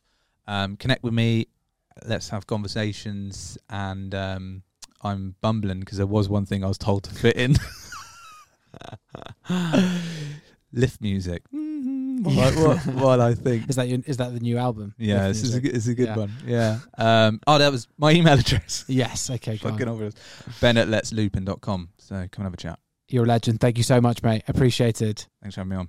Um, 0.49 0.77
connect 0.77 1.05
with 1.05 1.15
me. 1.15 1.47
Let's 2.05 2.31
have 2.31 2.49
conversations. 2.49 3.57
And 3.71 4.13
um, 4.17 4.65
I'm 5.03 5.37
bumbling 5.41 5.79
because 5.79 5.99
there 5.99 6.09
was 6.09 6.29
one 6.29 6.45
thing 6.45 6.65
I 6.65 6.69
was 6.69 6.79
told 6.79 7.05
to 7.05 7.15
fit 7.15 7.37
in. 7.37 7.55
Lift 10.73 11.01
music. 11.01 11.43
What, 11.51 12.55
what, 12.57 12.87
what 12.95 13.21
I 13.21 13.35
think. 13.35 13.69
Is 13.69 13.77
that 13.77 13.89
your, 13.89 13.99
is 14.07 14.17
that 14.19 14.33
the 14.33 14.41
new 14.41 14.57
album? 14.59 14.95
Yeah, 14.99 15.29
this 15.29 15.43
is 15.43 15.55
a, 15.55 15.61
good- 15.61 15.75
it's 15.77 15.87
a 15.87 15.95
good 15.95 16.07
Yeah. 16.09 16.17
one. 16.17 16.33
Yeah. 16.47 16.79
Um, 16.97 17.41
oh, 17.47 17.59
that 17.59 17.71
was 17.73 17.89
my 17.99 18.13
email 18.13 18.39
address. 18.39 18.85
Yes. 18.89 19.29
Okay. 19.31 19.57
Go 19.59 19.71
Fucking 19.71 19.89
on. 19.89 19.95
obvious. 19.95 20.15
Ben 20.61 20.77
at 20.77 20.89
letsloopin.com. 20.89 21.89
So 21.99 22.15
come 22.15 22.29
and 22.37 22.45
have 22.45 22.55
a 22.55 22.57
chat. 22.57 22.79
You're 23.09 23.25
a 23.25 23.29
legend. 23.29 23.61
Thank 23.61 23.77
you 23.77 23.85
so 23.85 24.01
much, 24.01 24.23
mate. 24.23 24.43
Appreciated. 24.49 25.27
Thanks 25.43 25.55
for 25.57 25.61
having 25.61 25.71
me 25.71 25.77
on. 25.77 25.89